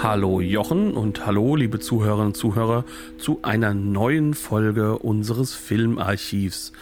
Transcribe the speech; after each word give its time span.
Hallo 0.00 0.40
Jochen 0.40 0.92
und 0.92 1.26
hallo 1.26 1.56
liebe 1.56 1.80
Zuhörerinnen 1.80 2.28
und 2.28 2.36
Zuhörer 2.36 2.84
zu 3.18 3.40
einer 3.42 3.74
neuen 3.74 4.34
Folge 4.34 4.96
unseres 4.96 5.54
Filmarchivs 5.54 6.72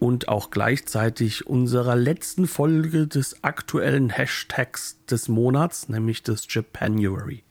und 0.00 0.26
auch 0.26 0.50
gleichzeitig 0.50 1.46
unserer 1.46 1.94
letzten 1.94 2.48
Folge 2.48 3.06
des 3.06 3.44
aktuellen 3.44 4.10
Hashtags 4.10 4.98
des 5.08 5.28
Monats, 5.28 5.88
nämlich 5.88 6.24
des 6.24 6.52
Japanuary. 6.52 7.44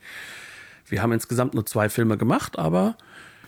Wir 0.85 1.01
haben 1.01 1.13
insgesamt 1.13 1.53
nur 1.53 1.65
zwei 1.65 1.87
Filme 1.87 2.17
gemacht, 2.17 2.59
aber 2.59 2.97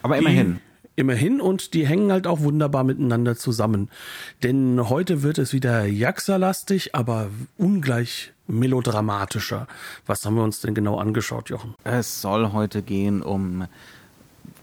Aber 0.00 0.16
immerhin. 0.16 0.60
Immerhin 0.94 1.40
und 1.40 1.72
die 1.72 1.86
hängen 1.86 2.12
halt 2.12 2.26
auch 2.26 2.40
wunderbar 2.40 2.84
miteinander 2.84 3.36
zusammen. 3.36 3.88
Denn 4.42 4.90
heute 4.90 5.22
wird 5.22 5.38
es 5.38 5.52
wieder 5.52 5.86
Jaxa-lastig, 5.86 6.94
aber 6.94 7.30
ungleich 7.56 8.32
melodramatischer. 8.46 9.66
Was 10.06 10.26
haben 10.26 10.34
wir 10.34 10.42
uns 10.42 10.60
denn 10.60 10.74
genau 10.74 10.98
angeschaut, 10.98 11.48
Jochen? 11.48 11.74
Es 11.84 12.20
soll 12.20 12.52
heute 12.52 12.82
gehen 12.82 13.22
um 13.22 13.66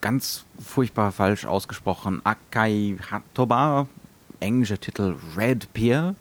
ganz 0.02 0.45
furchtbar 0.59 1.11
falsch 1.11 1.45
ausgesprochen 1.45 2.22
Akai 2.23 2.97
Hatoba, 3.09 3.88
englischer 4.39 4.80
Titel 4.80 5.16
Red 5.35 5.73
Pier 5.73 6.16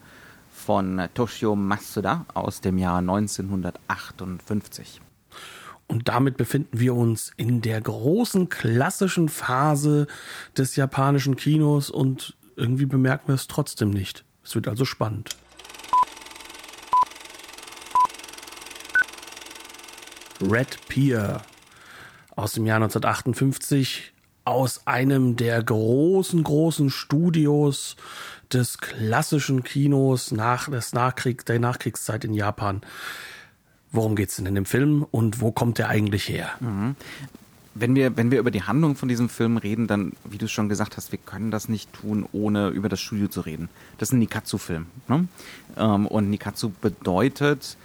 von 0.50 1.06
Toshio 1.14 1.54
Masuda 1.54 2.26
aus 2.34 2.60
dem 2.60 2.78
Jahr 2.78 2.98
1958. 2.98 5.00
Und 5.88 6.08
damit 6.08 6.36
befinden 6.36 6.78
wir 6.78 6.94
uns 6.94 7.32
in 7.36 7.62
der 7.62 7.80
großen 7.80 8.50
klassischen 8.50 9.28
Phase 9.28 10.06
des 10.56 10.76
japanischen 10.76 11.36
Kinos 11.36 11.90
und 11.90 12.36
irgendwie 12.56 12.86
bemerken 12.86 13.28
wir 13.28 13.34
es 13.34 13.48
trotzdem 13.48 13.90
nicht. 13.90 14.24
Es 14.44 14.54
wird 14.54 14.68
also 14.68 14.84
spannend. 14.84 15.36
Red 20.40 20.78
Pier 20.88 21.42
aus 22.36 22.52
dem 22.52 22.66
Jahr 22.66 22.76
1958 22.76 24.12
aus 24.44 24.86
einem 24.86 25.36
der 25.36 25.62
großen, 25.62 26.42
großen 26.42 26.90
Studios 26.90 27.96
des 28.52 28.78
klassischen 28.78 29.62
Kinos 29.62 30.30
nach 30.30 30.70
des 30.70 30.92
Nachkrieg, 30.92 31.44
der 31.44 31.58
Nachkriegszeit 31.58 32.24
in 32.24 32.32
Japan. 32.32 32.80
Worum 33.90 34.16
geht's 34.16 34.36
denn 34.36 34.46
in 34.46 34.54
dem 34.54 34.66
Film 34.66 35.06
und 35.10 35.40
wo 35.40 35.50
kommt 35.50 35.78
der 35.78 35.88
eigentlich 35.88 36.28
her? 36.28 36.50
Wenn 37.74 37.94
wir, 37.94 38.16
wenn 38.16 38.30
wir 38.30 38.40
über 38.40 38.50
die 38.50 38.62
Handlung 38.62 38.96
von 38.96 39.08
diesem 39.08 39.28
Film 39.28 39.56
reden, 39.56 39.86
dann, 39.86 40.12
wie 40.24 40.38
du 40.38 40.48
schon 40.48 40.68
gesagt 40.68 40.96
hast, 40.96 41.12
wir 41.12 41.18
können 41.18 41.50
das 41.50 41.68
nicht 41.68 41.92
tun, 41.92 42.26
ohne 42.32 42.68
über 42.68 42.88
das 42.88 43.00
Studio 43.00 43.28
zu 43.28 43.40
reden. 43.40 43.68
Das 43.98 44.08
ist 44.08 44.12
ein 44.14 44.18
Nikatsu-Film. 44.18 44.86
Ne? 45.06 45.28
Ähm, 45.76 46.06
und 46.06 46.28
Nikatsu 46.28 46.70
bedeutet, 46.80 47.76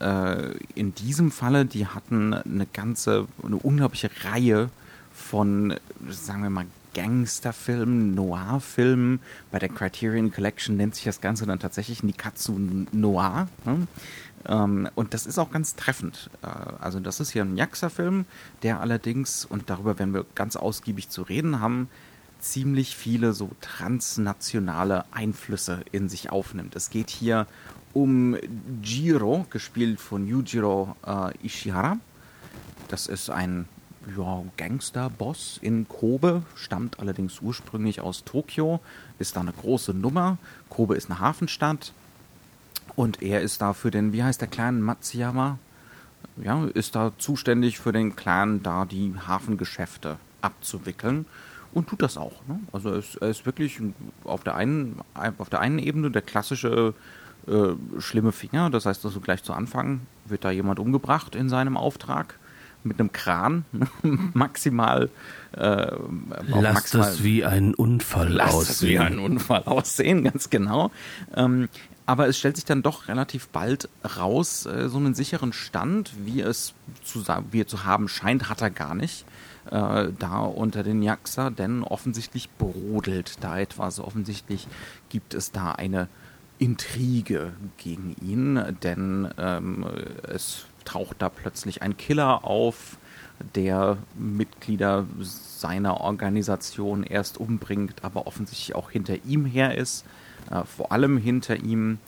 äh, 0.00 0.52
in 0.74 0.94
diesem 0.94 1.30
Falle, 1.30 1.66
die 1.66 1.86
hatten 1.86 2.34
eine 2.34 2.66
ganze, 2.72 3.26
eine 3.42 3.56
unglaubliche 3.56 4.10
Reihe 4.24 4.70
von, 5.12 5.74
sagen 6.08 6.42
wir 6.42 6.50
mal, 6.50 6.66
Gangsterfilmen, 6.94 8.14
Noir-Filmen. 8.14 9.20
Bei 9.50 9.58
der 9.58 9.68
Criterion 9.68 10.32
Collection 10.32 10.76
nennt 10.76 10.94
sich 10.94 11.04
das 11.04 11.20
Ganze 11.20 11.46
dann 11.46 11.58
tatsächlich 11.58 12.02
Nikatsu 12.02 12.58
Noir. 12.92 13.48
Ähm, 14.46 14.88
und 14.94 15.14
das 15.14 15.26
ist 15.26 15.38
auch 15.38 15.50
ganz 15.50 15.76
treffend. 15.76 16.30
Äh, 16.42 16.46
also 16.80 17.00
das 17.00 17.20
ist 17.20 17.30
hier 17.30 17.42
ein 17.42 17.56
Jaxa-Film, 17.56 18.24
der 18.62 18.80
allerdings, 18.80 19.44
und 19.44 19.70
darüber 19.70 19.98
werden 19.98 20.14
wir 20.14 20.26
ganz 20.34 20.56
ausgiebig 20.56 21.08
zu 21.08 21.22
reden 21.22 21.60
haben, 21.60 21.88
ziemlich 22.40 22.96
viele 22.96 23.32
so 23.32 23.50
transnationale 23.60 25.04
Einflüsse 25.12 25.84
in 25.92 26.08
sich 26.08 26.30
aufnimmt. 26.30 26.74
Es 26.74 26.90
geht 26.90 27.10
hier 27.10 27.46
um 27.92 28.36
Jiro, 28.82 29.46
gespielt 29.50 30.00
von 30.00 30.26
Yujiro 30.26 30.96
äh, 31.06 31.46
Ishihara. 31.46 31.98
Das 32.88 33.06
ist 33.06 33.30
ein 33.30 33.68
ja, 34.16 34.42
Gangsterboss 34.56 35.58
in 35.62 35.86
Kobe, 35.88 36.42
stammt 36.56 36.98
allerdings 36.98 37.40
ursprünglich 37.40 38.00
aus 38.00 38.24
Tokio, 38.24 38.80
ist 39.20 39.36
da 39.36 39.40
eine 39.40 39.52
große 39.52 39.94
Nummer. 39.94 40.38
Kobe 40.68 40.96
ist 40.96 41.10
eine 41.10 41.20
Hafenstadt 41.20 41.92
und 42.96 43.22
er 43.22 43.40
ist 43.40 43.62
da 43.62 43.72
für 43.72 43.90
den, 43.90 44.12
wie 44.12 44.22
heißt 44.22 44.40
der 44.40 44.48
Clan 44.48 44.80
Matsuyama? 44.80 45.58
Ja, 46.42 46.64
ist 46.66 46.94
da 46.94 47.12
zuständig 47.18 47.78
für 47.78 47.92
den 47.92 48.16
Clan, 48.16 48.62
da 48.62 48.84
die 48.84 49.14
Hafengeschäfte 49.26 50.16
abzuwickeln 50.40 51.26
und 51.72 51.88
tut 51.88 52.02
das 52.02 52.16
auch. 52.16 52.46
Ne? 52.46 52.60
Also 52.72 52.90
er 52.90 52.96
ist, 52.96 53.16
er 53.16 53.28
ist 53.28 53.46
wirklich 53.46 53.80
auf 54.24 54.44
der 54.44 54.54
einen, 54.54 55.00
auf 55.38 55.50
der 55.50 55.60
einen 55.60 55.78
Ebene 55.78 56.10
der 56.10 56.22
klassische 56.22 56.94
äh, 57.46 58.00
schlimme 58.00 58.32
Finger. 58.32 58.70
Das 58.70 58.86
heißt 58.86 59.04
also 59.04 59.20
gleich 59.20 59.42
zu 59.42 59.52
Anfang 59.52 60.00
wird 60.26 60.44
da 60.44 60.50
jemand 60.50 60.78
umgebracht 60.78 61.34
in 61.34 61.48
seinem 61.48 61.76
Auftrag 61.76 62.38
mit 62.84 62.98
einem 62.98 63.12
Kran 63.12 63.64
maximal. 64.34 65.10
Äh, 65.52 65.92
Lasst 66.46 66.74
maximal, 66.74 67.08
es 67.08 67.22
wie 67.22 67.44
ein 67.44 67.74
Unfall 67.74 68.40
aussehen. 68.40 68.62
es 68.62 68.82
wie 68.82 68.98
ein 68.98 69.18
Unfall 69.18 69.62
aussehen, 69.64 70.24
ganz 70.30 70.50
genau. 70.50 70.90
Ähm, 71.34 71.68
aber 72.06 72.28
es 72.28 72.38
stellt 72.38 72.56
sich 72.56 72.64
dann 72.64 72.82
doch 72.82 73.08
relativ 73.08 73.48
bald 73.48 73.88
raus, 74.16 74.66
äh, 74.66 74.88
so 74.88 74.98
einen 74.98 75.14
sicheren 75.14 75.52
Stand, 75.52 76.12
wie 76.24 76.40
es 76.40 76.74
zu, 77.04 77.24
wie 77.50 77.60
er 77.60 77.66
zu 77.66 77.84
haben 77.84 78.08
scheint, 78.08 78.48
hat 78.48 78.60
er 78.60 78.70
gar 78.70 78.94
nicht. 78.94 79.24
Äh, 79.70 80.08
da 80.18 80.40
unter 80.40 80.82
den 80.82 81.02
Jaxa, 81.02 81.50
denn 81.50 81.84
offensichtlich 81.84 82.50
brodelt 82.50 83.42
da 83.42 83.58
etwas. 83.58 84.00
Offensichtlich 84.00 84.66
gibt 85.08 85.34
es 85.34 85.52
da 85.52 85.72
eine 85.72 86.08
Intrige 86.58 87.52
gegen 87.76 88.16
ihn, 88.20 88.60
denn 88.82 89.28
ähm, 89.38 89.86
es 90.28 90.66
taucht 90.84 91.16
da 91.20 91.28
plötzlich 91.28 91.82
ein 91.82 91.96
Killer 91.96 92.44
auf, 92.44 92.98
der 93.54 93.98
Mitglieder 94.14 95.06
seiner 95.20 96.00
Organisation 96.00 97.02
erst 97.02 97.38
umbringt, 97.38 98.04
aber 98.04 98.26
offensichtlich 98.26 98.74
auch 98.74 98.90
hinter 98.90 99.24
ihm 99.24 99.44
her 99.44 99.76
ist, 99.76 100.04
äh, 100.50 100.64
vor 100.64 100.92
allem 100.92 101.16
hinter 101.16 101.56
ihm. 101.56 101.98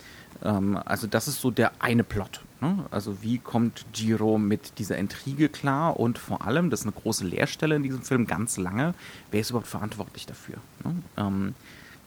Ähm, 0.42 0.78
also 0.84 1.06
das 1.06 1.28
ist 1.28 1.40
so 1.40 1.50
der 1.50 1.72
eine 1.80 2.04
Plot. 2.04 2.40
Ne? 2.60 2.84
Also 2.90 3.22
wie 3.22 3.38
kommt 3.38 3.84
Jiro 3.94 4.38
mit 4.38 4.78
dieser 4.78 4.96
Intrige 4.96 5.48
klar 5.48 5.98
und 5.98 6.18
vor 6.18 6.46
allem, 6.46 6.70
das 6.70 6.80
ist 6.80 6.86
eine 6.86 6.94
große 7.00 7.26
Leerstelle 7.26 7.76
in 7.76 7.82
diesem 7.82 8.02
Film, 8.02 8.26
ganz 8.26 8.56
lange, 8.56 8.94
wer 9.30 9.40
ist 9.40 9.50
überhaupt 9.50 9.68
verantwortlich 9.68 10.26
dafür? 10.26 10.56
Ne? 10.84 10.94
Ähm, 11.16 11.54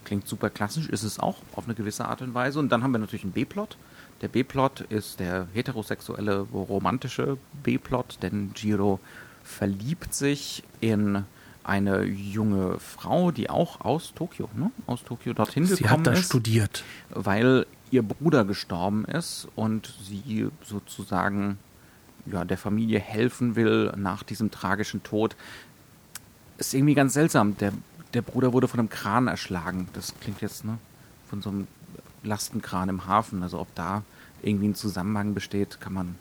klingt 0.04 0.28
super 0.28 0.50
klassisch, 0.50 0.88
ist 0.88 1.04
es 1.04 1.20
auch 1.20 1.38
auf 1.54 1.66
eine 1.66 1.76
gewisse 1.76 2.06
Art 2.06 2.22
und 2.22 2.34
Weise. 2.34 2.60
Und 2.60 2.70
dann 2.70 2.82
haben 2.82 2.92
wir 2.92 3.00
natürlich 3.00 3.24
einen 3.24 3.34
B-Plot. 3.34 3.78
Der 4.22 4.30
B-Plot 4.30 4.82
ist 4.90 5.20
der 5.20 5.48
heterosexuelle, 5.54 6.40
romantische 6.40 7.38
B-Plot, 7.64 8.20
denn 8.22 8.52
Jiro 8.56 9.00
verliebt 9.44 10.14
sich 10.14 10.64
in 10.82 11.24
eine 11.68 12.04
junge 12.06 12.80
Frau, 12.80 13.32
die 13.32 13.50
auch 13.50 13.82
aus 13.82 14.14
Tokio, 14.16 14.50
ne? 14.56 14.72
aus 14.86 15.04
Tokio 15.04 15.34
dorthin 15.34 15.66
Sie 15.66 15.76
gekommen 15.76 16.00
hat 16.00 16.08
da 16.08 16.12
ist 16.14 16.26
studiert. 16.26 16.84
weil 17.10 17.66
ihr 17.92 18.04
Bruder 18.04 18.46
gestorben 18.46 19.06
ist 19.06 19.48
und 19.56 19.94
sie 20.04 20.48
sozusagen 20.64 21.58
ja, 22.32 22.46
der 22.46 22.58
Familie 22.58 23.00
helfen 23.00 23.56
will 23.56 23.92
nach 23.96 24.24
diesem 24.24 24.52
tragischen 24.52 25.04
Tod. 25.04 25.36
Ist 26.58 26.74
irgendwie 26.74 26.96
ganz 26.96 27.14
seltsam. 27.14 27.58
Der, 27.58 27.72
der 28.14 28.22
Bruder 28.22 28.54
wurde 28.54 28.68
von 28.68 28.80
einem 28.80 28.90
Kran 28.90 29.28
erschlagen. 29.28 29.88
Das 29.94 30.14
klingt 30.20 30.42
jetzt 30.42 30.66
ne, 30.66 30.78
von 31.30 31.42
so 31.42 31.50
einem 31.50 31.68
Lastenkran 32.24 32.90
im 32.90 33.06
Hafen. 33.06 33.44
Also 33.44 33.60
ob 33.60 33.74
da 33.76 34.04
irgendwie 34.42 34.70
ein 34.70 34.76
Zusammenhang 34.76 35.34
besteht, 35.34 35.80
kann 35.80 35.94
man. 35.94 36.16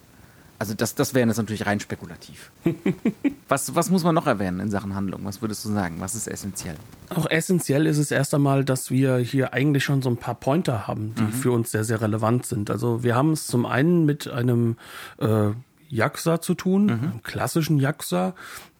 Also 0.58 0.74
das, 0.74 0.94
das 0.94 1.14
wäre 1.14 1.26
jetzt 1.26 1.36
natürlich 1.36 1.66
rein 1.66 1.80
spekulativ. 1.80 2.50
was, 3.48 3.74
was 3.74 3.90
muss 3.90 4.04
man 4.04 4.14
noch 4.14 4.26
erwähnen 4.26 4.60
in 4.60 4.70
Sachen 4.70 4.94
Handlung? 4.94 5.24
Was 5.24 5.42
würdest 5.42 5.64
du 5.64 5.72
sagen? 5.72 5.96
Was 6.00 6.14
ist 6.14 6.28
essentiell? 6.28 6.76
Auch 7.10 7.28
essentiell 7.28 7.86
ist 7.86 7.98
es 7.98 8.10
erst 8.10 8.34
einmal, 8.34 8.64
dass 8.64 8.90
wir 8.90 9.18
hier 9.18 9.52
eigentlich 9.52 9.84
schon 9.84 10.02
so 10.02 10.08
ein 10.08 10.16
paar 10.16 10.34
Pointer 10.34 10.86
haben, 10.86 11.14
die 11.14 11.32
für 11.32 11.52
uns 11.52 11.70
sehr, 11.70 11.84
sehr 11.84 12.00
relevant 12.00 12.46
sind. 12.46 12.70
Also 12.70 13.02
wir 13.02 13.14
haben 13.14 13.32
es 13.32 13.46
zum 13.46 13.66
einen 13.66 14.06
mit 14.06 14.28
einem 14.28 14.76
äh, 15.18 15.50
Yakuza 15.88 16.40
zu 16.40 16.54
tun, 16.54 16.90
einem 16.90 17.22
klassischen 17.22 17.78
Yakuza, 17.78 18.34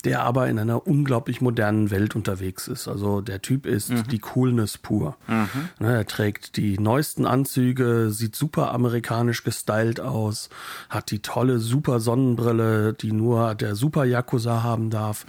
der 0.06 0.22
aber 0.22 0.48
in 0.48 0.58
einer 0.58 0.86
unglaublich 0.86 1.42
modernen 1.42 1.90
Welt 1.90 2.16
unterwegs 2.16 2.66
ist. 2.68 2.88
Also 2.88 3.20
der 3.20 3.42
Typ 3.42 3.66
ist 3.66 3.92
die 4.10 4.18
Coolness 4.20 4.78
pur. 4.78 5.16
Ne, 5.26 5.58
er 5.80 6.06
trägt 6.06 6.56
die 6.56 6.78
neuesten 6.78 7.26
Anzüge, 7.26 8.10
sieht 8.10 8.34
super 8.34 8.72
amerikanisch 8.72 9.44
gestylt 9.44 10.00
aus, 10.00 10.48
hat 10.88 11.10
die 11.10 11.18
tolle 11.20 11.58
super 11.58 12.00
Sonnenbrille, 12.00 12.94
die 12.94 13.12
nur 13.12 13.54
der 13.54 13.74
Super 13.76 14.04
Yakuza 14.06 14.62
haben 14.62 14.88
darf. 14.88 15.26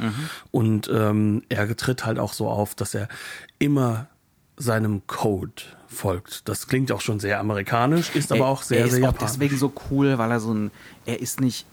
Und 0.51 0.89
ähm, 0.93 1.43
er 1.49 1.75
tritt 1.75 2.05
halt 2.05 2.19
auch 2.19 2.31
so 2.33 2.47
auf, 2.47 2.73
dass 2.75 2.93
er 2.93 3.09
immer 3.59 4.07
seinem 4.57 5.05
Code 5.07 5.63
folgt. 5.87 6.47
Das 6.49 6.67
klingt 6.67 6.91
auch 6.91 7.01
schon 7.01 7.19
sehr 7.19 7.39
amerikanisch, 7.39 8.15
ist 8.15 8.31
aber 8.31 8.41
Er- 8.41 8.47
auch 8.47 8.61
sehr, 8.63 8.79
er 8.79 8.85
ist 8.85 8.91
sehr 8.93 9.03
auch 9.09 9.13
japanisch. 9.13 9.31
deswegen 9.33 9.57
so 9.57 9.73
cool, 9.89 10.17
weil 10.17 10.31
er 10.31 10.39
so 10.39 10.53
ein, 10.53 10.71
er 11.05 11.19
ist 11.21 11.41
nicht 11.41 11.65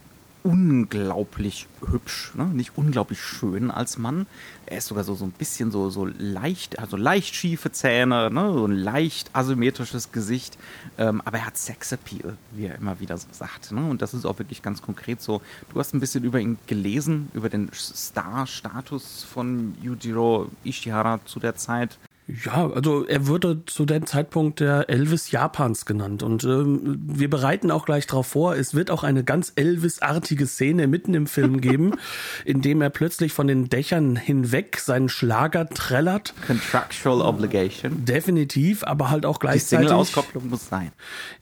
unglaublich 0.45 1.67
hübsch, 1.91 2.33
ne? 2.35 2.45
nicht 2.45 2.77
unglaublich 2.77 3.19
schön 3.19 3.71
als 3.71 3.97
Mann. 3.97 4.27
Er 4.67 4.77
ist 4.77 4.89
sogar 4.89 5.03
so, 5.03 5.15
so 5.15 5.25
ein 5.25 5.31
bisschen 5.31 5.71
so, 5.71 5.89
so 5.89 6.05
leicht, 6.05 6.79
also 6.79 6.99
leicht 6.99 7.35
schiefe 7.35 7.73
Zähne, 7.73 8.31
ne? 8.31 8.53
so 8.53 8.67
ein 8.67 8.77
leicht 8.77 9.31
asymmetrisches 9.33 10.13
Gesicht. 10.13 10.59
Ähm, 10.99 11.23
aber 11.25 11.39
er 11.39 11.47
hat 11.47 11.57
Sexappeal, 11.57 12.37
wie 12.53 12.67
er 12.67 12.77
immer 12.77 13.01
wieder 13.01 13.17
so 13.17 13.27
sagt. 13.33 13.73
Ne? 13.73 13.89
Und 13.89 14.03
das 14.03 14.13
ist 14.13 14.27
auch 14.27 14.39
wirklich 14.39 14.61
ganz 14.61 14.83
konkret 14.83 15.23
so. 15.23 15.41
Du 15.73 15.81
hast 15.81 15.95
ein 15.95 16.01
bisschen 16.01 16.25
über 16.25 16.39
ihn 16.39 16.59
gelesen, 16.67 17.31
über 17.33 17.49
den 17.49 17.71
Star-Status 17.73 19.25
von 19.25 19.75
Yujiro 19.81 20.51
Ishihara 20.63 21.21
zu 21.25 21.41
der 21.41 21.57
Zeit. 21.57 21.99
Ja, 22.27 22.71
also 22.71 23.05
er 23.05 23.27
würde 23.27 23.67
zu 23.67 23.85
dem 23.85 24.07
Zeitpunkt 24.07 24.61
der 24.61 24.89
Elvis 24.89 25.31
Japans 25.31 25.85
genannt. 25.85 26.23
Und 26.23 26.43
ähm, 26.45 26.99
wir 27.07 27.29
bereiten 27.29 27.71
auch 27.71 27.85
gleich 27.85 28.07
darauf 28.07 28.29
vor, 28.29 28.57
es 28.57 28.73
wird 28.73 28.91
auch 28.91 29.05
eine 29.05 29.25
ganz 29.25 29.53
Elvis-artige 29.57 30.47
Szene 30.47 30.87
mitten 30.87 31.13
im 31.13 31.27
Film 31.27 31.61
geben, 31.61 31.93
in 32.47 32.63
dem 32.63 32.81
er 32.81 32.89
plötzlich 32.89 33.35
von 33.35 33.47
den 33.47 33.69
Dächern 33.69 34.17
hinweg 34.17 34.79
seinen 34.79 35.11
Schlager 35.11 35.69
trällert. 35.69 36.33
Contractual 36.47 37.21
Obligation. 37.21 38.07
Definitiv, 38.07 38.85
aber 38.85 39.11
halt 39.11 39.27
auch 39.27 39.37
Die 39.37 39.41
gleichzeitig. 39.41 39.89
Single-Auskopplung 39.89 40.49
muss 40.49 40.67
sein. 40.67 40.93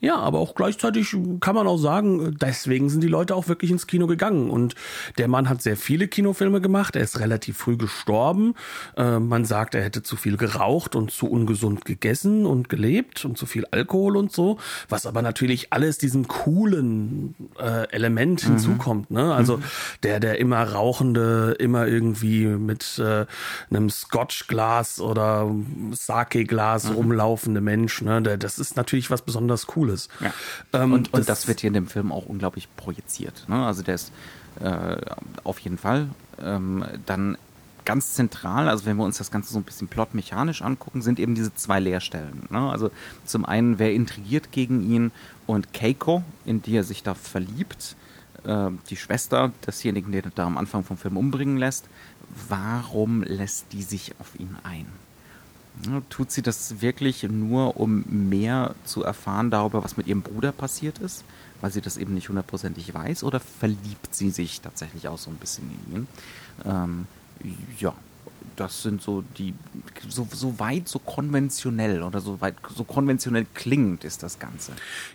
Ja, 0.01 0.17
aber 0.17 0.41
auch 0.41 0.57
gleichzeitig 0.57 1.17
kann 1.39 1.55
man 1.55 1.69
auch 1.69 1.79
sagen, 1.79 2.37
deswegen 2.41 2.91
sind 2.91 3.03
die 3.05 3.09
Leute 3.09 3.37
auch 3.37 3.47
wirklich 3.47 3.71
ins 3.71 3.87
Kino 3.87 4.09
gegangen. 4.09 4.51
Und 4.51 4.75
der 5.17 5.29
Mann 5.29 5.49
hat 5.49 5.63
sehr 5.63 5.77
viele 5.77 6.09
Kinofilme 6.09 6.61
gemacht. 6.61 6.97
Er 6.97 7.03
ist 7.03 7.21
relativ 7.21 7.57
früh 7.57 7.77
gestorben. 7.77 8.55
Äh, 8.97 9.21
man 9.21 9.45
sagt, 9.45 9.77
er 9.77 9.85
hätte 9.85 10.03
zu 10.03 10.17
viel 10.17 10.37
geraucht 10.37 10.72
und 10.73 11.11
zu 11.11 11.27
ungesund 11.27 11.85
gegessen 11.85 12.47
und 12.47 12.69
gelebt 12.69 13.25
und 13.25 13.37
zu 13.37 13.47
viel 13.47 13.67
Alkohol 13.71 14.17
und 14.17 14.33
so. 14.33 14.59
Was 14.89 15.07
aber 15.07 15.23
natürlich 15.23 15.73
alles 15.73 15.99
diesem 15.99 16.29
coolen 16.29 17.35
äh, 17.59 17.89
Element 17.91 18.41
hinzukommt. 18.41 19.11
Ne? 19.11 19.35
Also 19.35 19.61
der, 20.03 20.21
der 20.21 20.39
immer 20.39 20.63
rauchende, 20.63 21.57
immer 21.59 21.87
irgendwie 21.87 22.47
mit 22.47 22.99
äh, 22.99 23.27
einem 23.71 23.91
Scotch-Glas 23.91 25.01
oder 25.01 25.51
Sake-Glas 25.93 26.95
rumlaufende 26.95 27.61
Mensch. 27.61 28.03
Ne? 28.03 28.23
Der, 28.23 28.37
das 28.37 28.59
ist 28.59 28.77
natürlich 28.77 29.11
was 29.11 29.23
besonders 29.23 29.67
Cooles. 29.67 30.09
Ja. 30.21 30.33
Ähm, 30.73 30.93
und, 30.93 31.13
und 31.13 31.29
das, 31.29 31.49
wird 31.49 31.61
hier 31.61 31.69
in 31.69 31.75
dem 31.75 31.87
Film 31.87 32.13
auch 32.13 32.27
unglaublich 32.27 32.69
projiziert. 32.77 33.45
Ne? 33.49 33.67
Also 33.67 33.83
der 33.83 33.97
ist 33.97 34.13
äh, 34.61 34.97
auf 35.45 35.59
jeden 35.59 35.79
Fall 35.79 36.09
ähm, 36.41 36.85
dann 37.07 37.37
ganz 37.85 38.15
zentral, 38.15 38.69
also 38.69 38.87
wenn 38.87 38.97
wir 38.97 39.05
uns 39.05 39.19
das 39.19 39.31
Ganze 39.31 39.53
so 39.53 39.59
ein 39.59 39.65
bisschen 39.65 39.89
plotmechanisch 39.89 40.63
angucken, 40.63 41.03
sind 41.03 41.19
eben 41.19 41.35
diese 41.35 41.55
zwei 41.55 41.81
Leerstellen. 41.81 42.49
Ne? 42.51 42.71
Also 42.71 42.91
zum 43.25 43.45
einen, 43.45 43.79
wer 43.79 43.93
intrigiert 43.93 44.53
gegen 44.53 44.83
ihn 44.83 45.11
und 45.47 45.73
Keiko, 45.73 46.23
in 46.45 46.63
die 46.63 46.77
er 46.77 46.85
sich 46.85 47.03
da 47.03 47.15
verliebt, 47.15 47.97
äh, 48.45 48.71
die 48.91 48.97
Schwester 48.97 49.53
desjenigen, 49.67 50.13
den 50.13 50.25
er 50.25 50.31
da 50.35 50.47
am 50.47 50.59
Anfang 50.59 50.85
vom 50.85 50.97
Film 50.97 51.17
umbringen 51.17 51.57
lässt, 51.57 51.87
warum 52.49 53.23
lässt 53.23 53.73
die 53.73 53.83
sich 53.83 54.15
auf 54.19 54.39
ihn 54.39 54.57
ein? 54.63 54.87
Ja, 55.87 56.03
Tut 56.11 56.31
sie 56.31 56.43
das 56.43 56.83
wirklich 56.83 57.23
nur, 57.23 57.79
um 57.79 58.05
mehr 58.29 58.75
zu 58.85 59.03
erfahren 59.03 59.51
darüber, 59.51 59.83
was 59.83 59.97
mit 59.97 60.07
ihrem 60.07 60.23
Bruder 60.23 60.53
passiert 60.53 60.99
ist, 60.99 61.25
weil 61.61 61.73
sie 61.73 61.81
das 61.81 61.97
eben 61.97 62.15
nicht 62.15 62.29
hundertprozentig 62.29 62.93
weiß, 62.93 63.25
oder 63.25 63.41
verliebt 63.41 64.15
sie 64.15 64.31
sich 64.31 64.61
tatsächlich 64.61 65.09
auch 65.09 65.19
so 65.19 65.31
ein 65.31 65.37
bisschen 65.37 65.71
in 65.87 65.95
ihn? 65.95 66.09
Ähm, 66.65 67.07
ja, 67.81 67.95
das 68.57 68.83
sind 68.83 69.03
so 69.03 69.23
die, 69.39 69.55
so, 70.09 70.27
so 70.33 70.59
weit, 70.59 70.89
so 70.89 70.99
konventionell 70.99 72.03
oder 72.03 72.21
so 72.21 72.41
weit, 72.41 72.55
so 72.75 72.85
konventionell 72.85 73.47
klingend 73.55 74.05
ist 74.05 74.23
das 74.23 74.39
Ganze. 74.39 74.73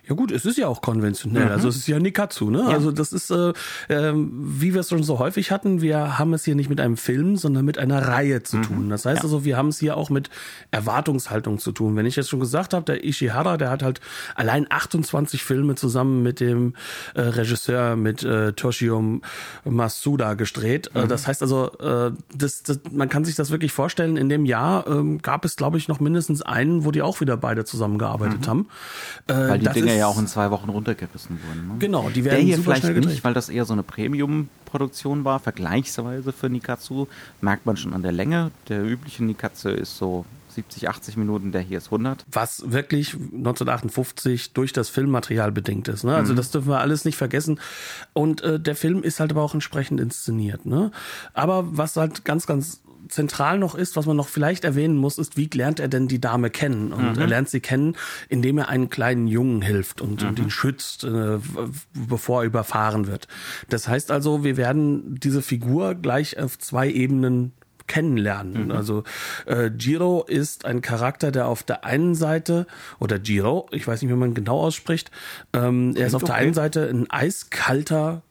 Ja 0.07 0.15
gut, 0.15 0.31
es 0.31 0.45
ist 0.45 0.57
ja 0.57 0.67
auch 0.67 0.81
konventionell. 0.81 1.49
Also 1.49 1.67
es 1.69 1.77
ist 1.77 1.87
ja 1.87 1.99
Nikatsu, 1.99 2.49
ne? 2.49 2.59
Ja. 2.59 2.67
Also 2.69 2.91
das 2.91 3.13
ist, 3.13 3.29
äh, 3.31 3.53
ähm, 3.89 4.31
wie 4.33 4.73
wir 4.73 4.81
es 4.81 4.89
schon 4.89 5.03
so 5.03 5.19
häufig 5.19 5.51
hatten, 5.51 5.81
wir 5.81 6.17
haben 6.17 6.33
es 6.33 6.45
hier 6.45 6.55
nicht 6.55 6.69
mit 6.69 6.79
einem 6.79 6.97
Film, 6.97 7.37
sondern 7.37 7.65
mit 7.65 7.77
einer 7.77 8.07
Reihe 8.07 8.43
zu 8.43 8.57
tun. 8.61 8.89
Das 8.89 9.05
heißt 9.05 9.17
Ja. 9.19 9.23
also, 9.23 9.43
wir 9.45 9.57
haben 9.57 9.69
es 9.69 9.79
hier 9.79 9.97
auch 9.97 10.09
mit 10.09 10.29
Erwartungshaltung 10.71 11.59
zu 11.59 11.71
tun. 11.71 11.95
Wenn 11.95 12.05
ich 12.05 12.15
jetzt 12.15 12.29
schon 12.29 12.39
gesagt 12.39 12.73
habe, 12.73 12.85
der 12.85 13.03
Ishihara, 13.03 13.57
der 13.57 13.69
hat 13.69 13.83
halt 13.83 14.01
allein 14.35 14.67
28 14.69 15.43
Filme 15.43 15.75
zusammen 15.75 16.23
mit 16.23 16.39
dem 16.39 16.73
äh, 17.15 17.21
Regisseur, 17.21 17.95
mit 17.95 18.23
äh, 18.23 18.53
Toshio 18.53 19.21
Masuda 19.65 20.33
gedreht. 20.35 20.91
Äh, 20.93 21.07
das 21.07 21.27
heißt 21.27 21.41
also, 21.41 21.71
äh, 21.79 22.11
das, 22.35 22.63
das, 22.63 22.79
man 22.91 23.09
kann 23.09 23.16
sich 23.25 23.35
das 23.35 23.51
wirklich 23.51 23.71
vorstellen, 23.71 24.17
in 24.17 24.29
dem 24.29 24.45
Jahr 24.45 24.87
ähm, 24.87 25.21
gab 25.21 25.45
es, 25.45 25.55
glaube 25.55 25.77
ich, 25.77 25.87
noch 25.87 25.99
mindestens 25.99 26.41
einen, 26.41 26.85
wo 26.85 26.91
die 26.91 27.01
auch 27.01 27.21
wieder 27.21 27.37
beide 27.37 27.65
zusammengearbeitet 27.65 28.47
haben. 28.47 28.67
Äh, 29.27 29.33
Weil 29.33 29.59
die 29.59 29.69
Dinger 29.69 29.93
ja 29.93 30.07
auch 30.07 30.19
in 30.19 30.27
zwei 30.27 30.51
Wochen 30.51 30.69
runtergerissen 30.69 31.39
wurden. 31.47 31.67
Ne? 31.67 31.75
Genau, 31.79 32.09
die 32.09 32.21
Der 32.21 32.33
werden 32.33 32.45
hier 32.45 32.57
super 32.57 32.75
vielleicht 32.75 33.05
nicht, 33.05 33.23
weil 33.23 33.33
das 33.33 33.49
eher 33.49 33.65
so 33.65 33.73
eine 33.73 33.83
Premium-Produktion 33.83 35.25
war, 35.25 35.39
vergleichsweise 35.39 36.31
für 36.31 36.49
Nikatsu. 36.49 37.07
Merkt 37.41 37.65
man 37.65 37.77
schon 37.77 37.93
an 37.93 38.03
der 38.03 38.11
Länge. 38.11 38.51
Der 38.69 38.83
übliche 38.83 39.23
Nikatsu 39.23 39.69
ist 39.69 39.97
so 39.97 40.25
70, 40.57 40.89
80 40.89 41.17
Minuten, 41.17 41.51
der 41.51 41.61
hier 41.61 41.77
ist 41.77 41.85
100. 41.85 42.25
was 42.31 42.71
wirklich 42.71 43.13
1958 43.13 44.53
durch 44.53 44.73
das 44.73 44.89
Filmmaterial 44.89 45.51
bedingt 45.51 45.87
ist. 45.87 46.03
Ne? 46.03 46.15
Also 46.15 46.33
das 46.33 46.49
dürfen 46.49 46.69
wir 46.69 46.79
alles 46.79 47.05
nicht 47.05 47.15
vergessen. 47.15 47.59
Und 48.13 48.41
äh, 48.41 48.59
der 48.59 48.75
Film 48.75 49.03
ist 49.03 49.19
halt 49.19 49.31
aber 49.31 49.43
auch 49.43 49.53
entsprechend 49.53 50.01
inszeniert. 50.01 50.65
Ne? 50.65 50.91
Aber 51.35 51.77
was 51.77 51.95
halt 51.95 52.25
ganz, 52.25 52.47
ganz 52.47 52.81
zentral 53.07 53.59
noch 53.59 53.75
ist, 53.75 53.95
was 53.95 54.05
man 54.05 54.17
noch 54.17 54.27
vielleicht 54.27 54.63
erwähnen 54.63 54.97
muss, 54.97 55.17
ist, 55.17 55.37
wie 55.37 55.49
lernt 55.53 55.79
er 55.79 55.87
denn 55.87 56.07
die 56.07 56.21
Dame 56.21 56.49
kennen? 56.49 56.93
Und 56.93 57.17
er 57.17 57.27
lernt 57.27 57.49
sie 57.49 57.59
kennen, 57.59 57.95
indem 58.29 58.57
er 58.57 58.69
einen 58.69 58.89
kleinen 58.89 59.27
Jungen 59.27 59.61
hilft 59.61 60.01
und, 60.01 60.23
und 60.23 60.39
ihn 60.39 60.49
schützt, 60.49 61.03
äh, 61.03 61.37
bevor 61.93 62.41
er 62.41 62.45
überfahren 62.45 63.07
wird. 63.07 63.27
Das 63.69 63.87
heißt 63.87 64.11
also, 64.11 64.43
wir 64.43 64.57
werden 64.57 65.19
diese 65.19 65.41
Figur 65.41 65.95
gleich 65.95 66.39
auf 66.39 66.57
zwei 66.59 66.89
Ebenen 66.89 67.53
kennenlernen. 67.87 68.71
Also 68.71 69.03
äh, 69.45 69.67
Jiro 69.67 70.23
ist 70.27 70.65
ein 70.65 70.81
Charakter, 70.81 71.31
der 71.31 71.47
auf 71.47 71.63
der 71.63 71.85
einen 71.85 72.15
Seite, 72.15 72.67
oder 72.99 73.17
Jiro, 73.17 73.67
ich 73.71 73.87
weiß 73.87 74.01
nicht, 74.01 74.11
wie 74.11 74.15
man 74.15 74.33
genau 74.33 74.59
ausspricht, 74.59 75.09
ähm, 75.53 75.95
er 75.95 76.07
ist 76.07 76.13
auf 76.13 76.23
der 76.23 76.35
okay. 76.35 76.43
einen 76.43 76.53
Seite 76.53 76.89
ein 76.89 77.09
eiskalter 77.09 78.21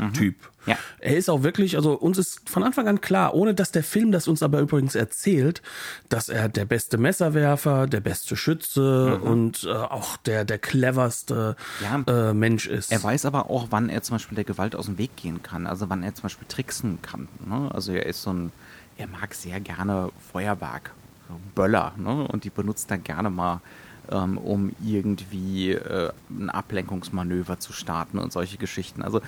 Killer-Typ. 0.00 0.36
Ja. 0.66 0.76
Er 0.98 1.16
ist 1.16 1.30
auch 1.30 1.42
wirklich, 1.42 1.76
also 1.76 1.94
uns 1.94 2.18
ist 2.18 2.48
von 2.48 2.62
Anfang 2.62 2.86
an 2.86 3.00
klar, 3.00 3.34
ohne 3.34 3.54
dass 3.54 3.72
der 3.72 3.82
Film 3.82 4.12
das 4.12 4.28
uns 4.28 4.42
aber 4.42 4.60
übrigens 4.60 4.94
erzählt, 4.94 5.62
dass 6.08 6.28
er 6.28 6.48
der 6.48 6.64
beste 6.66 6.98
Messerwerfer, 6.98 7.86
der 7.86 8.00
beste 8.00 8.36
Schütze 8.36 9.18
und 9.18 9.64
äh, 9.64 9.70
auch 9.72 10.16
der, 10.18 10.44
der 10.44 10.58
cleverste 10.58 11.56
Ja. 11.80 12.30
äh, 12.30 12.34
Mensch 12.34 12.66
ist. 12.66 12.92
Er 12.92 13.02
weiß 13.02 13.24
aber 13.24 13.48
auch, 13.50 13.68
wann 13.70 13.88
er 13.88 14.02
zum 14.02 14.16
Beispiel 14.16 14.36
der 14.36 14.44
Gewalt 14.44 14.76
aus 14.76 14.86
dem 14.86 14.98
Weg 14.98 15.16
gehen 15.16 15.42
kann. 15.42 15.66
Also 15.66 15.88
wann 15.88 16.02
er 16.02 16.14
zum 16.14 16.24
Beispiel 16.24 16.46
tricksen 16.48 17.00
kann. 17.02 17.28
Ne? 17.46 17.70
Also 17.72 17.92
er 17.92 18.06
ist 18.06 18.22
so 18.22 18.32
ein, 18.32 18.52
er 18.98 19.06
mag 19.06 19.34
sehr 19.34 19.60
gerne 19.60 20.10
Feuerwerk, 20.32 20.92
Böller. 21.54 21.92
Ne? 21.96 22.26
Und 22.28 22.44
die 22.44 22.50
benutzt 22.50 22.90
er 22.90 22.98
gerne 22.98 23.30
mal, 23.30 23.60
ähm, 24.10 24.38
um 24.38 24.72
irgendwie 24.84 25.72
äh, 25.72 26.10
ein 26.30 26.50
Ablenkungsmanöver 26.50 27.58
zu 27.58 27.72
starten 27.72 28.18
und 28.18 28.32
solche 28.32 28.56
Geschichten. 28.58 29.02
Also 29.02 29.20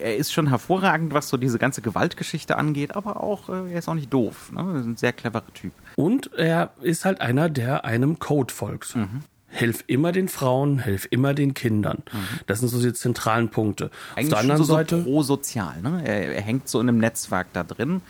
er 0.00 0.16
ist 0.16 0.32
schon 0.32 0.48
hervorragend, 0.48 1.14
was 1.14 1.28
so 1.28 1.36
diese 1.36 1.58
ganze 1.58 1.82
Gewaltgeschichte 1.82 2.56
angeht, 2.56 2.96
aber 2.96 3.22
auch, 3.22 3.48
äh, 3.48 3.72
er 3.72 3.78
ist 3.78 3.88
auch 3.88 3.94
nicht 3.94 4.12
doof. 4.12 4.52
Ne? 4.52 4.60
Er 4.60 4.80
ist 4.80 4.86
ein 4.86 4.96
sehr 4.96 5.12
cleverer 5.12 5.42
Typ. 5.54 5.72
Und 5.96 6.32
er 6.34 6.70
ist 6.80 7.04
halt 7.04 7.20
einer, 7.20 7.48
der 7.48 7.84
einem 7.84 8.18
Code 8.18 8.52
folgt. 8.52 8.96
Mhm. 8.96 9.22
Hilf 9.48 9.84
immer 9.86 10.10
den 10.10 10.26
Frauen, 10.28 10.80
hilf 10.80 11.06
immer 11.10 11.32
den 11.32 11.54
Kindern. 11.54 12.02
Das 12.48 12.58
sind 12.58 12.70
so 12.70 12.80
die 12.82 12.92
zentralen 12.92 13.50
Punkte. 13.50 13.84
Auf 13.86 13.90
Mhm. 13.92 14.16
Eigentlich 14.16 14.28
der 14.30 14.38
anderen 14.40 14.64
so, 14.64 14.74
Seite. 14.74 14.98
so 14.98 15.04
pro-sozial. 15.04 15.80
Ne? 15.80 16.02
Er, 16.04 16.34
er 16.34 16.42
hängt 16.42 16.68
so 16.68 16.80
in 16.80 16.88
einem 16.88 16.98
Netzwerk 16.98 17.46
da 17.52 17.62
drin. 17.62 18.00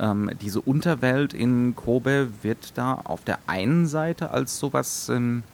Ähm, 0.00 0.30
diese 0.40 0.60
Unterwelt 0.60 1.34
in 1.34 1.76
Kobe 1.76 2.28
wird 2.42 2.76
da 2.76 2.94
auf 2.94 3.22
der 3.22 3.38
einen 3.46 3.86
Seite 3.86 4.30
als 4.32 4.58
sowas 4.58 5.08
ähm, 5.08 5.44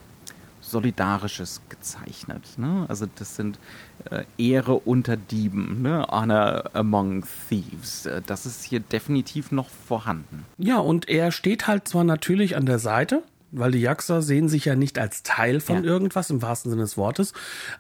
Solidarisches 0.78 1.61
gezeichnet. 1.69 2.43
Ne? 2.59 2.85
Also 2.88 3.07
das 3.14 3.37
sind 3.37 3.59
äh, 4.11 4.25
Ehre 4.38 4.75
unter 4.75 5.16
Dieben, 5.16 5.83
ne? 5.83 6.04
Honor 6.11 6.71
among 6.75 7.25
Thieves. 7.49 8.07
Äh, 8.07 8.21
Das 8.26 8.45
ist 8.45 8.64
hier 8.64 8.81
definitiv 8.81 9.52
noch 9.52 9.69
vorhanden. 9.69 10.45
Ja, 10.59 10.78
und 10.78 11.09
er 11.09 11.31
steht 11.31 11.66
halt 11.69 11.87
zwar 11.87 12.02
natürlich 12.04 12.57
an 12.57 12.66
der 12.66 12.78
Seite, 12.81 13.23
weil 13.52 13.71
die 13.71 13.78
Jaxa 13.81 14.21
sehen 14.21 14.49
sich 14.49 14.64
ja 14.64 14.75
nicht 14.75 14.99
als 14.99 15.23
Teil 15.23 15.61
von 15.61 15.76
Ja. 15.76 15.90
irgendwas 15.93 16.28
im 16.31 16.43
wahrsten 16.43 16.71
Sinne 16.73 16.83
des 16.83 16.97
Wortes, 16.97 17.33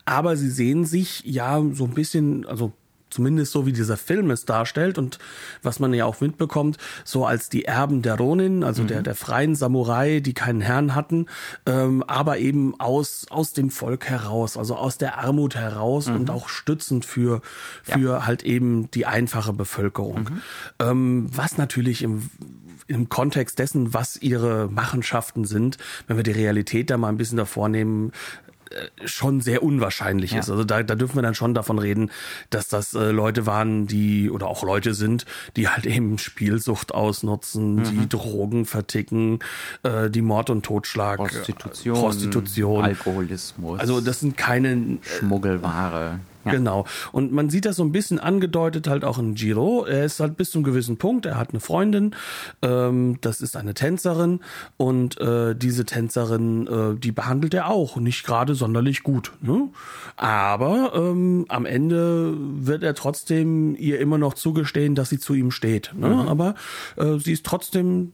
aber 0.04 0.36
sie 0.36 0.50
sehen 0.50 0.84
sich 0.84 1.22
ja 1.24 1.60
so 1.72 1.84
ein 1.84 1.94
bisschen, 1.94 2.46
also 2.46 2.72
zumindest 3.14 3.52
so 3.52 3.64
wie 3.64 3.72
dieser 3.72 3.96
Film 3.96 4.30
es 4.30 4.44
darstellt 4.44 4.98
und 4.98 5.18
was 5.62 5.78
man 5.78 5.94
ja 5.94 6.04
auch 6.04 6.20
mitbekommt, 6.20 6.78
so 7.04 7.24
als 7.24 7.48
die 7.48 7.64
Erben 7.64 8.02
der 8.02 8.16
Ronin, 8.16 8.64
also 8.64 8.84
der, 8.84 9.02
der 9.02 9.14
freien 9.14 9.54
Samurai, 9.54 10.20
die 10.20 10.34
keinen 10.34 10.60
Herrn 10.60 10.94
hatten, 10.94 11.26
ähm, 11.64 12.02
aber 12.02 12.38
eben 12.38 12.78
aus, 12.80 13.26
aus 13.30 13.52
dem 13.52 13.70
Volk 13.70 14.06
heraus, 14.06 14.56
also 14.56 14.76
aus 14.76 14.98
der 14.98 15.18
Armut 15.18 15.54
heraus 15.54 16.08
und 16.08 16.30
auch 16.30 16.48
stützend 16.48 17.04
für, 17.04 17.40
für 17.82 18.26
halt 18.26 18.42
eben 18.42 18.90
die 18.90 19.06
einfache 19.06 19.52
Bevölkerung. 19.52 20.28
Ähm, 20.80 21.28
was 21.30 21.56
natürlich 21.56 22.02
im 22.02 22.30
im 22.86 23.08
Kontext 23.08 23.58
dessen, 23.58 23.94
was 23.94 24.16
ihre 24.16 24.68
Machenschaften 24.68 25.44
sind, 25.44 25.78
wenn 26.06 26.16
wir 26.16 26.22
die 26.22 26.32
Realität 26.32 26.90
da 26.90 26.98
mal 26.98 27.08
ein 27.08 27.16
bisschen 27.16 27.38
davor 27.38 27.68
nehmen, 27.68 28.12
schon 29.04 29.40
sehr 29.40 29.62
unwahrscheinlich 29.62 30.32
Ja. 30.32 30.40
ist. 30.40 30.50
Also 30.50 30.64
da, 30.64 30.82
da 30.82 30.94
dürfen 30.94 31.16
wir 31.16 31.22
dann 31.22 31.34
schon 31.34 31.54
davon 31.54 31.78
reden, 31.78 32.10
dass 32.50 32.68
das 32.68 32.94
äh, 32.94 33.10
Leute 33.10 33.46
waren, 33.46 33.86
die 33.86 34.30
oder 34.30 34.46
auch 34.46 34.62
Leute 34.62 34.94
sind, 34.94 35.24
die 35.56 35.68
halt 35.68 35.86
eben 35.86 36.18
Spielsucht 36.18 36.92
ausnutzen, 36.92 37.76
Mhm. 37.76 37.84
die 37.84 38.08
Drogen 38.08 38.64
verticken, 38.66 39.38
äh, 39.82 40.10
die 40.10 40.22
Mord 40.22 40.50
und 40.50 40.64
Totschlag, 40.64 41.20
äh, 41.20 41.22
Prostitution, 41.24 41.94
Prostitution. 42.00 42.84
Alkoholismus, 42.84 43.80
Also 43.80 44.00
das 44.00 44.20
sind 44.20 44.36
keine 44.36 44.98
Schmuggelware. 45.02 46.18
Ja. 46.44 46.52
Genau. 46.52 46.84
Und 47.12 47.32
man 47.32 47.50
sieht 47.50 47.64
das 47.64 47.76
so 47.76 47.84
ein 47.84 47.92
bisschen 47.92 48.18
angedeutet 48.18 48.88
halt 48.88 49.04
auch 49.04 49.18
in 49.18 49.34
Giro. 49.34 49.84
Er 49.84 50.04
ist 50.04 50.20
halt 50.20 50.36
bis 50.36 50.50
zum 50.50 50.62
gewissen 50.62 50.96
Punkt. 50.96 51.26
Er 51.26 51.36
hat 51.36 51.50
eine 51.50 51.60
Freundin. 51.60 52.14
Ähm, 52.62 53.18
das 53.20 53.40
ist 53.40 53.56
eine 53.56 53.74
Tänzerin. 53.74 54.40
Und 54.76 55.20
äh, 55.20 55.54
diese 55.54 55.84
Tänzerin, 55.84 56.66
äh, 56.66 56.98
die 56.98 57.12
behandelt 57.12 57.54
er 57.54 57.68
auch 57.68 57.96
nicht 57.96 58.24
gerade 58.24 58.54
sonderlich 58.54 59.02
gut. 59.02 59.32
Ne? 59.40 59.68
Aber 60.16 60.92
ähm, 60.94 61.46
am 61.48 61.66
Ende 61.66 62.34
wird 62.38 62.82
er 62.82 62.94
trotzdem 62.94 63.74
ihr 63.76 64.00
immer 64.00 64.18
noch 64.18 64.34
zugestehen, 64.34 64.94
dass 64.94 65.08
sie 65.08 65.18
zu 65.18 65.34
ihm 65.34 65.50
steht. 65.50 65.92
Ne? 65.96 66.08
Mhm. 66.08 66.28
Aber 66.28 66.54
äh, 66.96 67.18
sie 67.18 67.32
ist 67.32 67.46
trotzdem 67.46 68.12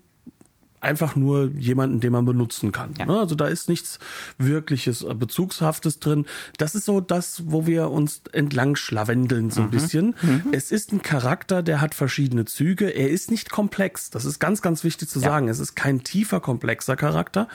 einfach 0.80 1.16
nur 1.16 1.50
jemanden, 1.52 2.00
den 2.00 2.12
man 2.12 2.24
benutzen 2.24 2.72
kann. 2.72 2.94
Ja. 2.98 3.06
Ne? 3.06 3.18
Also 3.18 3.34
da 3.34 3.46
ist 3.46 3.68
nichts 3.68 3.98
wirkliches 4.38 5.02
äh, 5.02 5.14
Bezugshaftes 5.14 6.00
drin. 6.00 6.26
Das 6.58 6.74
ist 6.74 6.86
so 6.86 7.00
das, 7.00 7.42
wo 7.46 7.66
wir 7.66 7.90
uns 7.90 8.22
entlang 8.32 8.76
schlawendeln 8.76 9.50
so 9.50 9.62
ein 9.62 9.70
bisschen. 9.70 10.14
Es 10.52 10.72
ist 10.72 10.92
ein 10.92 11.02
Charakter, 11.02 11.62
der 11.62 11.80
hat 11.80 11.94
verschiedene 11.94 12.44
Züge. 12.44 12.88
Er 12.88 13.10
ist 13.10 13.30
nicht 13.30 13.50
komplex. 13.50 14.10
Das 14.10 14.24
ist 14.24 14.38
ganz, 14.38 14.62
ganz 14.62 14.84
wichtig 14.84 15.08
zu 15.08 15.18
sagen. 15.18 15.48
Es 15.48 15.58
ist 15.58 15.74
kein 15.74 16.02
tiefer, 16.02 16.40
komplexer 16.40 16.96
Charakter, 16.96 17.48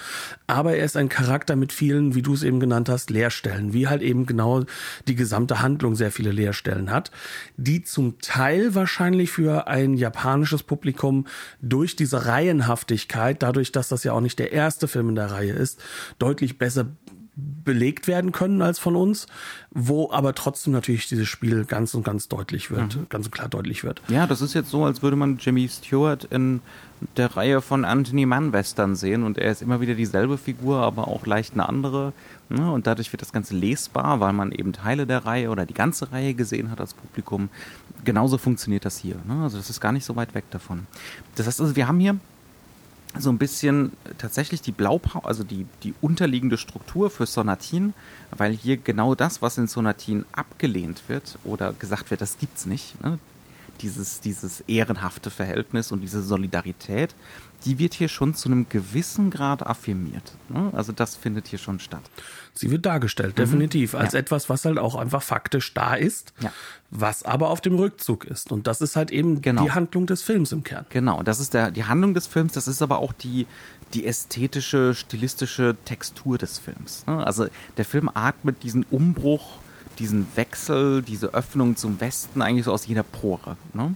aber 0.48 0.76
er 0.76 0.86
ist 0.86 0.98
ein 0.98 1.10
Charakter 1.10 1.56
mit 1.56 1.74
vielen, 1.74 2.16
wie 2.16 2.22
du 2.22 2.34
es 2.34 2.44
eben 2.44 2.60
genannt 2.60 2.90
hast, 2.90 3.10
Leerstellen, 3.10 3.74
wie 3.74 3.88
halt 3.88 4.02
eben 4.02 4.26
genau 4.26 4.64
die 5.08 5.16
gesamte 5.16 5.62
Handlung 5.62 5.96
sehr 5.96 6.12
viele 6.12 6.32
Leerstellen 6.32 6.92
hat, 6.92 7.12
die 7.58 7.84
zum 7.84 8.20
Teil 8.20 8.76
wahrscheinlich 8.76 9.32
für 9.32 9.68
ein 9.68 9.96
japanisches 9.96 10.64
Publikum 10.64 11.26
durch 11.62 11.96
diese 11.96 12.26
Reihenhaftigkeit, 12.26 13.15
dadurch, 13.16 13.72
dass 13.72 13.90
das 13.90 14.04
ja 14.04 14.14
auch 14.14 14.22
nicht 14.22 14.40
der 14.40 14.52
erste 14.52 14.88
Film 14.88 15.10
in 15.10 15.16
der 15.16 15.32
Reihe 15.32 15.54
ist, 15.54 15.82
deutlich 16.20 16.58
besser 16.58 16.88
belegt 17.36 18.08
werden 18.08 18.32
können 18.32 18.62
als 18.62 18.80
von 18.80 18.96
uns, 18.96 19.28
wo 19.72 20.10
aber 20.12 20.34
trotzdem 20.36 20.72
natürlich 20.72 21.08
dieses 21.08 21.28
Spiel 21.28 21.66
ganz 21.66 21.94
und 21.94 22.04
ganz 22.04 22.30
deutlich 22.30 22.72
wird, 22.72 23.10
ganz 23.10 23.26
und 23.26 23.32
klar 23.32 23.50
deutlich 23.50 23.84
wird. 23.84 24.02
Ja, 24.08 24.26
das 24.26 24.42
ist 24.42 24.54
jetzt 24.54 24.70
so, 24.70 24.86
als 24.86 25.02
würde 25.02 25.18
man 25.18 25.38
Jimmy 25.38 25.68
Stewart 25.68 26.24
in 26.26 26.62
der 27.18 27.36
Reihe 27.36 27.62
von 27.62 27.84
Anthony 27.84 28.26
Mann 28.26 28.54
Western 28.54 28.96
sehen 28.96 29.24
und 29.24 29.38
er 29.38 29.52
ist 29.52 29.62
immer 29.62 29.82
wieder 29.82 29.96
dieselbe 29.96 30.38
Figur, 30.38 30.78
aber 30.78 31.10
auch 31.10 31.26
leicht 31.26 31.54
eine 31.54 31.68
andere. 31.68 32.14
Ne? 32.48 32.72
Und 32.72 32.88
dadurch 32.88 33.12
wird 33.12 33.22
das 33.22 33.34
Ganze 33.34 33.54
lesbar, 33.54 34.22
weil 34.22 34.32
man 34.32 34.54
eben 34.54 34.72
Teile 34.72 35.06
der 35.06 35.26
Reihe 35.26 35.50
oder 35.50 35.66
die 35.66 35.74
ganze 35.74 36.14
Reihe 36.14 36.36
gesehen 36.36 36.72
hat 36.72 36.80
als 36.80 36.94
Publikum. 36.94 37.50
Genauso 38.06 38.38
funktioniert 38.38 38.86
das 38.86 38.98
hier. 38.98 39.18
Ne? 39.28 39.44
Also 39.44 39.58
das 39.58 39.70
ist 39.70 39.82
gar 39.82 39.92
nicht 39.92 40.06
so 40.06 40.16
weit 40.16 40.34
weg 40.36 40.46
davon. 40.52 40.88
Das 41.36 41.48
heißt 41.48 41.60
also, 41.60 41.76
wir 41.76 41.88
haben 41.88 42.00
hier 42.00 42.18
so 43.18 43.30
ein 43.30 43.38
bisschen 43.38 43.92
tatsächlich 44.18 44.62
die 44.62 44.72
Blaupause, 44.72 45.26
also 45.26 45.44
die, 45.44 45.66
die 45.84 45.94
unterliegende 46.02 46.58
Struktur 46.58 47.10
für 47.10 47.26
Sonatin, 47.26 47.94
weil 48.32 48.54
hier 48.54 48.78
genau 48.78 49.16
das, 49.16 49.42
was 49.42 49.58
in 49.58 49.68
Sonatin 49.68 50.26
abgelehnt 50.32 51.04
wird 51.08 51.38
oder 51.44 51.74
gesagt 51.74 52.12
wird, 52.12 52.22
das 52.22 52.38
gibt's 52.38 52.66
nicht, 52.66 53.02
ne? 53.04 53.20
dieses, 53.82 54.22
dieses 54.22 54.62
ehrenhafte 54.62 55.30
Verhältnis 55.30 55.92
und 55.92 56.02
diese 56.02 56.22
Solidarität, 56.22 57.16
die 57.66 57.80
wird 57.80 57.94
hier 57.94 58.08
schon 58.08 58.36
zu 58.36 58.48
einem 58.50 58.68
gewissen 58.70 59.30
Grad 59.32 59.66
affirmiert. 59.66 60.34
Ne? 60.50 60.70
Also 60.74 60.92
das 60.92 61.16
findet 61.16 61.48
hier 61.48 61.60
schon 61.60 61.80
statt. 61.80 62.04
Sie 62.54 62.72
wird 62.72 62.86
dargestellt, 62.86 63.38
definitiv, 63.38 63.96
als 63.96 64.14
Ja. 64.14 64.20
etwas, 64.20 64.50
was 64.50 64.64
halt 64.66 64.78
auch 64.78 64.96
einfach 64.96 65.22
faktisch 65.24 65.74
da 65.74 65.96
ist, 65.96 66.34
Ja. 66.42 66.52
was 66.92 67.24
aber 67.24 67.50
auf 67.50 67.60
dem 67.62 67.76
Rückzug 67.76 68.24
ist. 68.26 68.52
Und 68.52 68.68
das 68.68 68.82
ist 68.82 68.96
halt 68.96 69.12
eben 69.12 69.42
Genau. 69.42 69.64
die 69.64 69.72
Handlung 69.72 70.06
des 70.06 70.22
Films 70.22 70.52
im 70.52 70.64
Kern. 70.64 70.86
Genau, 70.90 71.24
das 71.24 71.40
ist 71.40 71.54
der, 71.54 71.72
die 71.72 71.84
Handlung 71.86 72.14
des 72.14 72.28
Films, 72.28 72.54
das 72.54 72.68
ist 72.68 72.82
aber 72.82 73.00
auch 73.00 73.12
die, 73.14 73.48
die 73.94 74.06
ästhetische, 74.06 74.94
stilistische 74.94 75.76
Textur 75.86 76.38
des 76.38 76.60
Films. 76.60 77.04
ne? 77.08 77.26
Also 77.26 77.48
der 77.78 77.86
Film 77.86 78.10
atmet 78.14 78.64
diesen 78.64 78.84
Umbruch, 78.92 79.58
diesen 80.00 80.28
Wechsel, 80.36 81.02
diese 81.02 81.34
Öffnung 81.34 81.78
zum 81.78 82.02
Westen 82.02 82.42
eigentlich 82.42 82.66
so 82.66 82.74
aus 82.74 82.86
jeder 82.86 83.04
Pore. 83.04 83.56
Ne? 83.74 83.96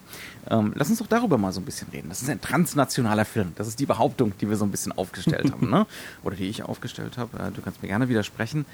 Ähm, 0.50 0.74
lass 0.76 0.90
uns 0.90 1.00
doch 1.00 1.08
darüber 1.08 1.38
mal 1.38 1.52
so 1.52 1.60
ein 1.62 1.66
bisschen 1.66 1.90
reden. 1.90 2.10
Das 2.10 2.22
ist 2.22 2.30
ein 2.30 2.42
transnationaler 2.42 3.26
Film. 3.26 3.52
Das 3.56 3.68
ist 3.68 3.80
die 3.80 3.86
Behauptung, 3.86 4.34
die 4.40 4.50
wir 4.50 4.56
so 4.58 4.66
ein 4.66 4.72
bisschen 4.72 4.92
aufgestellt 4.92 5.52
haben. 5.52 5.70
Ne? 5.70 5.86
Oder 6.24 6.36
die 6.36 6.46
ich 6.48 6.64
aufgestellt 6.64 7.18
habe. 7.18 7.38
Äh, 7.38 7.52
Du 7.52 7.62
kannst 7.62 7.82
mir 7.82 7.90
gerne 7.90 8.08
widersprechen. 8.10 8.66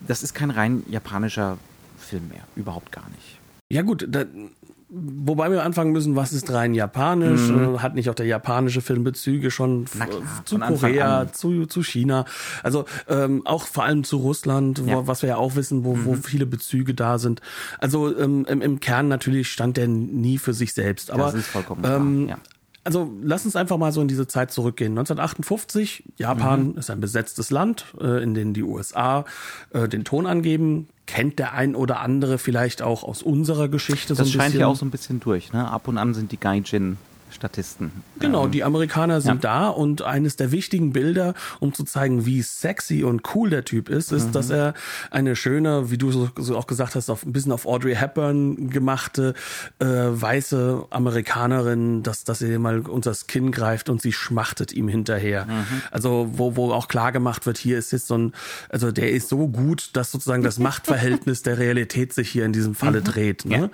Das 0.00 0.22
ist 0.22 0.34
kein 0.34 0.50
rein 0.50 0.82
japanischer 0.88 1.58
Film 1.98 2.28
mehr. 2.28 2.42
Überhaupt 2.56 2.92
gar 2.92 3.08
nicht. 3.10 3.38
Ja 3.70 3.82
gut, 3.82 4.06
da, 4.08 4.24
wobei 4.88 5.50
wir 5.50 5.62
anfangen 5.64 5.92
müssen, 5.92 6.14
was 6.16 6.32
ist 6.32 6.52
rein 6.52 6.74
japanisch? 6.74 7.50
Äh, 7.50 7.78
Hat 7.78 7.94
nicht 7.94 8.10
auch 8.10 8.14
der 8.14 8.26
japanische 8.26 8.80
Film 8.80 9.04
Bezüge 9.04 9.50
schon 9.50 9.80
Mhm. 9.80 9.86
Klar, 9.90 10.08
zu 10.44 10.58
Korea, 10.58 11.32
zu, 11.32 11.66
zu 11.66 11.82
China? 11.82 12.24
Also 12.62 12.84
ähm, 13.08 13.46
auch 13.46 13.64
vor 13.66 13.84
allem 13.84 14.04
zu 14.04 14.18
Russland, 14.18 14.78
Ja. 14.78 14.84
Mhm. 14.84 14.90
wo, 14.90 15.06
was 15.06 15.22
wir 15.22 15.30
ja 15.30 15.36
auch 15.36 15.56
wissen, 15.56 15.84
wo, 15.84 15.98
wo 16.04 16.14
viele 16.14 16.46
Bezüge 16.46 16.94
da 16.94 17.18
sind. 17.18 17.40
Also 17.78 18.16
ähm, 18.18 18.46
im, 18.48 18.60
im 18.62 18.80
Kern 18.80 19.08
natürlich 19.08 19.50
stand 19.50 19.76
der 19.76 19.88
nie 19.88 20.38
für 20.38 20.54
sich 20.54 20.72
selbst. 20.74 21.10
Aber 21.10 21.24
Das 21.24 21.34
ist 21.34 21.46
vollkommen 21.48 21.82
klar, 21.82 21.96
ähm, 21.96 22.28
ja. 22.28 22.38
Also 22.84 23.10
lass 23.22 23.44
uns 23.46 23.56
einfach 23.56 23.78
mal 23.78 23.92
so 23.92 24.02
in 24.02 24.08
diese 24.08 24.26
Zeit 24.26 24.50
zurückgehen. 24.52 24.92
1958, 24.92 26.04
Japan 26.18 26.68
Mhm. 26.72 26.78
ist 26.78 26.90
ein 26.90 27.00
besetztes 27.00 27.50
Land, 27.50 27.86
äh, 28.00 28.22
in 28.22 28.34
dem 28.34 28.52
die 28.52 28.62
USA 28.62 29.24
äh, 29.72 29.88
den 29.88 30.04
Ton 30.04 30.26
angeben. 30.26 30.88
Kennt 31.06 31.38
der 31.38 31.52
ein 31.54 31.74
oder 31.74 32.00
andere 32.00 32.38
vielleicht 32.38 32.82
auch 32.82 33.02
aus 33.04 33.22
unserer 33.22 33.68
Geschichte 33.68 34.14
so 34.14 34.22
Das 34.22 34.28
ein 34.28 34.32
scheint 34.32 34.44
bisschen? 34.46 34.58
hier 34.60 34.68
auch 34.68 34.76
so 34.76 34.84
ein 34.86 34.90
bisschen 34.90 35.20
durch. 35.20 35.52
Ne? 35.52 35.68
Ab 35.70 35.88
und 35.88 35.98
an 35.98 36.14
sind 36.14 36.32
die 36.32 36.38
Gaijin 36.38 36.96
Statisten. 37.34 37.90
Genau, 38.20 38.46
Ähm, 38.46 38.50
die 38.52 38.64
Amerikaner 38.64 39.20
sind 39.20 39.44
ja. 39.44 39.64
da 39.64 39.68
und 39.68 40.02
eines 40.02 40.36
der 40.36 40.52
wichtigen 40.52 40.92
Bilder, 40.92 41.34
um 41.60 41.72
zu 41.74 41.84
zeigen, 41.84 42.24
wie 42.26 42.42
sexy 42.42 43.04
und 43.04 43.22
cool 43.34 43.50
der 43.50 43.64
Typ 43.64 43.88
ist, 43.88 44.12
ist, 44.12 44.32
dass 44.32 44.48
Mhm. 44.48 44.54
er 44.54 44.74
eine 45.10 45.36
schöne, 45.36 45.90
wie 45.90 45.98
du 45.98 46.12
so, 46.12 46.30
so 46.36 46.56
auch 46.56 46.66
gesagt 46.66 46.94
hast, 46.94 47.10
auf, 47.10 47.24
ein 47.26 47.32
bisschen 47.32 47.52
auf 47.52 47.66
Audrey 47.66 47.94
Hepburn 47.96 48.70
gemachte 48.70 49.34
äh, 49.80 49.86
weiße 49.86 50.86
Amerikanerin, 50.90 52.02
dass, 52.02 52.24
dass 52.24 52.42
er 52.42 52.58
mal 52.58 52.80
unter 52.80 53.10
das 53.10 53.26
Kinn 53.26 53.50
greift 53.50 53.88
und 53.88 54.00
sie 54.02 54.12
schmachtet 54.12 54.72
ihm 54.72 54.88
hinterher. 54.88 55.46
Mhm. 55.46 55.82
Also 55.90 56.28
wo, 56.32 56.56
wo 56.56 56.72
auch 56.72 56.88
klar 56.88 57.12
gemacht 57.12 57.46
wird, 57.46 57.58
hier 57.58 57.78
ist 57.78 57.92
jetzt 57.92 58.06
so 58.06 58.16
ein, 58.18 58.32
also 58.68 58.92
der 58.92 59.10
ist 59.10 59.28
so 59.28 59.48
gut, 59.48 59.90
dass 59.94 60.10
sozusagen 60.12 60.42
das 60.42 60.58
Machtverhältnis 60.58 61.42
der 61.42 61.58
Realität 61.58 62.12
sich 62.12 62.30
hier 62.30 62.44
in 62.44 62.52
diesem 62.52 62.74
Falle 62.74 63.02
dreht. 63.02 63.44
Ne? 63.44 63.70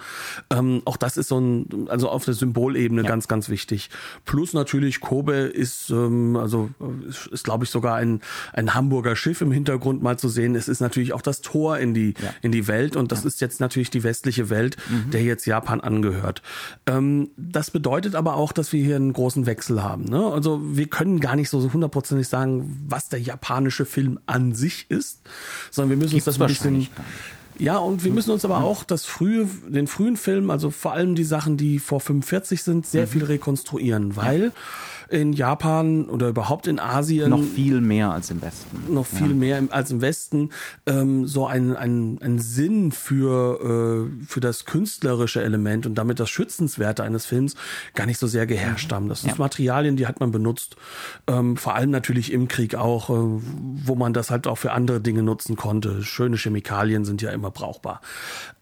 Ähm, 0.51 0.83
auch 0.85 0.97
das 0.97 1.17
ist 1.17 1.29
so 1.29 1.39
ein, 1.41 1.89
also 1.89 2.09
auf 2.09 2.25
der 2.25 2.35
Symbolebene 2.35 3.03
ganz, 3.03 3.29
ganz 3.29 3.50
wichtig. 3.51 3.91
Plus 4.25 4.53
natürlich 4.53 5.01
Kobe 5.01 5.35
ist, 5.35 5.91
ähm, 5.91 6.37
also 6.37 6.71
ist, 7.09 7.27
ist 7.27 7.45
glaube 7.45 7.65
ich 7.65 7.71
sogar 7.71 7.97
ein, 7.97 8.21
ein 8.53 8.75
Hamburger 8.75 9.17
Schiff 9.17 9.41
im 9.41 9.53
Hintergrund 9.53 10.03
mal 10.03 10.19
zu 10.19 10.29
sehen. 10.29 10.55
Es 10.55 10.69
ist 10.69 10.81
natürlich 10.81 11.13
auch 11.13 11.23
das 11.23 11.41
Tor 11.43 11.79
in 11.79 11.93
die, 11.95 12.15
Ja. 12.23 12.35
in 12.43 12.53
die 12.53 12.67
Welt 12.69 12.97
und 12.97 13.13
das 13.13 13.25
ist 13.25 13.41
jetzt 13.41 13.61
natürlich 13.61 13.91
die 13.91 14.03
westliche 14.03 14.49
Welt, 14.51 14.77
der 15.13 15.23
jetzt 15.23 15.47
Japan 15.47 15.81
angehört. 15.81 16.43
Ähm, 16.87 17.31
das 17.37 17.71
bedeutet 17.71 18.15
aber 18.15 18.37
auch, 18.37 18.53
dass 18.53 18.73
wir 18.73 18.83
hier 18.83 18.97
einen 18.97 19.13
großen 19.13 19.47
Wechsel 19.47 19.83
haben. 19.83 20.05
Ne? 20.05 20.25
Also 20.25 20.61
wir 20.63 20.87
können 20.87 21.21
gar 21.21 21.37
nicht 21.37 21.51
so 21.51 21.73
hundertprozentig 21.73 22.29
sagen, 22.29 22.85
was 22.89 23.09
der 23.09 23.21
japanische 23.21 23.85
Film 23.85 24.19
an 24.27 24.55
sich 24.55 24.87
ist, 24.91 25.21
sondern 25.71 25.91
wir 25.91 25.97
müssen 25.97 26.15
uns 26.15 26.25
Gibt's 26.25 26.39
das 26.39 26.41
ein 26.41 26.47
bisschen. 26.49 26.89
Ja, 27.61 27.77
und 27.77 28.05
wir 28.05 28.13
müssen 28.13 28.31
uns 28.31 28.45
aber 28.45 28.65
auch 28.65 28.85
das 28.85 29.05
frühe, 29.05 29.47
den 29.69 29.87
frühen 29.87 30.17
Film, 30.17 30.51
also 30.51 30.71
vor 30.71 30.93
allem 30.93 31.15
die 31.15 31.25
Sachen, 31.25 31.57
die 31.57 31.79
vor 31.79 32.01
45 32.01 32.63
sind, 32.63 32.87
sehr 32.87 33.07
viel 33.07 33.25
rekonstruieren, 33.25 34.17
weil 34.17 34.53
in 35.11 35.33
Japan 35.33 36.05
oder 36.09 36.29
überhaupt 36.29 36.69
in 36.69 36.79
Asien. 36.79 37.31
Noch 37.31 37.43
viel 37.43 37.81
mehr 37.81 38.13
als 38.13 38.31
im 38.31 38.41
Westen. 38.43 38.95
Noch 38.95 39.07
viel 39.07 39.29
ja. 39.29 39.35
mehr 39.35 39.59
im, 39.59 39.73
als 39.73 39.91
im 39.91 40.01
Westen. 40.01 40.51
Ähm, 40.87 41.27
so 41.27 41.47
ein, 41.47 41.77
ein, 41.77 42.19
ein 42.23 42.39
Sinn 42.39 42.93
für, 42.93 44.09
äh, 44.09 44.25
für 44.27 44.41
das 44.41 44.67
künstlerische 44.67 45.43
Element 45.43 45.87
und 45.87 45.97
damit 45.97 46.21
das 46.21 46.31
Schützenswerte 46.31 47.03
eines 47.03 47.27
Films 47.27 47.57
gar 47.95 48.07
nicht 48.07 48.19
so 48.19 48.29
sehr 48.29 48.47
geherrscht 48.47 48.93
haben. 48.93 49.09
Das 49.09 49.23
sind 49.23 49.31
ja. 49.31 49.37
Materialien, 49.39 49.97
die 49.97 50.07
hat 50.07 50.21
man 50.21 50.31
benutzt. 50.31 50.77
Ähm, 51.27 51.57
vor 51.57 51.75
allem 51.75 51.91
natürlich 51.91 52.33
im 52.33 52.47
Krieg 52.47 52.77
auch, 52.77 53.11
äh, 53.11 53.15
wo 53.15 53.97
man 53.97 54.13
das 54.13 54.31
halt 54.31 54.47
auch 54.47 54.59
für 54.59 54.71
andere 54.71 55.01
Dinge 55.01 55.25
nutzen 55.25 55.57
konnte. 55.57 56.05
Schöne 56.05 56.37
Chemikalien 56.37 57.05
sind 57.05 57.21
ja 57.21 57.31
immer 57.31 57.51
brauchbar. 57.51 58.01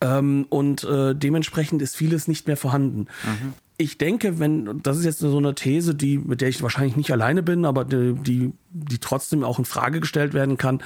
Ähm, 0.00 0.46
und 0.48 0.82
äh, 0.84 1.14
dementsprechend 1.14 1.82
ist 1.82 1.94
vieles 1.94 2.26
nicht 2.26 2.46
mehr 2.46 2.56
vorhanden. 2.56 3.06
Mhm 3.24 3.52
ich 3.80 3.96
denke, 3.96 4.40
wenn, 4.40 4.82
das 4.82 4.98
ist 4.98 5.04
jetzt 5.04 5.20
so 5.20 5.38
eine 5.38 5.54
These, 5.54 5.94
die, 5.94 6.18
mit 6.18 6.40
der 6.40 6.48
ich 6.48 6.62
wahrscheinlich 6.62 6.96
nicht 6.96 7.12
alleine 7.12 7.44
bin, 7.44 7.64
aber 7.64 7.84
die, 7.84 8.14
die, 8.14 8.52
die 8.84 8.98
trotzdem 8.98 9.44
auch 9.44 9.58
in 9.58 9.64
Frage 9.64 10.00
gestellt 10.00 10.34
werden 10.34 10.56
kann. 10.56 10.82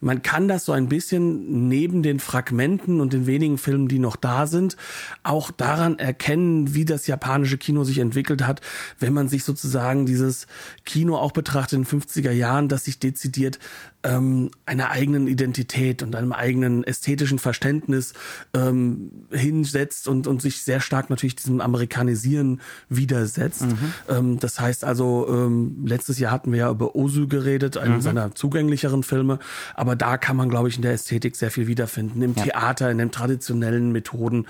Man 0.00 0.22
kann 0.22 0.48
das 0.48 0.64
so 0.64 0.72
ein 0.72 0.88
bisschen 0.88 1.68
neben 1.68 2.02
den 2.02 2.20
Fragmenten 2.20 3.00
und 3.00 3.12
den 3.12 3.26
wenigen 3.26 3.58
Filmen, 3.58 3.88
die 3.88 3.98
noch 3.98 4.16
da 4.16 4.46
sind, 4.46 4.76
auch 5.22 5.50
daran 5.50 5.98
erkennen, 5.98 6.74
wie 6.74 6.84
das 6.84 7.06
japanische 7.06 7.58
Kino 7.58 7.84
sich 7.84 7.98
entwickelt 7.98 8.46
hat, 8.46 8.60
wenn 8.98 9.12
man 9.12 9.28
sich 9.28 9.44
sozusagen 9.44 10.06
dieses 10.06 10.46
Kino 10.84 11.16
auch 11.16 11.32
betrachtet 11.32 11.74
in 11.74 11.84
den 11.84 12.00
50er 12.00 12.32
Jahren, 12.32 12.68
das 12.68 12.84
sich 12.84 12.98
dezidiert 12.98 13.58
ähm, 14.04 14.50
einer 14.66 14.90
eigenen 14.90 15.26
Identität 15.26 16.02
und 16.02 16.14
einem 16.14 16.32
eigenen 16.32 16.84
ästhetischen 16.84 17.38
Verständnis 17.38 18.12
ähm, 18.52 19.26
hinsetzt 19.30 20.08
und, 20.08 20.26
und 20.26 20.42
sich 20.42 20.62
sehr 20.62 20.80
stark 20.80 21.10
natürlich 21.10 21.36
diesem 21.36 21.60
Amerikanisieren 21.60 22.60
widersetzt. 22.88 23.62
Mhm. 23.62 23.94
Ähm, 24.08 24.38
das 24.38 24.60
heißt 24.60 24.84
also, 24.84 25.26
ähm, 25.28 25.84
letztes 25.86 26.18
Jahr 26.18 26.32
hatten 26.32 26.52
wir 26.52 26.58
ja 26.58 26.70
über 26.70 26.94
Ozu 26.94 27.26
geredet, 27.34 27.76
einen 27.76 27.96
mhm. 27.96 28.00
seiner 28.00 28.34
zugänglicheren 28.34 29.02
Filme, 29.02 29.38
aber 29.74 29.96
da 29.96 30.18
kann 30.18 30.36
man, 30.36 30.48
glaube 30.48 30.68
ich, 30.68 30.76
in 30.76 30.82
der 30.82 30.92
Ästhetik 30.92 31.36
sehr 31.36 31.50
viel 31.50 31.66
wiederfinden. 31.66 32.20
Im 32.22 32.34
ja. 32.34 32.44
Theater, 32.44 32.90
in 32.90 32.98
den 32.98 33.10
traditionellen 33.10 33.92
Methoden 33.92 34.46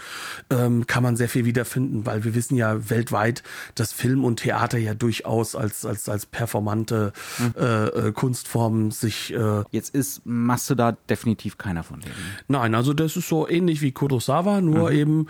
ähm, 0.51 0.87
kann 0.87 1.03
man 1.03 1.17
sehr 1.17 1.29
viel 1.29 1.45
wiederfinden, 1.45 2.07
weil 2.07 2.25
wir 2.25 2.35
wissen 2.35 2.57
ja 2.57 2.91
weltweit, 2.91 3.43
dass 3.77 3.93
Film 3.93 4.25
und 4.25 4.41
Theater 4.41 4.79
ja 4.79 4.95
durchaus 4.95 5.55
als, 5.55 5.87
als, 5.87 6.09
als 6.09 6.27
performante 6.27 7.13
mhm. 7.39 7.55
äh, 7.57 7.85
äh 7.87 8.13
Kunstformen 8.13 8.91
sich 8.91 9.33
äh, 9.33 9.45
äh, 9.45 9.65
Jetzt 9.71 9.95
ist 9.95 10.23
Masuda 10.25 10.93
definitiv 11.09 11.59
keiner 11.59 11.83
von 11.83 12.01
denen. 12.01 12.15
Nein, 12.49 12.75
also 12.75 12.93
das 12.93 13.17
ist 13.17 13.29
so 13.29 13.49
ähnlich 13.49 13.83
wie 13.83 13.93
Kurosawa, 13.93 14.61
nur 14.61 14.91
mhm. 14.91 14.97
eben, 14.97 15.27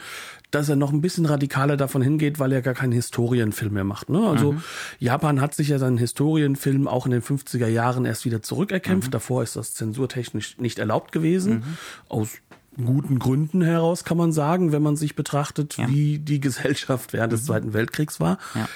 dass 0.55 0.69
er 0.69 0.77
noch 0.77 0.93
ein 0.93 1.01
bisschen 1.01 1.27
radikaler 1.27 1.77
davon 1.77 2.03
hingeht, 2.03 2.39
weil 2.39 2.53
er 2.53 2.63
gar 2.63 2.75
keinen 2.75 2.93
Historienfilm 2.93 3.75
mehr 3.75 3.85
macht. 3.85 4.09
Ne? 4.09 4.27
Also 4.27 4.53
mhm. 4.53 4.63
Japan 4.99 5.41
hat 5.41 5.55
sich 5.55 5.69
ja 5.69 5.79
seinen 5.79 5.99
Historienfilm 5.99 6.87
auch 6.87 7.07
in 7.07 7.13
den 7.13 7.23
50er 7.23 7.67
Jahren 7.67 8.05
erst 8.05 8.25
wieder 8.25 8.43
zurückerkämpft. 8.43 9.09
Mhm. 9.09 9.13
Davor 9.13 9.43
ist 9.43 9.57
das 9.57 9.75
zensurtechnisch 9.75 10.59
nicht 10.59 10.79
erlaubt 10.79 11.13
gewesen. 11.13 11.55
Mhm. 11.55 11.63
Aus 12.09 12.31
guten 12.77 13.19
Gründen 13.19 13.63
heraus 13.63 14.05
kann 14.05 14.17
man 14.17 14.33
sagen, 14.33 14.73
wenn 14.73 14.83
man 14.83 14.97
sich 14.97 15.15
betrachtet, 15.15 15.77
ja. 15.77 15.89
wie 15.89 16.19
die 16.19 16.41
Gesellschaft 16.41 17.13
während 17.13 17.33
des 17.33 17.43
mhm. 17.43 17.47
Zweiten 17.47 17.73
Weltkriegs 17.73 18.21
war. 18.21 18.39
Ja. 18.55 18.69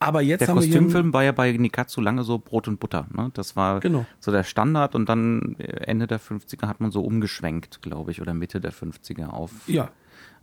Aber 0.00 0.22
jetzt 0.22 0.42
der 0.42 0.48
haben 0.48 0.56
Kostümfilm 0.56 1.12
war 1.12 1.24
ja 1.24 1.32
bei 1.32 1.50
Nikatsu 1.50 2.00
lange 2.00 2.22
so 2.22 2.38
Brot 2.38 2.68
und 2.68 2.78
Butter. 2.78 3.06
Ne? 3.12 3.30
Das 3.34 3.56
war 3.56 3.80
genau. 3.80 4.06
so 4.20 4.30
der 4.30 4.44
Standard 4.44 4.94
und 4.94 5.08
dann 5.08 5.56
Ende 5.58 6.06
der 6.06 6.20
50er 6.20 6.68
hat 6.68 6.80
man 6.80 6.92
so 6.92 7.02
umgeschwenkt, 7.02 7.82
glaube 7.82 8.12
ich, 8.12 8.22
oder 8.22 8.32
Mitte 8.32 8.60
der 8.60 8.72
50er 8.72 9.26
auf, 9.26 9.50
ja. 9.66 9.90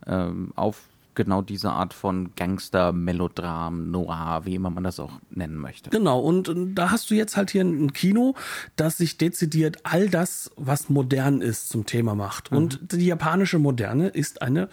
Ähm, 0.06 0.52
auf 0.56 0.82
genau 1.16 1.42
diese 1.42 1.70
Art 1.70 1.94
von 1.94 2.30
Gangster, 2.36 2.92
Melodram, 2.92 3.90
Noir, 3.90 4.42
wie 4.44 4.54
immer 4.54 4.70
man 4.70 4.84
das 4.84 5.00
auch 5.00 5.12
nennen 5.30 5.56
möchte. 5.56 5.90
Genau, 5.90 6.20
und, 6.20 6.52
da 6.74 6.90
hast 6.90 7.10
du 7.10 7.14
jetzt 7.14 7.36
halt 7.36 7.50
hier 7.50 7.62
ein 7.62 7.92
Kino, 7.92 8.36
das 8.76 8.98
sich 8.98 9.18
dezidiert 9.18 9.78
all 9.82 10.08
das, 10.08 10.52
was 10.56 10.88
modern 10.88 11.40
ist, 11.40 11.70
zum 11.70 11.86
Thema 11.86 12.14
macht. 12.14 12.52
Mhm. 12.52 12.58
Und 12.58 12.92
die 12.92 13.06
japanische 13.06 13.58
Moderne 13.58 14.08
ist 14.08 14.42
eine 14.42 14.68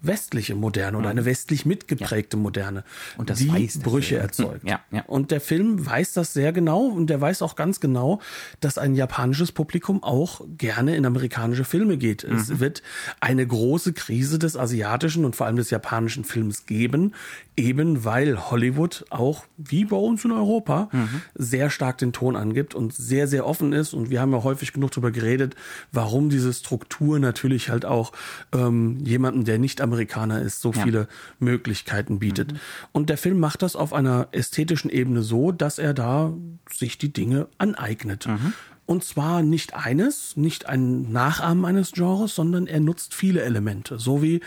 westliche 0.00 0.54
Moderne 0.54 0.96
oder 0.96 1.08
eine 1.08 1.24
westlich 1.24 1.66
mitgeprägte 1.66 2.36
ja. 2.36 2.42
Moderne, 2.42 2.84
und 3.16 3.30
das 3.30 3.38
die 3.38 3.50
weiß 3.50 3.80
Brüche 3.80 4.14
Film. 4.14 4.20
erzeugt. 4.20 4.68
Ja, 4.68 4.80
ja. 4.90 5.02
Und 5.06 5.30
der 5.30 5.40
Film 5.40 5.84
weiß 5.84 6.12
das 6.12 6.32
sehr 6.32 6.52
genau 6.52 6.82
und 6.86 7.08
der 7.08 7.20
weiß 7.20 7.42
auch 7.42 7.56
ganz 7.56 7.80
genau, 7.80 8.20
dass 8.60 8.78
ein 8.78 8.94
japanisches 8.94 9.50
Publikum 9.50 10.02
auch 10.02 10.42
gerne 10.56 10.94
in 10.94 11.04
amerikanische 11.04 11.64
Filme 11.64 11.96
geht. 11.96 12.26
Mhm. 12.28 12.36
Es 12.36 12.60
wird 12.60 12.82
eine 13.20 13.44
große 13.46 13.92
Krise 13.92 14.38
des 14.38 14.56
asiatischen 14.56 15.24
und 15.24 15.34
vor 15.34 15.46
allem 15.46 15.56
des 15.56 15.70
japanischen 15.70 16.24
Films 16.24 16.66
geben, 16.66 17.14
eben 17.56 18.04
weil 18.04 18.50
Hollywood 18.50 19.04
auch 19.10 19.44
wie 19.56 19.84
bei 19.84 19.96
uns 19.96 20.24
in 20.24 20.30
Europa 20.30 20.88
mhm. 20.92 21.22
sehr 21.34 21.70
stark 21.70 21.98
den 21.98 22.12
Ton 22.12 22.36
angibt 22.36 22.74
und 22.76 22.94
sehr 22.94 23.26
sehr 23.26 23.46
offen 23.46 23.72
ist 23.72 23.94
und 23.94 24.10
wir 24.10 24.20
haben 24.20 24.32
ja 24.32 24.44
häufig 24.44 24.72
genug 24.72 24.92
darüber 24.92 25.10
geredet, 25.10 25.56
warum 25.90 26.30
diese 26.30 26.52
Struktur 26.52 27.18
natürlich 27.18 27.68
halt 27.68 27.84
auch 27.84 28.12
ähm, 28.52 28.98
jemanden, 29.04 29.44
der 29.44 29.58
nicht 29.58 29.80
Amerikaner 29.88 30.40
ist, 30.42 30.60
so 30.60 30.72
ja. 30.72 30.82
viele 30.82 31.08
Möglichkeiten 31.38 32.18
bietet. 32.18 32.52
Mhm. 32.52 32.58
Und 32.92 33.10
der 33.10 33.18
Film 33.18 33.38
macht 33.40 33.62
das 33.62 33.76
auf 33.76 33.92
einer 33.92 34.28
ästhetischen 34.32 34.90
Ebene 34.90 35.22
so, 35.22 35.52
dass 35.52 35.78
er 35.78 35.94
da 35.94 36.32
sich 36.70 36.98
die 36.98 37.12
Dinge 37.12 37.48
aneignet. 37.58 38.26
Mhm. 38.26 38.52
Und 38.88 39.04
zwar 39.04 39.42
nicht 39.42 39.74
eines, 39.74 40.34
nicht 40.38 40.66
ein 40.66 41.12
Nachahmen 41.12 41.66
eines 41.66 41.92
Genres, 41.92 42.34
sondern 42.34 42.66
er 42.66 42.80
nutzt 42.80 43.12
viele 43.12 43.42
Elemente. 43.42 43.98
So 43.98 44.22
wie 44.22 44.40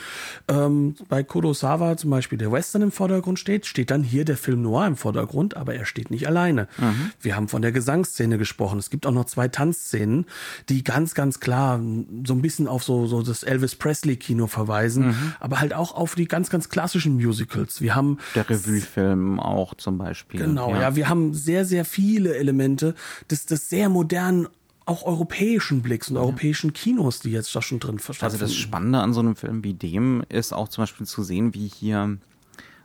ähm, 0.48 0.96
bei 1.10 1.22
Kurosawa 1.22 1.96
zum 1.96 2.10
Beispiel 2.10 2.40
der 2.40 2.52
Western 2.52 2.82
im 2.82 2.92
Vordergrund 2.92 3.38
steht, 3.38 3.68
steht 3.68 3.92
dann 3.92 4.02
hier 4.02 4.26
der 4.26 4.38
Film 4.38 4.64
Noir 4.64 4.88
im 4.88 4.96
Vordergrund, 4.96 5.56
aber 5.56 5.76
er 5.76 5.86
steht 5.86 6.10
nicht 6.10 6.26
alleine. 6.26 6.68
Mhm. 6.80 7.12
Wir 7.22 7.36
haben 7.36 7.50
von 7.50 7.62
der 7.62 7.72
Gesangsszene 7.72 8.40
gesprochen. 8.40 8.80
Es 8.80 8.90
gibt 8.90 9.06
auch 9.06 9.12
noch 9.12 9.26
zwei 9.26 9.48
Tanzszenen, 9.48 10.26
die 10.70 10.84
ganz, 10.84 11.14
ganz 11.14 11.40
klar 11.40 11.80
so 12.26 12.34
ein 12.34 12.42
bisschen 12.42 12.68
auf 12.68 12.84
so, 12.84 13.06
so 13.06 13.22
das 13.22 13.44
Elvis 13.44 13.76
Presley-Kino 13.76 14.48
verweisen, 14.48 15.10
mhm. 15.10 15.34
aber 15.40 15.60
halt 15.60 15.76
auch 15.76 15.94
auf 15.94 16.16
die 16.16 16.28
ganz, 16.28 16.50
ganz 16.50 16.70
klassischen 16.70 17.18
Musicals. 17.18 17.80
Wir 17.80 17.94
haben 17.94 18.18
der 18.34 18.50
Revue-Film 18.50 19.40
auch 19.40 19.76
zum 19.76 20.00
Beispiel. 20.00 20.40
Genau, 20.40 20.74
ja. 20.74 20.82
ja, 20.82 20.96
wir 20.96 21.10
haben 21.10 21.36
sehr, 21.36 21.64
sehr 21.64 21.86
viele 21.86 22.36
Elemente 22.38 22.96
des, 23.30 23.46
des 23.46 23.70
sehr 23.70 23.88
modernen 23.88 24.31
modernen, 24.32 24.48
auch 24.86 25.04
europäischen 25.04 25.82
Blicks 25.82 26.10
und 26.10 26.18
europäischen 26.18 26.74
Kinos, 26.74 27.20
die 27.20 27.32
jetzt 27.32 27.56
da 27.56 27.62
schon 27.62 27.80
drin 27.80 28.00
stattfinden. 28.00 28.26
Also 28.26 28.38
das 28.40 28.56
Spannende 28.56 29.00
an 29.00 29.14
so 29.14 29.20
einem 29.20 29.36
Film 29.36 29.64
wie 29.64 29.74
dem 29.74 30.24
ist 30.28 30.54
auch 30.54 30.68
zum 30.68 30.82
Beispiel 30.82 31.06
zu 31.06 31.24
sehen, 31.24 31.54
wie 31.54 31.68
hier 31.68 32.18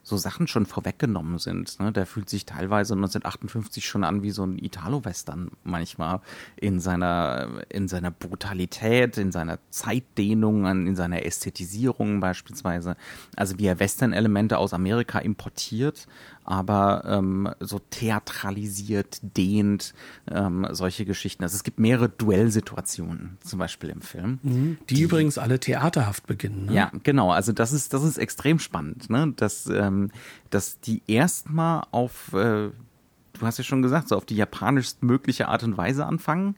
so 0.02 0.16
Sachen 0.16 0.46
schon 0.46 0.66
vorweggenommen 0.66 1.38
sind. 1.38 1.80
Ne? 1.80 1.90
Der 1.90 2.06
fühlt 2.06 2.30
sich 2.30 2.46
teilweise 2.46 2.94
1958 2.94 3.84
schon 3.84 4.04
an 4.04 4.22
wie 4.22 4.30
so 4.30 4.44
ein 4.44 4.56
Italo-Western 4.56 5.50
manchmal 5.64 6.20
in 6.54 6.78
seiner, 6.78 7.48
in 7.70 7.88
seiner 7.88 8.12
Brutalität, 8.12 9.18
in 9.18 9.32
seiner 9.32 9.58
Zeitdehnung, 9.70 10.64
in 10.66 10.94
seiner 10.94 11.24
Ästhetisierung 11.24 12.20
beispielsweise. 12.20 12.96
Also 13.34 13.58
wie 13.58 13.66
er 13.66 13.80
Western-Elemente 13.80 14.58
aus 14.58 14.74
Amerika 14.74 15.18
importiert, 15.18 16.06
aber 16.46 17.02
ähm, 17.06 17.48
so 17.60 17.78
theatralisiert, 17.78 19.18
dehnt, 19.22 19.94
ähm, 20.30 20.66
solche 20.70 21.04
Geschichten. 21.04 21.42
Also 21.42 21.56
es 21.56 21.64
gibt 21.64 21.78
mehrere 21.78 22.08
Duellsituationen 22.08 23.36
zum 23.42 23.58
Beispiel 23.58 23.90
im 23.90 24.00
Film. 24.00 24.38
Mhm, 24.42 24.78
die, 24.88 24.94
die, 24.94 25.02
übrigens 25.02 25.38
alle 25.38 25.58
theaterhaft 25.58 26.26
beginnen. 26.26 26.66
Ne? 26.66 26.74
Ja, 26.74 26.92
genau. 27.02 27.30
Also 27.30 27.52
das 27.52 27.72
ist, 27.72 27.92
das 27.92 28.02
ist 28.02 28.18
extrem 28.18 28.58
spannend, 28.58 29.10
ne? 29.10 29.32
dass, 29.36 29.66
ähm, 29.66 30.10
dass 30.50 30.80
die 30.80 31.02
erstmal 31.06 31.82
auf, 31.90 32.32
äh, 32.32 32.70
du 32.70 33.42
hast 33.42 33.58
ja 33.58 33.64
schon 33.64 33.82
gesagt, 33.82 34.08
so 34.08 34.16
auf 34.16 34.24
die 34.24 34.36
japanischst 34.36 35.02
mögliche 35.02 35.48
Art 35.48 35.64
und 35.64 35.76
Weise 35.76 36.06
anfangen 36.06 36.56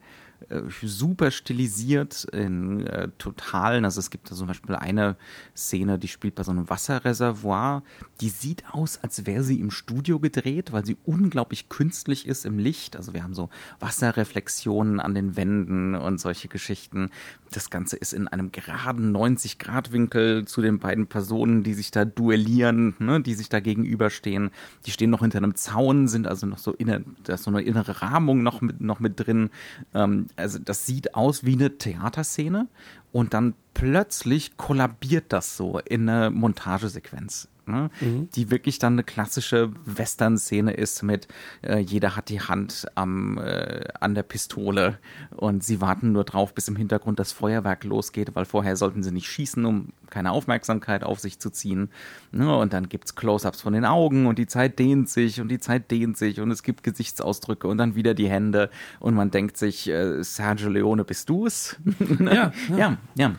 super 0.83 1.31
stilisiert 1.31 2.25
in 2.33 2.87
äh, 2.87 3.09
totalen, 3.19 3.85
also 3.85 4.01
es 4.01 4.11
gibt 4.11 4.31
da 4.31 4.35
zum 4.35 4.47
Beispiel 4.47 4.75
eine 4.75 5.17
Szene, 5.55 5.99
die 5.99 6.09
spielt 6.09 6.35
bei 6.35 6.43
so 6.43 6.51
einem 6.51 6.71
Wasserreservoir, 6.71 7.83
die 8.21 8.31
sieht 8.31 8.65
aus, 8.73 8.99
als 9.03 9.27
wäre 9.27 9.43
sie 9.43 9.61
im 9.61 9.71
Studio 9.71 10.19
gedreht, 10.19 10.73
weil 10.73 10.87
sie 10.87 10.97
unglaublich 11.05 11.69
künstlich 11.69 12.27
ist 12.27 12.47
im 12.47 12.59
Licht, 12.59 12.97
also 12.97 13.13
wir 13.13 13.23
haben 13.23 13.35
so 13.35 13.51
Wasserreflexionen 13.81 15.01
an 15.01 15.15
den 15.15 15.37
Wänden 15.37 15.95
und 15.95 16.19
solche 16.19 16.49
Geschichten. 16.49 17.11
Das 17.51 17.71
Ganze 17.71 17.97
ist 17.97 18.13
in 18.13 18.29
einem 18.29 18.53
geraden 18.53 19.15
90-Grad-Winkel 19.17 20.47
zu 20.47 20.61
den 20.61 20.79
beiden 20.79 21.07
Personen, 21.07 21.63
die 21.63 21.75
sich 21.75 21.91
da 21.91 22.05
duellieren, 22.05 22.95
ne, 22.99 23.21
die 23.21 23.35
sich 23.35 23.49
da 23.49 23.61
gegenüberstehen. 23.61 24.51
Die 24.87 24.91
stehen 24.91 25.11
noch 25.11 25.21
hinter 25.21 25.39
einem 25.39 25.55
Zaun, 25.55 26.09
sind 26.09 26.27
also 26.27 26.47
noch 26.47 26.59
so, 26.59 26.73
inne, 26.73 27.05
da 27.25 27.35
ist 27.35 27.45
so 27.45 27.51
eine 27.51 27.63
innere 27.63 28.03
Rahmung 28.03 28.43
noch 28.43 28.61
mit, 28.61 28.81
noch 28.81 29.01
mit 29.01 29.19
drin. 29.19 29.51
Ähm, 29.95 30.27
also 30.39 30.59
das 30.59 30.87
sieht 30.87 31.15
aus 31.15 31.45
wie 31.45 31.55
eine 31.55 31.79
Theaterszene 31.79 32.69
und 33.13 33.35
dann 33.35 33.55
plötzlich 33.75 34.57
kollabiert 34.57 35.33
das 35.33 35.57
so 35.57 35.79
in 35.79 36.09
eine 36.09 36.31
Montagesequenz 36.31 37.49
ne? 37.69 37.91
Mhm. 38.01 38.29
die 38.35 38.51
wirklich 38.51 38.79
dann 38.79 38.95
eine 38.95 39.05
klassische 39.05 39.71
Western-Szene 39.85 40.73
ist 40.73 41.03
mit 41.03 41.29
äh, 41.63 41.79
jeder 41.79 42.17
hat 42.17 42.29
die 42.29 42.41
Hand 42.41 42.87
am, 42.95 43.39
äh, 43.39 43.85
an 44.01 44.15
der 44.15 44.23
Pistole 44.23 44.99
und 45.37 45.63
sie 45.63 45.81
warten 45.81 46.13
nur 46.13 46.25
drauf, 46.25 46.55
bis 46.55 46.69
im 46.69 46.77
Hintergrund 46.77 47.19
das 47.19 47.33
Feuerwerk 47.33 47.85
losgeht, 47.85 48.35
weil 48.35 48.45
vorher 48.45 48.77
sollten 48.77 49.03
sie 49.03 49.13
nicht 49.13 49.29
schießen, 49.29 49.65
um 49.65 49.89
keine 50.11 50.33
Aufmerksamkeit 50.33 51.05
auf 51.05 51.21
sich 51.21 51.39
zu 51.39 51.51
ziehen. 51.51 51.91
Ne? 52.33 52.55
Und 52.57 52.73
dann 52.73 52.89
gibt's 52.89 53.15
Close-ups 53.15 53.61
von 53.61 53.73
den 53.73 53.85
Augen 53.85 54.27
und 54.27 54.39
die 54.39 54.47
Zeit 54.47 54.79
dehnt 54.79 55.09
sich 55.09 55.41
und 55.41 55.49
die 55.49 55.61
Zeit 55.61 55.91
dehnt 55.91 56.17
sich 56.17 56.41
und 56.41 56.51
es 56.51 56.63
gibt 56.63 56.83
Gesichtsausdrücke 56.83 57.69
und 57.69 57.79
dann 57.79 57.95
wieder 57.95 58.15
die 58.15 58.29
Hände 58.29 58.71
und 59.01 59.15
man 59.15 59.31
denkt 59.31 59.57
sich, 59.57 59.89
äh, 59.89 60.23
Sergio 60.23 60.69
Leone, 60.69 61.05
bist 61.05 61.29
du's? 61.29 61.77
ja, 62.21 62.53
ja, 62.69 62.77
ja, 62.77 62.97
ja. 63.15 63.35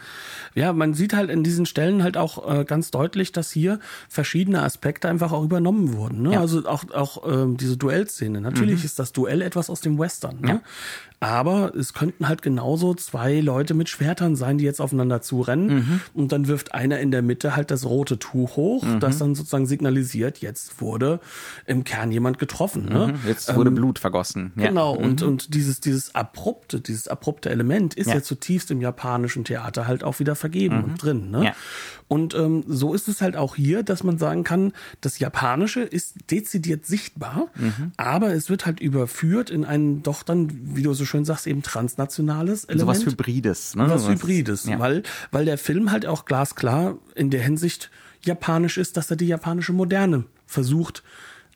Ja, 0.55 0.73
man 0.73 0.93
sieht 0.93 1.13
halt 1.13 1.29
in 1.29 1.43
diesen 1.43 1.65
Stellen 1.65 2.03
halt 2.03 2.17
auch 2.17 2.49
äh, 2.49 2.65
ganz 2.65 2.91
deutlich, 2.91 3.31
dass 3.31 3.51
hier 3.51 3.79
verschiedene 4.19 4.63
Aspekte 4.63 5.07
einfach 5.07 5.31
auch 5.31 5.45
übernommen 5.45 5.93
wurden. 5.93 6.23
Ne? 6.23 6.33
Ja. 6.33 6.41
Also 6.41 6.67
auch, 6.67 6.83
auch 6.91 7.25
ähm, 7.25 7.55
diese 7.55 7.77
Duellszene. 7.77 8.41
Natürlich 8.41 8.79
mhm. 8.79 8.85
ist 8.85 8.99
das 8.99 9.13
Duell 9.13 9.41
etwas 9.41 9.69
aus 9.69 9.79
dem 9.79 9.97
Western. 9.97 10.41
Ne? 10.41 10.49
Ja. 10.49 10.61
Aber 11.21 11.75
es 11.75 11.93
könnten 11.93 12.29
halt 12.29 12.41
genauso 12.41 12.93
zwei 12.93 13.41
Leute 13.41 13.73
mit 13.73 13.89
Schwertern 13.89 14.37
sein, 14.37 14.57
die 14.57 14.63
jetzt 14.63 14.79
aufeinander 14.79 15.21
zurennen. 15.21 15.67
Mhm. 15.67 16.01
Und 16.13 16.31
dann 16.31 16.47
wirft 16.47 16.73
einer 16.73 16.99
in 16.99 17.11
der 17.11 17.21
Mitte 17.21 17.55
halt 17.55 17.71
das 17.71 17.85
rote 17.85 18.19
Tuch 18.19 18.55
hoch, 18.55 18.83
mhm. 18.83 19.01
das 19.01 19.17
dann 19.17 19.35
sozusagen 19.35 19.65
signalisiert, 19.65 20.39
jetzt 20.39 20.79
wurde 20.79 21.19
im 21.65 21.83
Kern 21.83 22.11
jemand 22.11 22.39
getroffen. 22.39 22.85
Ne? 22.85 23.07
Mhm. 23.07 23.27
Jetzt 23.27 23.53
wurde 23.53 23.69
ähm, 23.69 23.75
Blut 23.75 23.99
vergossen. 23.99 24.53
Ja. 24.55 24.67
Genau. 24.67 24.93
Und, 24.93 25.21
mhm. 25.21 25.27
und 25.27 25.53
dieses, 25.53 25.81
dieses 25.81 26.15
abrupte, 26.15 26.79
dieses 26.79 27.09
abrupte 27.09 27.49
Element 27.49 27.95
ist 27.95 28.07
ja. 28.07 28.15
ja 28.15 28.23
zutiefst 28.23 28.71
im 28.71 28.79
japanischen 28.79 29.43
Theater 29.43 29.87
halt 29.87 30.05
auch 30.05 30.19
wieder 30.19 30.35
vergeben 30.35 30.83
und 30.83 30.91
mhm. 30.91 30.97
drin. 30.97 31.31
Ne? 31.31 31.45
Ja. 31.45 31.55
Und 32.07 32.33
ähm, 32.33 32.63
so 32.65 32.93
ist 32.93 33.07
es 33.07 33.21
halt 33.21 33.35
auch 33.35 33.55
hier, 33.55 33.83
dass 33.83 34.03
man 34.03 34.17
sagen 34.17 34.43
kann, 34.43 34.73
das 35.01 35.19
Japanische 35.19 35.81
ist 35.81 36.15
dezidiert 36.31 36.85
sichtbar, 36.85 37.49
aber 37.97 38.33
es 38.33 38.49
wird 38.49 38.65
halt 38.65 38.79
überführt 38.79 39.51
in 39.51 39.63
ein 39.63 40.01
doch 40.01 40.23
dann, 40.23 40.49
wie 40.75 40.81
du 40.81 40.93
so 40.93 41.05
schön 41.09 41.25
sagst, 41.25 41.47
eben 41.47 41.63
transnationales 41.63 42.65
Element. 42.65 42.95
So 42.95 43.05
was 43.05 43.05
Hybrides, 43.05 43.75
ne? 43.75 43.89
Was 43.89 44.07
Hybrides, 44.07 44.65
ja. 44.65 44.79
weil, 44.79 45.03
weil 45.31 45.45
der 45.45 45.57
Film 45.57 45.91
halt 45.91 46.05
auch 46.05 46.25
glasklar 46.25 46.97
in 47.15 47.29
der 47.29 47.41
Hinsicht 47.41 47.91
japanisch 48.21 48.77
ist, 48.77 48.97
dass 48.97 49.09
er 49.09 49.17
die 49.17 49.27
japanische 49.27 49.73
Moderne 49.73 50.25
versucht 50.45 51.03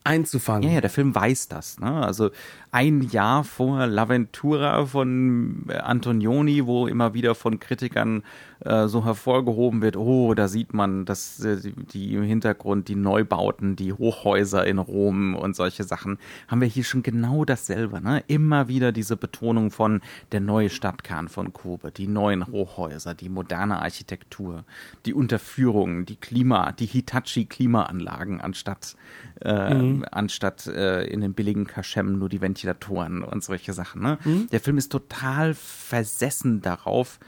einzufangen. 0.03 0.67
Ja, 0.67 0.75
ja, 0.75 0.81
der 0.81 0.89
Film 0.89 1.15
weiß 1.15 1.47
das. 1.47 1.79
Ne? 1.79 1.91
Also 2.05 2.31
ein 2.73 3.01
Jahr 3.01 3.43
vor 3.43 3.81
L'Aventura 3.81 4.87
von 4.87 5.65
Antonioni, 5.69 6.65
wo 6.65 6.87
immer 6.87 7.13
wieder 7.13 7.35
von 7.35 7.59
Kritikern 7.59 8.23
äh, 8.65 8.87
so 8.87 9.05
hervorgehoben 9.05 9.81
wird, 9.81 9.95
oh, 9.97 10.33
da 10.33 10.47
sieht 10.47 10.73
man, 10.73 11.05
dass 11.05 11.43
äh, 11.43 11.57
die 11.93 12.15
im 12.15 12.23
Hintergrund 12.23 12.87
die 12.87 12.95
Neubauten, 12.95 13.75
die 13.75 13.93
Hochhäuser 13.93 14.65
in 14.65 14.79
Rom 14.79 15.35
und 15.35 15.55
solche 15.55 15.83
Sachen, 15.83 16.17
haben 16.47 16.61
wir 16.61 16.67
hier 16.67 16.83
schon 16.83 17.03
genau 17.03 17.45
dasselbe. 17.45 18.01
Ne? 18.01 18.23
Immer 18.27 18.69
wieder 18.69 18.91
diese 18.91 19.17
Betonung 19.17 19.69
von 19.69 20.01
der 20.31 20.39
neue 20.39 20.69
Stadtkern 20.69 21.27
von 21.27 21.53
Kobe, 21.53 21.91
die 21.91 22.07
neuen 22.07 22.47
Hochhäuser, 22.47 23.13
die 23.13 23.29
moderne 23.29 23.81
Architektur, 23.81 24.63
die 25.05 25.13
Unterführungen, 25.13 26.05
die 26.05 26.15
Klima, 26.15 26.71
die 26.71 26.87
Hitachi-Klimaanlagen 26.87 28.41
anstatt, 28.41 28.95
äh, 29.41 29.73
mhm. 29.73 30.05
anstatt 30.09 30.65
äh, 30.67 31.03
in 31.03 31.21
den 31.21 31.33
billigen 31.33 31.67
Kaschem 31.67 32.17
nur 32.17 32.29
die 32.29 32.41
Ventilatoren 32.63 33.23
und 33.23 33.43
solche 33.43 33.73
Sachen. 33.73 34.01
Ne? 34.01 34.17
Mhm. 34.23 34.47
Der 34.51 34.59
Film 34.59 34.77
ist 34.77 34.91
total 34.91 35.53
versessen 35.53 36.61
darauf, 36.61 37.19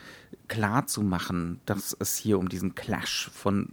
klar 0.47 0.87
zu 0.87 1.01
machen, 1.01 1.59
dass 1.65 1.95
es 1.99 2.17
hier 2.17 2.39
um 2.39 2.49
diesen 2.49 2.75
Clash 2.75 3.29
von 3.33 3.69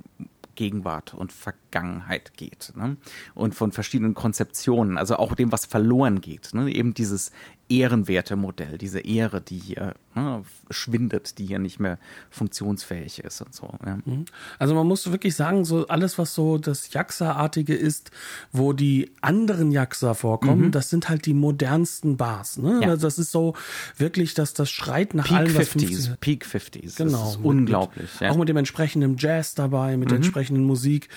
Gegenwart 0.54 1.14
und 1.14 1.32
Vergangenheit 1.32 2.36
geht. 2.36 2.72
Ne? 2.76 2.96
Und 3.34 3.54
von 3.54 3.72
verschiedenen 3.72 4.14
Konzeptionen, 4.14 4.98
also 4.98 5.16
auch 5.16 5.34
dem, 5.34 5.50
was 5.50 5.64
verloren 5.64 6.20
geht. 6.20 6.52
Ne? 6.52 6.70
Eben 6.70 6.94
dieses 6.94 7.32
ehrenwerte 7.72 8.36
Modell, 8.36 8.76
diese 8.78 9.00
Ehre, 9.00 9.40
die 9.40 9.58
hier 9.58 9.94
ne, 10.14 10.44
schwindet, 10.70 11.38
die 11.38 11.46
hier 11.46 11.58
nicht 11.58 11.80
mehr 11.80 11.98
funktionsfähig 12.30 13.20
ist 13.20 13.40
und 13.40 13.54
so. 13.54 13.70
Ja. 13.84 13.98
Mhm. 14.04 14.26
Also 14.58 14.74
man 14.74 14.86
muss 14.86 15.10
wirklich 15.10 15.34
sagen, 15.34 15.64
so 15.64 15.86
alles, 15.88 16.18
was 16.18 16.34
so 16.34 16.58
das 16.58 16.92
Jaxa-artige 16.92 17.74
ist, 17.74 18.10
wo 18.52 18.72
die 18.72 19.10
anderen 19.20 19.72
Jaxa 19.72 20.14
vorkommen, 20.14 20.66
mhm. 20.66 20.70
das 20.70 20.90
sind 20.90 21.08
halt 21.08 21.26
die 21.26 21.34
modernsten 21.34 22.16
Bars. 22.16 22.58
Ne? 22.58 22.80
Ja. 22.82 22.90
Also 22.90 23.06
das 23.06 23.18
ist 23.18 23.30
so 23.30 23.54
wirklich, 23.96 24.34
dass 24.34 24.54
das 24.54 24.70
schreit 24.70 25.14
nach 25.14 25.28
Peak 25.28 25.36
allem, 25.36 25.54
was 25.54 25.70
50s, 25.70 26.16
Peak 26.20 26.44
50s. 26.44 26.96
Genau. 26.96 27.18
Das 27.18 27.30
ist 27.30 27.40
unglaublich. 27.42 28.10
Mit, 28.12 28.20
ja. 28.20 28.30
Auch 28.30 28.36
mit 28.36 28.48
dem 28.48 28.56
entsprechenden 28.56 29.16
Jazz 29.16 29.54
dabei, 29.54 29.96
mit 29.96 30.06
mhm. 30.06 30.10
der 30.10 30.16
entsprechenden 30.16 30.64
Musik. 30.64 31.08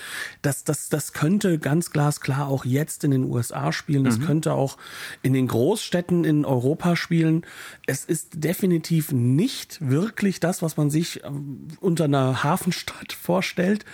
Das, 0.42 0.64
das, 0.64 0.88
das 0.88 1.12
könnte 1.12 1.58
ganz 1.58 1.90
glasklar 1.90 2.48
auch 2.48 2.64
jetzt 2.64 3.04
in 3.04 3.10
den 3.10 3.24
USA 3.24 3.72
spielen. 3.72 4.04
Das 4.04 4.18
mhm. 4.18 4.24
könnte 4.24 4.52
auch 4.54 4.78
in 5.22 5.32
den 5.32 5.48
Großstädten 5.48 6.24
in 6.24 6.45
Europa 6.46 6.96
spielen. 6.96 7.42
Es 7.86 8.04
ist 8.04 8.30
definitiv 8.36 9.12
nicht 9.12 9.78
wirklich 9.80 10.40
das, 10.40 10.62
was 10.62 10.76
man 10.76 10.90
sich 10.90 11.24
ähm, 11.24 11.68
unter 11.80 12.04
einer 12.04 12.42
Hafenstadt 12.42 13.12
vorstellt. 13.20 13.84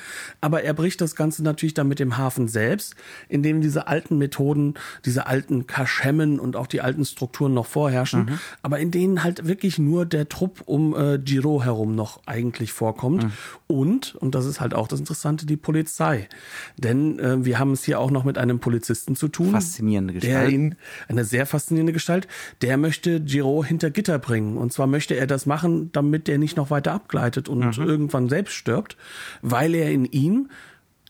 Aber 0.40 0.62
er 0.62 0.74
bricht 0.74 1.00
das 1.00 1.16
Ganze 1.16 1.42
natürlich 1.42 1.74
dann 1.74 1.88
mit 1.88 1.98
dem 1.98 2.16
Hafen 2.16 2.48
selbst, 2.48 2.94
indem 3.28 3.60
diese 3.60 3.86
alten 3.86 4.18
Methoden, 4.18 4.74
diese 5.04 5.26
alten 5.26 5.66
Kaschemmen 5.66 6.38
und 6.38 6.56
auch 6.56 6.66
die 6.66 6.80
alten 6.80 7.04
Strukturen 7.04 7.54
noch 7.54 7.66
vorherrschen, 7.66 8.24
mhm. 8.24 8.38
aber 8.62 8.78
in 8.78 8.90
denen 8.90 9.24
halt 9.24 9.46
wirklich 9.46 9.78
nur 9.78 10.06
der 10.06 10.28
Trupp 10.28 10.62
um 10.66 10.94
äh, 10.96 11.18
Giro 11.18 11.64
herum 11.64 11.94
noch 11.94 12.20
eigentlich 12.26 12.72
vorkommt. 12.72 13.24
Mhm. 13.24 13.32
Und, 13.66 14.14
und 14.16 14.34
das 14.34 14.46
ist 14.46 14.60
halt 14.60 14.74
auch 14.74 14.86
das 14.86 15.00
Interessante, 15.00 15.46
die 15.46 15.56
Polizei. 15.56 16.28
Denn 16.76 17.18
äh, 17.18 17.44
wir 17.44 17.58
haben 17.58 17.72
es 17.72 17.84
hier 17.84 17.98
auch 17.98 18.10
noch 18.10 18.24
mit 18.24 18.36
einem 18.38 18.58
Polizisten 18.58 19.16
zu 19.16 19.28
tun. 19.28 19.52
Faszinierende 19.52 20.14
Gestalt. 20.14 20.34
Der 20.34 20.48
ihn, 20.48 20.74
eine 21.08 21.24
sehr 21.24 21.46
faszinierende 21.46 21.92
Gestalt, 21.92 22.28
der 22.60 22.76
möchte 22.76 23.20
Giro 23.20 23.64
hinter 23.64 23.90
Gitter 23.90 24.18
bringen. 24.18 24.56
Und 24.56 24.72
zwar 24.72 24.86
möchte 24.86 25.14
er 25.14 25.26
das 25.26 25.46
machen, 25.46 25.90
damit 25.92 26.28
er 26.28 26.38
nicht 26.38 26.56
noch 26.56 26.70
weiter 26.70 26.92
abgleitet 26.92 27.48
und 27.48 27.78
mhm. 27.78 27.84
irgendwann 27.84 28.28
selbst 28.28 28.54
stirbt, 28.54 28.96
weil 29.42 29.74
er 29.74 29.90
in 29.90 30.04
ihm 30.04 30.48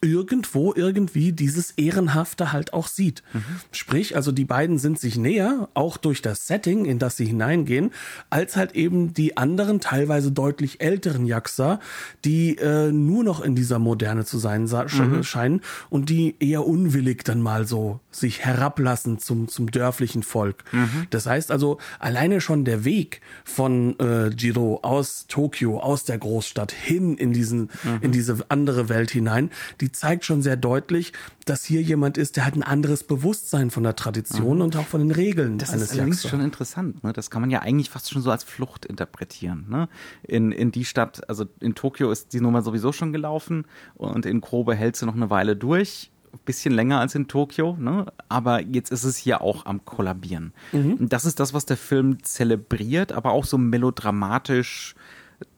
irgendwo 0.03 0.75
irgendwie 0.75 1.33
dieses 1.33 1.71
Ehrenhafte 1.73 2.53
halt 2.53 2.75
auch 2.75 2.89
sieht. 2.89 3.23
Mhm. 3.33 3.45
Sprich, 3.71 4.17
also 4.17 4.33
die 4.33 4.45
beiden 4.45 4.79
sind 4.79 4.99
sich 4.99 5.17
näher, 5.17 5.69
auch 5.75 5.97
durch 5.97 6.21
das 6.21 6.47
Setting, 6.47 6.85
in 6.85 6.99
das 6.99 7.17
sie 7.17 7.25
hineingehen, 7.25 7.93
als 8.29 8.57
halt 8.57 8.75
eben 8.75 9.15
die 9.15 9.37
anderen, 9.37 9.81
teilweise 9.81 10.33
deutlich 10.33 10.81
älteren 10.81 11.25
Jaxa, 11.25 11.79
die 12.25 12.59
äh, 12.59 12.91
nur 12.91 13.23
noch 13.23 13.41
in 13.41 13.55
dieser 13.55 13.79
Moderne 13.79 14.25
zu 14.25 14.39
sein 14.39 14.65
mhm. 14.65 15.23
scheinen 15.23 15.61
und 15.89 16.11
die 16.11 16.35
eher 16.41 16.67
unwillig 16.67 17.23
dann 17.25 17.41
mal 17.41 17.67
so 17.67 18.01
sich 18.11 18.45
herablassen 18.45 19.19
zum, 19.19 19.49
zum 19.49 19.71
dörflichen 19.71 20.25
Volk. 20.25 20.65
Mhm. 20.73 21.07
Das 21.11 21.27
heißt 21.27 21.53
also, 21.53 21.79
alleine 22.01 22.41
schon 22.41 22.65
der 22.65 22.85
Weg 22.85 23.21
von 23.45 23.99
äh, 24.01 24.29
Jiro 24.29 24.81
aus 24.83 25.27
Tokio, 25.29 25.79
aus 25.79 26.05
der 26.05 26.19
Großstadt 26.19 26.73
hin 26.73 27.17
in 27.17 27.33
diesen, 27.33 27.71
in 28.01 28.09
mhm. 28.09 28.13
diese 28.13 28.39
andere 28.49 28.89
Welt 28.89 29.13
hinein, 29.13 29.51
die 29.81 29.92
zeigt 29.93 30.25
schon 30.25 30.43
sehr 30.43 30.57
deutlich, 30.57 31.13
dass 31.45 31.65
hier 31.65 31.83
jemand 31.83 32.19
ist, 32.19 32.37
der 32.37 32.47
hat 32.47 32.55
ein 32.55 32.63
anderes 32.63 33.05
Bewusstsein 33.05 33.71
von 33.71 33.83
der 33.83 33.97
Tradition 33.97 34.57
mhm. 34.57 34.63
und 34.63 34.77
auch 34.77 34.87
von 34.87 35.01
den 35.01 35.11
Regeln. 35.11 35.59
Das 35.59 35.75
ist 35.75 35.93
allerdings 35.93 36.29
schon 36.29 36.41
interessant. 36.41 37.03
Ne? 37.05 37.13
Das 37.13 37.31
kann 37.31 37.41
man 37.41 37.51
ja 37.51 37.61
eigentlich 37.61 37.91
fast 37.91 38.11
schon 38.11 38.23
so 38.23 38.31
als 38.31 38.45
Flucht 38.45 38.85
interpretieren. 38.85 39.67
Ne? 39.69 39.89
In, 40.23 40.53
in 40.53 40.73
die 40.73 40.85
Stadt, 40.85 41.29
also 41.29 41.47
in 41.61 41.75
Tokio 41.75 42.11
ist 42.11 42.33
die 42.33 42.41
Nummer 42.41 42.63
sowieso 42.63 42.93
schon 42.93 43.13
gelaufen 43.13 43.67
und 43.95 44.27
in 44.27 44.41
Kobe 44.41 44.75
hält 44.75 44.97
sie 44.97 45.07
noch 45.07 45.17
eine 45.17 45.31
Weile 45.31 45.57
durch 45.57 46.11
bisschen 46.45 46.75
länger 46.75 46.99
als 46.99 47.15
in 47.15 47.29
Tokio, 47.29 47.77
ne? 47.79 48.07
aber 48.29 48.63
jetzt 48.63 48.91
ist 48.91 49.05
es 49.05 49.17
hier 49.17 49.43
auch 49.43 49.67
am 49.67 49.85
Kollabieren. 49.85 50.53
Mhm. 50.73 51.09
Das 51.09 51.25
ist 51.25 51.41
das, 51.41 51.55
was 51.55 51.67
der 51.67 51.77
Film 51.77 52.23
zelebriert, 52.23 53.13
aber 53.13 53.33
auch 53.33 53.45
so 53.45 53.59
melodramatisch, 53.59 54.95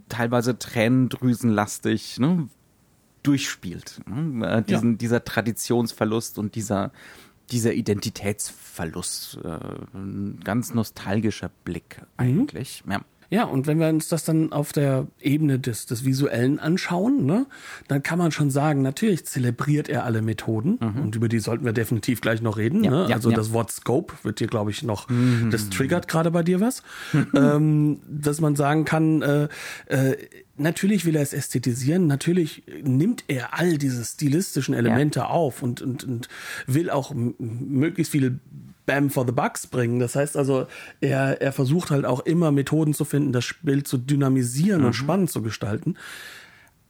teilweise 0.09 0.59
tränendrüsenlastig, 0.59 2.19
ne? 2.19 2.49
Durchspielt. 3.25 4.01
Ne? 4.07 4.47
Äh, 4.47 4.63
diesen, 4.63 4.93
ja. 4.93 4.99
Dieser 4.99 5.25
Traditionsverlust 5.25 6.39
und 6.39 6.55
dieser, 6.55 6.93
dieser 7.51 7.73
Identitätsverlust. 7.75 9.39
Äh, 9.43 9.59
ein 9.95 10.41
ganz 10.45 10.73
nostalgischer 10.75 11.51
Blick 11.65 11.99
mhm. 12.01 12.07
eigentlich. 12.17 12.85
Mhm. 12.85 12.93
Ja. 12.93 13.01
Ja, 13.35 13.43
und 13.47 13.67
wenn 13.67 13.81
wir 13.81 13.89
uns 13.89 14.07
das 14.07 14.23
dann 14.23 14.53
auf 14.53 14.73
der 14.73 15.09
Ebene 15.21 15.59
des, 15.59 15.87
des 15.87 16.05
Visuellen 16.05 16.61
anschauen, 16.61 17.27
ne, 17.27 17.47
dann 17.89 18.01
kann 18.01 18.17
man 18.17 18.31
schon 18.31 18.49
sagen, 18.49 18.83
natürlich 18.83 19.27
zelebriert 19.27 19.89
er 19.89 20.05
alle 20.05 20.23
Methoden 20.23 20.79
mhm. 20.81 21.03
und 21.03 21.17
über 21.17 21.29
die 21.29 21.41
sollten 21.41 21.65
wir 21.65 21.73
definitiv 21.73 22.21
gleich 22.21 22.43
noch 22.43 22.59
reden. 22.59 22.85
Ja, 22.85 22.91
ne? 22.93 23.07
ja, 23.09 23.17
also 23.17 23.31
ja. 23.31 23.37
das 23.37 23.53
Wort 23.53 23.73
Scope 23.73 24.15
wird 24.23 24.39
dir, 24.39 24.47
glaube 24.47 24.71
ich, 24.71 24.85
noch, 24.85 25.09
mhm. 25.09 25.51
das 25.51 25.69
triggert 25.69 26.07
gerade 26.07 26.31
bei 26.31 26.45
dir 26.45 26.61
was, 26.61 26.85
ähm, 27.35 27.99
dass 28.09 28.41
man 28.41 28.55
sagen 28.55 28.85
kann, 28.85 29.23
äh, 29.23 29.49
äh, 29.87 30.17
natürlich 30.57 31.05
will 31.05 31.17
er 31.17 31.23
es 31.23 31.33
ästhetisieren, 31.33 32.07
natürlich 32.07 32.63
nimmt 32.85 33.25
er 33.27 33.59
all 33.59 33.79
diese 33.79 34.05
stilistischen 34.05 34.75
Elemente 34.75 35.27
auf 35.27 35.61
und, 35.65 35.83
und, 35.83 36.05
und 36.05 36.29
will 36.69 36.89
auch 36.89 37.13
möglichst 37.13 38.13
viele 38.13 38.39
Bam 38.87 39.11
for 39.11 39.27
the 39.27 39.33
Bucks 39.33 39.67
bringen. 39.67 39.99
Das 39.99 40.17
heißt 40.17 40.37
also, 40.37 40.67
er, 41.01 41.41
er 41.41 41.53
versucht 41.53 41.91
halt 41.91 42.05
auch 42.05 42.21
immer 42.21 42.53
Methoden 42.53 42.95
zu 42.95 43.05
finden, 43.05 43.33
das 43.33 43.55
Bild 43.63 43.89
zu 43.89 43.99
dynamisieren 43.99 44.81
mhm. 44.81 44.87
und 44.89 44.93
spannend 44.95 45.31
zu 45.31 45.43
gestalten. 45.43 45.97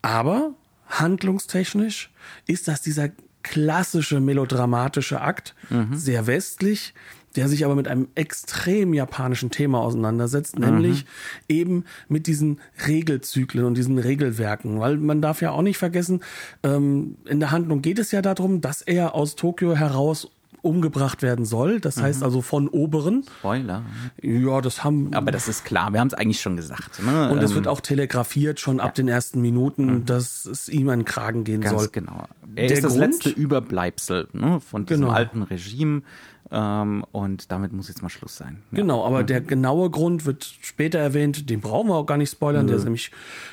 Aber 0.02 0.54
handlungstechnisch 0.88 2.10
ist 2.46 2.68
das 2.68 2.82
dieser 2.82 3.10
klassische 3.42 4.20
melodramatische 4.20 5.20
Akt, 5.20 5.54
mhm. 5.70 5.94
sehr 5.94 6.26
westlich, 6.26 6.94
der 7.36 7.48
sich 7.48 7.64
aber 7.64 7.74
mit 7.74 7.88
einem 7.88 8.08
extrem 8.14 8.94
japanischen 8.94 9.50
Thema 9.50 9.80
auseinandersetzt, 9.80 10.58
mhm. 10.58 10.66
nämlich 10.66 11.04
eben 11.48 11.84
mit 12.08 12.26
diesen 12.26 12.60
Regelzyklen 12.86 13.64
und 13.64 13.76
diesen 13.76 13.98
Regelwerken. 13.98 14.80
Weil 14.80 14.96
man 14.96 15.20
darf 15.20 15.42
ja 15.42 15.50
auch 15.50 15.62
nicht 15.62 15.78
vergessen, 15.78 16.20
ähm, 16.62 17.16
in 17.26 17.40
der 17.40 17.50
Handlung 17.50 17.82
geht 17.82 17.98
es 17.98 18.12
ja 18.12 18.22
darum, 18.22 18.60
dass 18.60 18.82
er 18.82 19.14
aus 19.14 19.36
Tokio 19.36 19.74
heraus 19.74 20.30
umgebracht 20.64 21.22
werden 21.22 21.44
soll. 21.44 21.80
Das 21.80 21.96
mhm. 21.96 22.02
heißt 22.02 22.22
also 22.22 22.40
von 22.40 22.68
Oberen. 22.68 23.24
Spoiler. 23.38 23.82
Ja, 24.22 24.60
das 24.60 24.82
haben. 24.84 25.12
Aber 25.14 25.30
das 25.30 25.48
ist 25.48 25.64
klar. 25.64 25.92
Wir 25.92 26.00
haben 26.00 26.08
es 26.08 26.14
eigentlich 26.14 26.40
schon 26.40 26.56
gesagt. 26.56 27.02
Ne? 27.02 27.30
Und 27.30 27.42
es 27.42 27.50
ähm, 27.50 27.56
wird 27.56 27.68
auch 27.68 27.80
telegrafiert 27.80 28.60
schon 28.60 28.78
ja. 28.78 28.84
ab 28.84 28.94
den 28.94 29.08
ersten 29.08 29.40
Minuten, 29.40 29.86
mhm. 29.86 30.04
dass 30.06 30.46
es 30.46 30.68
ihm 30.68 30.88
an 30.88 31.00
den 31.00 31.04
Kragen 31.04 31.44
gehen 31.44 31.60
Ganz 31.60 31.78
soll. 31.78 31.90
Genau. 31.92 32.26
Er 32.56 32.66
Der 32.68 32.76
ist 32.76 32.84
das 32.84 32.92
Grund, 32.92 33.04
letzte 33.04 33.30
Überbleibsel 33.30 34.28
ne, 34.32 34.60
von 34.60 34.86
diesem 34.86 35.02
genau. 35.02 35.14
alten 35.14 35.42
Regime. 35.42 36.02
Ähm, 36.50 37.04
und 37.10 37.50
damit 37.50 37.72
muss 37.72 37.88
jetzt 37.88 38.02
mal 38.02 38.08
Schluss 38.08 38.36
sein. 38.36 38.62
Ja. 38.70 38.78
Genau, 38.78 39.04
aber 39.04 39.22
mhm. 39.22 39.26
der 39.26 39.40
genaue 39.40 39.90
Grund 39.90 40.26
wird 40.26 40.44
später 40.60 40.98
erwähnt. 40.98 41.48
Den 41.50 41.60
brauchen 41.60 41.88
wir 41.88 41.94
auch 41.94 42.06
gar 42.06 42.18
nicht 42.18 42.30
spoilern. 42.30 42.66
Der 42.66 42.76
ist 42.76 42.84
nämlich 42.84 43.10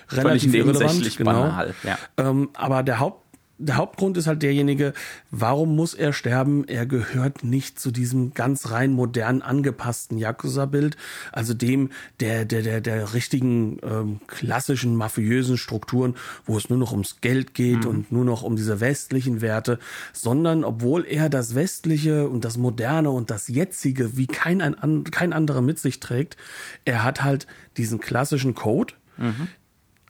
relativ 0.10 0.54
irrelevant. 0.54 1.17
Genau. 1.17 1.32
Banal, 1.32 1.74
ja. 1.84 1.97
ähm, 2.17 2.50
aber 2.54 2.84
der 2.84 3.00
Haupt 3.00 3.21
der 3.62 3.78
Hauptgrund 3.78 4.17
ist 4.17 4.28
halt 4.28 4.41
derjenige, 4.41 4.93
warum 5.30 5.76
muss 5.76 5.93
er 5.93 6.13
sterben? 6.13 6.67
Er 6.67 6.86
gehört 6.86 7.43
nicht 7.43 7.80
zu 7.80 7.91
diesem 7.91 8.34
ganz 8.34 8.71
rein 8.71 8.91
modern 8.91 9.41
angepassten 9.41 10.17
Yakuza-Bild, 10.17 10.97
also 11.32 11.54
dem 11.54 11.89
der, 12.19 12.45
der, 12.45 12.63
der, 12.63 12.82
der 12.82 13.13
richtigen 13.13 13.78
ähm, 13.84 14.19
klassischen 14.28 14.95
mafiösen 14.95 15.58
Strukturen, 15.58 16.15
wo 16.45 16.58
es 16.58 16.69
nur 16.69 16.80
noch 16.80 16.91
ums 16.91 17.21
Geld 17.21 17.54
geht 17.54 17.84
mhm. 17.84 17.89
und 17.89 18.12
nur 18.12 18.26
noch 18.26 18.41
um 18.41 18.56
diese 18.56 18.80
westlichen 18.80 19.41
Werte, 19.41 19.80
sondern 20.12 20.63
obwohl 20.63 21.06
er 21.06 21.30
das 21.30 21.54
Westliche 21.54 22.28
und 22.28 22.43
das 22.43 22.58
Moderne 22.58 23.12
und 23.12 23.30
das 23.30 23.47
Jetzige 23.47 24.17
wie 24.17 24.28
kein, 24.28 24.62
ein, 24.62 25.04
kein 25.06 25.34
anderer 25.34 25.62
mit 25.62 25.78
sich 25.80 26.00
trägt, 26.00 26.36
er 26.84 27.04
hat 27.04 27.24
halt 27.24 27.45
diesen 27.78 28.00
klassischen 28.00 28.56
Code, 28.56 28.95
mhm. 29.17 29.47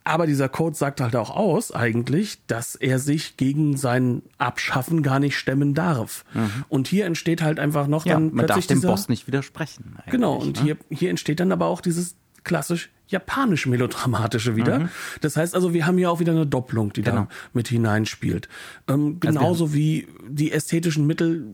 Aber 0.03 0.25
dieser 0.25 0.49
Code 0.49 0.75
sagt 0.75 0.99
halt 0.99 1.15
auch 1.15 1.29
aus, 1.29 1.71
eigentlich, 1.71 2.39
dass 2.47 2.75
er 2.75 2.97
sich 2.97 3.37
gegen 3.37 3.77
sein 3.77 4.23
Abschaffen 4.37 5.03
gar 5.03 5.19
nicht 5.19 5.37
stemmen 5.37 5.73
darf. 5.73 6.25
Mhm. 6.33 6.65
Und 6.69 6.87
hier 6.87 7.05
entsteht 7.05 7.41
halt 7.41 7.59
einfach 7.59 7.87
noch 7.87 8.05
ja, 8.05 8.13
dann 8.13 8.33
man 8.33 8.45
plötzlich 8.45 8.67
darf 8.67 8.79
dem 8.79 8.81
Boss 8.81 9.09
nicht 9.09 9.27
widersprechen. 9.27 9.97
Genau, 10.09 10.35
und 10.35 10.57
ne? 10.57 10.63
hier, 10.63 10.77
hier 10.89 11.09
entsteht 11.11 11.39
dann 11.39 11.51
aber 11.51 11.67
auch 11.67 11.81
dieses 11.81 12.15
klassisch 12.43 12.89
japanisch 13.07 13.67
melodramatische 13.67 14.55
wieder. 14.55 14.79
Mhm. 14.79 14.89
Das 15.19 15.37
heißt 15.37 15.53
also, 15.53 15.73
wir 15.73 15.85
haben 15.85 15.97
hier 15.97 16.09
auch 16.09 16.19
wieder 16.19 16.31
eine 16.31 16.47
Doppelung, 16.47 16.93
die 16.93 17.01
genau. 17.01 17.23
da 17.23 17.27
mit 17.53 17.67
hineinspielt. 17.67 18.47
Ähm, 18.87 19.19
genauso 19.19 19.65
also 19.65 19.73
wie 19.73 20.07
die 20.27 20.51
ästhetischen 20.51 21.05
Mittel 21.05 21.53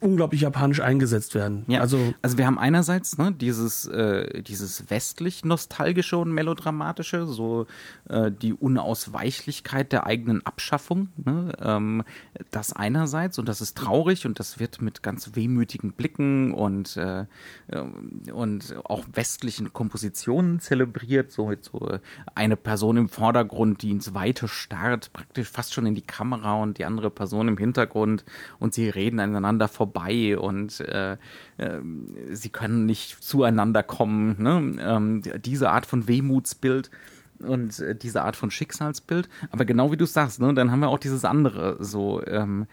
unglaublich 0.00 0.40
japanisch 0.40 0.80
eingesetzt 0.80 1.34
werden. 1.34 1.64
Ja, 1.68 1.80
also, 1.80 2.14
also 2.22 2.38
wir 2.38 2.46
haben 2.46 2.58
einerseits 2.58 3.18
ne, 3.18 3.32
dieses, 3.32 3.86
äh, 3.86 4.42
dieses 4.42 4.88
westlich 4.90 5.44
nostalgische 5.44 6.16
und 6.16 6.32
melodramatische, 6.32 7.26
so 7.26 7.66
äh, 8.08 8.32
die 8.32 8.54
Unausweichlichkeit 8.54 9.92
der 9.92 10.06
eigenen 10.06 10.44
Abschaffung. 10.46 11.08
Ne, 11.16 11.52
ähm, 11.60 12.02
das 12.50 12.72
einerseits 12.72 13.38
und 13.38 13.48
das 13.48 13.60
ist 13.60 13.76
traurig 13.76 14.24
und 14.24 14.38
das 14.38 14.58
wird 14.58 14.80
mit 14.80 15.02
ganz 15.02 15.32
wehmütigen 15.34 15.92
Blicken 15.92 16.54
und, 16.54 16.96
äh, 16.96 17.26
und 18.32 18.74
auch 18.84 19.04
westlichen 19.12 19.72
Kompositionen 19.74 20.60
zelebriert. 20.60 21.30
So, 21.30 21.52
so 21.60 21.98
eine 22.34 22.56
Person 22.56 22.96
im 22.96 23.08
Vordergrund, 23.10 23.82
die 23.82 23.90
ins 23.90 24.14
Weite 24.14 24.48
starrt, 24.48 25.12
praktisch 25.12 25.48
fast 25.48 25.74
schon 25.74 25.84
in 25.84 25.94
die 25.94 26.00
Kamera 26.00 26.54
und 26.54 26.78
die 26.78 26.86
andere 26.86 27.10
Person 27.10 27.48
im 27.48 27.58
Hintergrund 27.58 28.24
und 28.58 28.72
sie 28.72 28.88
reden 28.88 29.20
aneinander 29.20 29.68
vorbei 29.68 29.89
vorbei 29.90 30.38
und 30.38 30.80
äh, 30.80 31.12
äh, 31.58 31.80
sie 32.30 32.50
können 32.50 32.86
nicht 32.86 33.22
zueinander 33.22 33.82
kommen. 33.82 34.36
Ne? 34.42 34.76
Ähm, 34.80 35.22
diese 35.44 35.70
Art 35.70 35.86
von 35.86 36.06
Wehmutsbild 36.06 36.90
und 37.40 37.78
äh, 37.80 37.94
diese 37.94 38.22
Art 38.22 38.36
von 38.36 38.50
Schicksalsbild. 38.50 39.28
Aber 39.50 39.64
genau 39.64 39.92
wie 39.92 39.96
du 39.96 40.06
sagst, 40.06 40.40
ne, 40.40 40.54
dann 40.54 40.70
haben 40.70 40.80
wir 40.80 40.88
auch 40.88 40.98
dieses 40.98 41.24
andere, 41.24 41.76
so 41.82 42.24
ähm, 42.26 42.66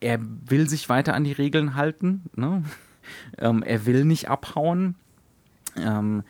er 0.00 0.20
will 0.20 0.68
sich 0.68 0.88
weiter 0.88 1.14
an 1.14 1.24
die 1.24 1.32
Regeln 1.32 1.74
halten, 1.74 2.24
ne? 2.34 2.62
ähm, 3.38 3.62
er 3.62 3.86
will 3.86 4.04
nicht 4.04 4.28
abhauen 4.28 4.96
ähm, 5.76 6.24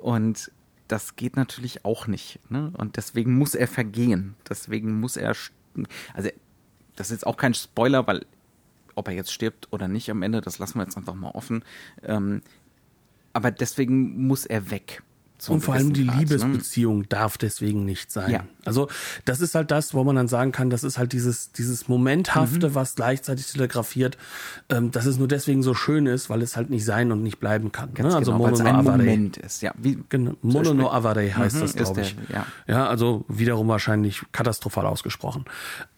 und 0.00 0.50
das 0.88 1.16
geht 1.16 1.36
natürlich 1.36 1.84
auch 1.84 2.06
nicht. 2.06 2.38
Ne? 2.50 2.72
Und 2.76 2.96
deswegen 2.96 3.36
muss 3.36 3.54
er 3.54 3.68
vergehen. 3.68 4.34
Deswegen 4.48 4.98
muss 4.98 5.16
er, 5.16 5.36
also 6.14 6.30
das 6.96 7.08
ist 7.08 7.12
jetzt 7.12 7.26
auch 7.26 7.36
kein 7.36 7.54
Spoiler, 7.54 8.06
weil 8.08 8.26
ob 9.00 9.08
er 9.08 9.14
jetzt 9.14 9.32
stirbt 9.32 9.68
oder 9.72 9.88
nicht 9.88 10.10
am 10.10 10.22
Ende, 10.22 10.40
das 10.40 10.58
lassen 10.58 10.78
wir 10.78 10.84
jetzt 10.84 10.96
einfach 10.96 11.14
mal 11.14 11.30
offen. 11.30 11.64
Ähm, 12.04 12.42
aber 13.32 13.50
deswegen 13.50 14.26
muss 14.26 14.46
er 14.46 14.70
weg. 14.70 15.02
Und 15.48 15.60
vor 15.62 15.74
allem 15.74 15.92
die 15.92 16.06
Grad, 16.06 16.16
ne? 16.16 16.20
Liebesbeziehung 16.20 17.00
ne? 17.00 17.06
darf 17.08 17.38
deswegen 17.38 17.84
nicht 17.84 18.12
sein. 18.12 18.30
Ja. 18.30 18.44
Also 18.64 18.88
das 19.24 19.40
ist 19.40 19.54
halt 19.54 19.70
das, 19.70 19.94
wo 19.94 20.04
man 20.04 20.16
dann 20.16 20.28
sagen 20.28 20.52
kann, 20.52 20.70
das 20.70 20.84
ist 20.84 20.98
halt 20.98 21.12
dieses, 21.12 21.52
dieses 21.52 21.88
Momenthafte, 21.88 22.70
mhm. 22.70 22.74
was 22.74 22.94
gleichzeitig 22.94 23.46
telegrafiert, 23.46 24.18
ähm, 24.68 24.90
dass 24.90 25.06
es 25.06 25.18
nur 25.18 25.28
deswegen 25.28 25.62
so 25.62 25.74
schön 25.74 26.06
ist, 26.06 26.28
weil 26.28 26.42
es 26.42 26.56
halt 26.56 26.70
nicht 26.70 26.84
sein 26.84 27.10
und 27.12 27.22
nicht 27.22 27.40
bleiben 27.40 27.72
kann. 27.72 27.94
Ganz 27.94 28.10
ne? 28.10 28.18
Also 28.18 28.32
genau, 28.32 28.44
Mono 28.44 28.62
no 28.62 28.78
ein 28.78 28.84
Moment 28.84 29.36
ist. 29.38 29.62
Ja, 29.62 29.72
wie 29.78 29.98
genau. 30.08 30.34
Mono 30.42 30.74
no 30.74 30.90
Avare 30.90 31.34
heißt 31.34 31.56
mhm, 31.56 31.60
das, 31.60 31.74
glaube 31.74 32.00
ich. 32.02 32.16
Der, 32.28 32.36
ja. 32.36 32.46
ja, 32.66 32.86
also 32.86 33.24
wiederum 33.28 33.68
wahrscheinlich 33.68 34.22
katastrophal 34.32 34.86
ausgesprochen. 34.86 35.44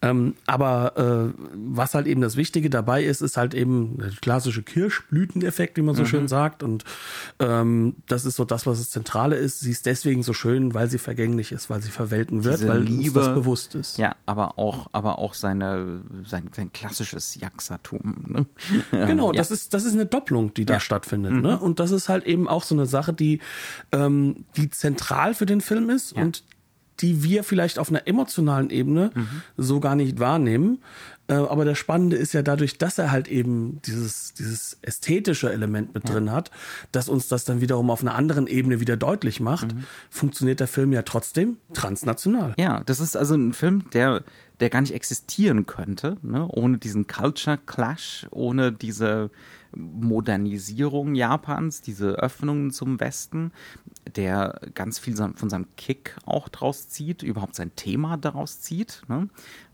Ähm, 0.01 0.35
aber 0.47 1.33
äh, 1.35 1.43
was 1.55 1.95
halt 1.95 2.07
eben 2.07 2.21
das 2.21 2.37
Wichtige 2.37 2.71
dabei 2.71 3.03
ist, 3.05 3.23
ist 3.23 3.37
halt 3.37 3.55
eben 3.55 3.99
der 3.99 4.11
klassische 4.11 4.63
Kirschblüteneffekt, 4.63 5.77
wie 5.77 5.83
man 5.83 5.95
so 5.95 6.03
mhm. 6.03 6.07
schön 6.07 6.29
sagt. 6.29 6.63
Und 6.63 6.85
ähm, 7.39 7.97
das 8.07 8.25
ist 8.25 8.37
so 8.37 8.45
das, 8.45 8.67
was 8.67 8.79
das 8.79 8.91
Zentrale 8.91 9.32
ist. 9.37 9.61
Sie 9.61 9.71
ist 9.71 9.87
deswegen 9.87 10.23
so 10.23 10.33
schön, 10.33 10.75
weil 10.75 10.89
sie 10.89 10.99
vergänglich 10.99 11.53
ist, 11.53 11.71
weil 11.71 11.83
sie 11.83 11.91
verwelten 11.91 12.45
wird, 12.45 12.67
weil 12.67 12.81
Liebe, 12.81 13.19
uns 13.19 13.27
das 13.27 13.35
bewusst 13.35 13.75
ist. 13.75 13.99
Ja, 13.99 14.17
aber 14.27 14.59
auch, 14.59 14.89
aber 14.93 15.19
auch 15.19 15.35
seine, 15.35 16.03
sein, 16.27 16.51
sein 16.55 16.73
klassisches 16.73 17.35
Jaxatum. 17.35 18.25
Ne? 18.29 18.47
Genau, 19.13 19.33
ja. 19.33 19.39
das 19.39 19.51
ist, 19.51 19.75
das 19.75 19.85
ist 19.85 19.95
eine 19.95 20.07
Doppelung, 20.07 20.55
die 20.55 20.65
da 20.65 20.75
ja. 20.75 20.81
stattfindet. 20.81 21.33
Ne? 21.33 21.39
Mhm. 21.39 21.45
Ne? 21.45 21.59
Und 21.59 21.81
das 21.81 21.91
ist 21.91 22.09
halt 22.09 22.25
eben 22.25 22.49
auch 22.49 22.63
so 22.63 22.75
eine 22.75 22.87
Sache, 22.87 23.13
die, 23.13 23.41
ähm, 23.91 24.45
die 24.57 24.71
zentral 24.71 25.35
für 25.35 25.47
den 25.47 25.61
Film 25.61 25.91
ist 25.91 26.17
ja. 26.17 26.23
und 26.23 26.45
die 27.01 27.23
wir 27.23 27.43
vielleicht 27.45 27.79
auf 27.79 27.91
einer 27.91 28.07
emotionalen 28.07 28.71
Ebene 28.71 29.11
mhm. 29.15 29.43
so 29.57 29.81
gar 29.81 29.97
nicht 29.97 30.21
wahrnehmen. 30.21 30.79
Äh, 31.33 31.37
aber 31.37 31.65
das 31.65 31.79
Spannende 31.79 32.17
ist 32.17 32.35
ja 32.35 32.43
dadurch, 32.43 32.79
dass 32.79 32.99
er 32.99 33.11
halt 33.11 33.29
eben 33.29 33.81
dieses, 33.83 34.35
dieses 34.35 34.79
ästhetische 34.83 35.51
Element 35.51 35.95
mit 35.95 36.09
ja. 36.09 36.15
drin 36.15 36.31
hat, 36.31 36.51
dass 36.93 37.09
uns 37.09 37.29
das 37.29 37.45
dann 37.45 37.61
wiederum 37.61 37.91
auf 37.91 38.03
einer 38.03 38.15
anderen 38.15 38.47
Ebene 38.47 38.81
wieder 38.81 38.97
deutlich 38.97 39.41
macht, 39.41 39.75
mhm. 39.75 39.85
funktioniert 40.11 40.61
der 40.61 40.69
Film 40.69 40.93
ja 40.93 41.03
trotzdem 41.03 41.57
transnational. 41.73 42.55
Ja, 42.59 42.83
das 42.85 43.01
ist 43.01 43.17
also 43.17 43.35
ein 43.35 43.53
Film, 43.53 43.85
der, 43.93 44.23
der 44.61 44.71
gar 44.71 44.83
nicht 44.83 44.95
existieren 44.95 45.67
könnte, 45.67 46.19
ne? 46.23 46.47
ohne 46.49 46.79
diesen 46.79 47.07
Culture 47.07 47.59
Clash, 47.65 48.27
ohne 48.31 48.73
diese 48.73 49.31
Modernisierung 49.75 51.15
Japans, 51.15 51.81
diese 51.81 52.13
Öffnungen 52.13 52.71
zum 52.71 53.01
Westen, 53.01 53.53
der 54.17 54.61
ganz 54.75 54.99
viel 54.99 55.17
von 55.17 55.51
seinem 55.51 55.67
Kick 55.77 56.17
auch 56.25 56.49
draus 56.49 56.89
zieht, 56.89 57.23
überhaupt 57.23 57.55
sein 57.55 57.75
Thema 57.77 58.17
daraus 58.17 58.61
zieht, 58.61 59.03
ne? 59.09 59.29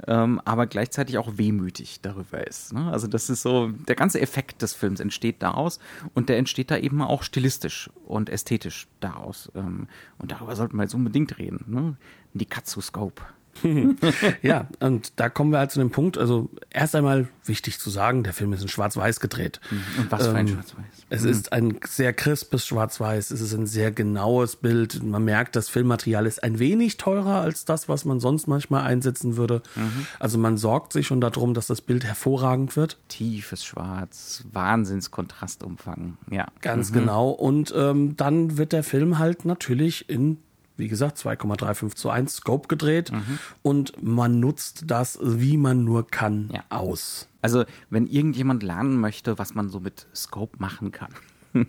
ähm, 0.07 0.41
aber 0.45 0.67
gleichzeitig 0.67 1.19
auch 1.19 1.39
wehmütig 1.39 2.01
darüber 2.03 2.47
ist. 2.47 2.73
Ne? 2.73 2.91
Also 2.91 3.07
das 3.07 3.31
ist 3.31 3.43
so, 3.43 3.69
der 3.69 3.97
ganze 3.97 4.21
Effekt 4.21 4.63
des 4.63 4.75
Films 4.75 5.01
entsteht 5.01 5.43
daraus 5.43 5.79
und 6.15 6.29
der 6.29 6.39
entsteht 6.39 6.71
da 6.71 6.77
eben 6.79 7.03
auch 7.03 7.23
stilistisch 7.23 7.91
und 8.07 8.29
ästhetisch 8.29 8.87
daraus. 9.01 9.51
Ähm, 9.55 9.89
und 10.19 10.31
darüber 10.33 10.57
sollten 10.57 10.77
wir 10.77 10.83
jetzt 10.83 10.95
unbedingt 10.95 11.39
reden. 11.39 11.65
Ne? 11.67 11.97
Die 12.35 12.47
Katsu-Scope. 12.47 13.23
ja, 14.43 14.67
und 14.81 15.13
da 15.17 15.29
kommen 15.29 15.53
wir 15.53 15.59
halt 15.59 15.71
zu 15.71 15.79
dem 15.79 15.91
Punkt, 15.91 16.19
also 16.19 16.49
erst 16.71 16.95
einmal 16.95 17.29
wichtig 17.45 17.79
zu 17.79 17.91
sagen, 17.91 18.23
der 18.23 18.33
Film 18.33 18.53
ist 18.53 18.63
in 18.63 18.69
Schwarz-Weiß 18.69 19.21
gedreht. 19.21 19.61
Mhm. 19.71 19.83
Und 19.99 20.13
was 20.13 20.27
für 20.27 20.35
ein 20.35 20.47
ähm, 20.47 20.55
Schwarz-Weiß? 20.55 20.85
Es 21.11 21.23
mhm. 21.23 21.31
ist 21.31 21.53
ein 21.53 21.81
sehr 21.87 22.13
crispes 22.13 22.67
Schwarz-Weiß, 22.67 23.31
es 23.31 23.41
ist 23.41 23.55
ein 23.55 23.67
sehr 23.67 23.91
genaues 23.91 24.57
Bild. 24.57 25.03
Man 25.03 25.25
merkt, 25.25 25.57
das 25.57 25.69
Filmmaterial 25.69 26.27
ist 26.27 26.43
ein 26.43 26.59
wenig 26.59 26.97
teurer 26.99 27.41
als 27.41 27.65
das, 27.65 27.89
was 27.89 28.05
man 28.05 28.21
sonst 28.21 28.47
manchmal 28.47 28.83
einsetzen 28.83 29.37
würde. 29.37 29.63
Mhm. 29.75 30.07
Also 30.19 30.39
man 30.39 30.57
sorgt 30.57 30.93
sich 30.93 31.07
schon 31.07 31.21
darum, 31.21 31.55
dass 31.55 31.67
das 31.67 31.81
Bild 31.81 32.05
hervorragend 32.05 32.77
wird. 32.77 32.99
Tiefes 33.09 33.65
Schwarz, 33.65 34.45
Wahnsinnskontrastumfang, 34.53 36.19
ja. 36.31 36.47
Ganz 36.61 36.91
mhm. 36.91 36.95
genau. 36.95 37.31
Und 37.31 37.73
ähm, 37.77 38.17
dann 38.17 38.59
wird 38.59 38.73
der 38.73 38.83
Film 38.83 39.19
halt 39.19 39.45
natürlich 39.45 40.09
in 40.11 40.39
wie 40.79 40.89
gesagt, 40.89 41.19
2,35 41.19 41.95
zu 41.95 42.11
1 42.11 42.33
Scope 42.33 42.69
gedreht 42.69 43.13
mhm. 43.13 43.39
und 43.63 44.03
man 44.03 44.41
nutzt 44.41 44.85
das, 44.87 45.19
wie 45.23 45.57
man 45.57 45.85
nur 45.85 46.07
kann, 46.07 46.51
ja. 46.53 46.65
aus. 46.71 47.29
Also, 47.43 47.65
wenn 47.91 48.07
irgendjemand 48.07 48.63
lernen 48.63 48.99
möchte, 48.99 49.39
was 49.39 49.55
man 49.55 49.69
so 49.69 49.81
mit 49.81 50.07
Scope 50.15 50.57
machen 50.59 50.93
kann. 50.93 51.13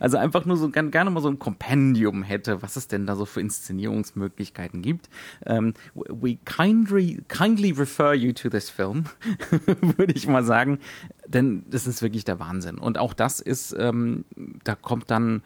Also 0.00 0.16
einfach 0.16 0.44
nur 0.46 0.56
so 0.56 0.70
gerne 0.70 1.10
mal 1.10 1.20
so 1.20 1.28
ein 1.28 1.38
Kompendium 1.38 2.22
hätte, 2.22 2.62
was 2.62 2.76
es 2.76 2.88
denn 2.88 3.06
da 3.06 3.16
so 3.16 3.24
für 3.26 3.40
Inszenierungsmöglichkeiten 3.40 4.82
gibt. 4.82 5.08
Um, 5.44 5.56
ähm, 5.56 5.74
we 5.94 6.38
kindly, 6.44 7.22
kindly 7.28 7.70
refer 7.72 8.14
you 8.14 8.32
to 8.32 8.48
this 8.48 8.70
film, 8.70 9.04
würde 9.80 10.14
ich 10.14 10.26
mal 10.26 10.44
sagen, 10.44 10.78
denn 11.26 11.64
das 11.68 11.86
ist 11.86 12.02
wirklich 12.02 12.24
der 12.24 12.38
Wahnsinn. 12.40 12.78
Und 12.78 12.98
auch 12.98 13.14
das 13.14 13.40
ist, 13.40 13.74
ähm, 13.78 14.24
da 14.64 14.74
kommt 14.74 15.10
dann 15.10 15.42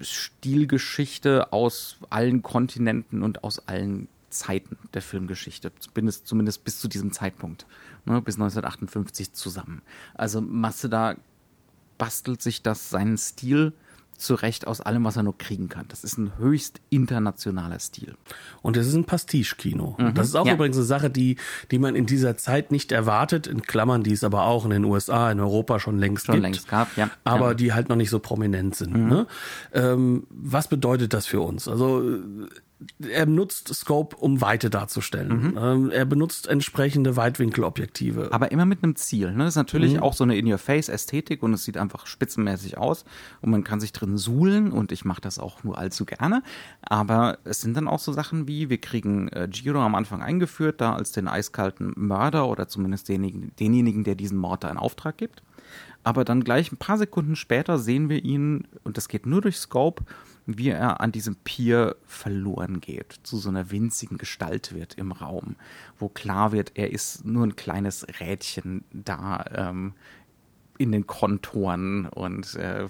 Stilgeschichte 0.00 1.52
aus 1.52 1.98
allen 2.10 2.42
Kontinenten 2.42 3.22
und 3.22 3.44
aus 3.44 3.66
allen 3.68 4.08
Zeiten 4.30 4.76
der 4.94 5.02
Filmgeschichte, 5.02 5.72
zumindest, 5.78 6.26
zumindest 6.26 6.64
bis 6.64 6.80
zu 6.80 6.88
diesem 6.88 7.12
Zeitpunkt, 7.12 7.66
ne, 8.04 8.20
bis 8.20 8.34
1958 8.36 9.32
zusammen. 9.32 9.82
Also 10.14 10.40
Maseda 10.40 11.16
bastelt 11.98 12.42
sich 12.42 12.62
das 12.62 12.90
seinen 12.90 13.16
Stil 13.16 13.72
zurecht 14.18 14.66
aus 14.66 14.80
allem, 14.80 15.04
was 15.04 15.16
er 15.16 15.22
nur 15.22 15.36
kriegen 15.36 15.68
kann. 15.68 15.86
Das 15.88 16.04
ist 16.04 16.18
ein 16.18 16.36
höchst 16.38 16.80
internationaler 16.90 17.78
Stil. 17.78 18.14
Und 18.62 18.76
es 18.76 18.86
ist 18.86 18.94
ein 18.94 19.04
Pastiche-Kino. 19.04 19.96
Mhm. 19.98 20.14
Das 20.14 20.28
ist 20.28 20.34
auch 20.34 20.46
ja. 20.46 20.54
übrigens 20.54 20.76
eine 20.76 20.86
Sache, 20.86 21.10
die, 21.10 21.36
die 21.70 21.78
man 21.78 21.94
in 21.94 22.06
dieser 22.06 22.36
Zeit 22.36 22.72
nicht 22.72 22.92
erwartet, 22.92 23.46
in 23.46 23.62
Klammern, 23.62 24.02
die 24.02 24.12
es 24.12 24.24
aber 24.24 24.44
auch 24.44 24.64
in 24.64 24.70
den 24.70 24.84
USA, 24.84 25.30
in 25.30 25.40
Europa 25.40 25.80
schon 25.80 25.98
längst 25.98 26.26
schon 26.26 26.36
gibt. 26.36 26.42
längst 26.42 26.68
gab, 26.68 26.96
ja. 26.96 27.10
Aber 27.24 27.48
ja. 27.48 27.54
die 27.54 27.72
halt 27.72 27.88
noch 27.88 27.96
nicht 27.96 28.10
so 28.10 28.18
prominent 28.18 28.74
sind. 28.74 28.96
Mhm. 28.96 29.08
Ne? 29.08 29.26
Ähm, 29.72 30.26
was 30.30 30.68
bedeutet 30.68 31.12
das 31.12 31.26
für 31.26 31.40
uns? 31.40 31.68
Also 31.68 32.02
er 32.98 33.26
nutzt 33.26 33.74
Scope, 33.74 34.16
um 34.16 34.40
Weite 34.40 34.68
darzustellen. 34.68 35.52
Mhm. 35.52 35.58
Ähm, 35.58 35.90
er 35.90 36.04
benutzt 36.04 36.46
entsprechende 36.46 37.16
Weitwinkelobjektive. 37.16 38.28
Aber 38.32 38.52
immer 38.52 38.66
mit 38.66 38.82
einem 38.82 38.96
Ziel. 38.96 39.32
Ne? 39.32 39.44
Das 39.44 39.54
ist 39.54 39.56
natürlich 39.56 39.94
mhm. 39.94 40.00
auch 40.00 40.12
so 40.12 40.24
eine 40.24 40.36
In-Your-Face-Ästhetik 40.36 41.42
und 41.42 41.54
es 41.54 41.64
sieht 41.64 41.78
einfach 41.78 42.06
spitzenmäßig 42.06 42.76
aus 42.76 43.04
und 43.40 43.50
man 43.50 43.64
kann 43.64 43.80
sich 43.80 43.92
drin 43.92 44.18
suhlen 44.18 44.72
und 44.72 44.92
ich 44.92 45.04
mache 45.04 45.20
das 45.20 45.38
auch 45.38 45.64
nur 45.64 45.78
allzu 45.78 46.04
gerne. 46.04 46.42
Aber 46.82 47.38
es 47.44 47.60
sind 47.62 47.76
dann 47.76 47.88
auch 47.88 48.00
so 48.00 48.12
Sachen 48.12 48.46
wie, 48.46 48.68
wir 48.68 48.78
kriegen 48.78 49.28
äh, 49.28 49.48
Giro 49.50 49.80
am 49.80 49.94
Anfang 49.94 50.22
eingeführt, 50.22 50.80
da 50.80 50.94
als 50.94 51.12
den 51.12 51.28
eiskalten 51.28 51.94
Mörder 51.96 52.46
oder 52.46 52.68
zumindest 52.68 53.08
denjenigen, 53.08 53.52
denjenigen 53.58 54.04
der 54.04 54.16
diesen 54.16 54.36
Mord 54.36 54.64
da 54.64 54.70
in 54.70 54.76
Auftrag 54.76 55.16
gibt. 55.16 55.42
Aber 56.04 56.24
dann 56.24 56.44
gleich 56.44 56.70
ein 56.70 56.76
paar 56.76 56.98
Sekunden 56.98 57.34
später 57.34 57.78
sehen 57.78 58.08
wir 58.08 58.22
ihn, 58.24 58.68
und 58.84 58.96
das 58.96 59.08
geht 59.08 59.26
nur 59.26 59.40
durch 59.40 59.56
Scope, 59.56 60.04
wie 60.46 60.70
er 60.70 61.00
an 61.00 61.12
diesem 61.12 61.36
Pier 61.36 61.96
verloren 62.06 62.80
geht, 62.80 63.20
zu 63.24 63.36
so 63.36 63.48
einer 63.48 63.70
winzigen 63.70 64.16
Gestalt 64.16 64.74
wird 64.74 64.94
im 64.94 65.12
Raum, 65.12 65.56
wo 65.98 66.08
klar 66.08 66.52
wird, 66.52 66.72
er 66.74 66.92
ist 66.92 67.24
nur 67.24 67.44
ein 67.44 67.56
kleines 67.56 68.06
Rädchen 68.20 68.84
da 68.92 69.44
ähm, 69.52 69.94
in 70.78 70.92
den 70.92 71.06
Kontoren 71.06 72.06
und 72.06 72.54
äh, 72.54 72.86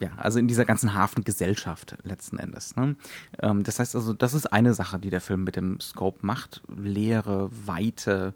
ja, 0.00 0.10
also 0.16 0.38
in 0.38 0.48
dieser 0.48 0.64
ganzen 0.64 0.94
Hafengesellschaft 0.94 1.96
letzten 2.02 2.38
Endes. 2.38 2.76
Ne? 2.76 2.96
Ähm, 3.40 3.62
das 3.62 3.78
heißt 3.78 3.94
also, 3.94 4.12
das 4.12 4.34
ist 4.34 4.52
eine 4.52 4.74
Sache, 4.74 4.98
die 4.98 5.10
der 5.10 5.20
Film 5.20 5.44
mit 5.44 5.56
dem 5.56 5.80
Scope 5.80 6.24
macht. 6.24 6.62
Leere, 6.74 7.50
Weite, 7.66 8.34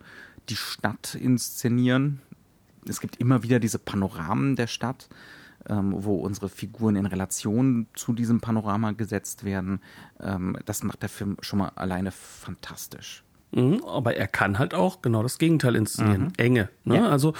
die 0.48 0.56
Stadt 0.56 1.14
inszenieren. 1.14 2.20
Es 2.86 3.00
gibt 3.00 3.16
immer 3.16 3.42
wieder 3.42 3.58
diese 3.58 3.78
Panoramen 3.78 4.56
der 4.56 4.66
Stadt 4.66 5.08
ähm, 5.68 5.94
wo 5.96 6.16
unsere 6.16 6.48
Figuren 6.48 6.96
in 6.96 7.06
Relation 7.06 7.86
zu 7.94 8.12
diesem 8.12 8.40
Panorama 8.40 8.92
gesetzt 8.92 9.44
werden. 9.44 9.80
Ähm, 10.20 10.56
das 10.64 10.82
macht 10.82 11.02
der 11.02 11.08
Film 11.08 11.36
schon 11.40 11.58
mal 11.58 11.72
alleine 11.76 12.10
fantastisch. 12.12 13.22
Mhm, 13.52 13.82
aber 13.84 14.16
er 14.16 14.28
kann 14.28 14.58
halt 14.58 14.74
auch 14.74 15.02
genau 15.02 15.22
das 15.22 15.38
Gegenteil 15.38 15.74
inszenieren. 15.74 16.22
Mhm. 16.22 16.32
Enge. 16.36 16.68
Ne? 16.84 16.96
Ja. 16.96 17.08
Also 17.08 17.34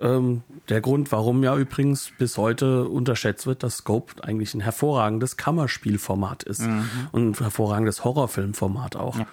ähm, 0.00 0.42
der 0.68 0.80
Grund, 0.80 1.10
warum 1.10 1.42
ja 1.42 1.56
übrigens 1.56 2.12
bis 2.18 2.38
heute 2.38 2.88
unterschätzt 2.88 3.46
wird, 3.46 3.62
dass 3.62 3.78
Scope 3.78 4.22
eigentlich 4.22 4.54
ein 4.54 4.60
hervorragendes 4.60 5.36
Kammerspielformat 5.36 6.44
ist 6.44 6.62
mhm. 6.62 6.88
und 7.12 7.30
ein 7.30 7.34
hervorragendes 7.34 8.04
Horrorfilmformat 8.04 8.96
auch. 8.96 9.18
Ja. 9.18 9.26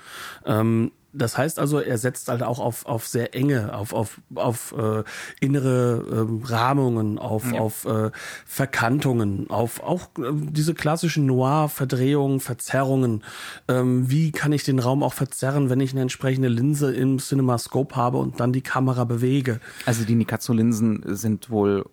Ähm, 0.46 0.92
das 1.14 1.38
heißt 1.38 1.60
also, 1.60 1.80
er 1.80 1.98
setzt 1.98 2.28
halt 2.28 2.42
auch 2.42 2.60
auf, 2.60 2.86
auf 2.86 3.08
sehr 3.08 3.36
enge, 3.36 3.74
auf, 3.76 3.94
auf, 3.94 4.20
auf 4.34 4.74
äh, 4.78 5.04
innere 5.40 6.06
ähm, 6.12 6.42
Rahmungen, 6.44 7.20
auf, 7.20 7.52
ja. 7.52 7.60
auf 7.60 7.86
äh, 7.86 8.10
Verkantungen, 8.46 9.50
auf 9.50 9.82
auch 9.82 10.10
äh, 10.18 10.32
diese 10.34 10.74
klassischen 10.74 11.28
Noir-Verdrehungen, 11.28 12.40
Verzerrungen. 12.40 13.24
Ähm, 13.68 14.10
wie 14.10 14.32
kann 14.32 14.52
ich 14.52 14.64
den 14.64 14.80
Raum 14.80 15.04
auch 15.04 15.14
verzerren, 15.14 15.70
wenn 15.70 15.80
ich 15.80 15.92
eine 15.92 16.02
entsprechende 16.02 16.48
Linse 16.48 16.94
im 16.94 17.20
CinemaScope 17.20 17.96
habe 17.96 18.18
und 18.18 18.40
dann 18.40 18.52
die 18.52 18.62
Kamera 18.62 19.04
bewege? 19.04 19.60
Also 19.86 20.06
die 20.06 20.16
Nikatsu-Linsen 20.16 21.16
sind 21.16 21.50
wohl 21.52 21.86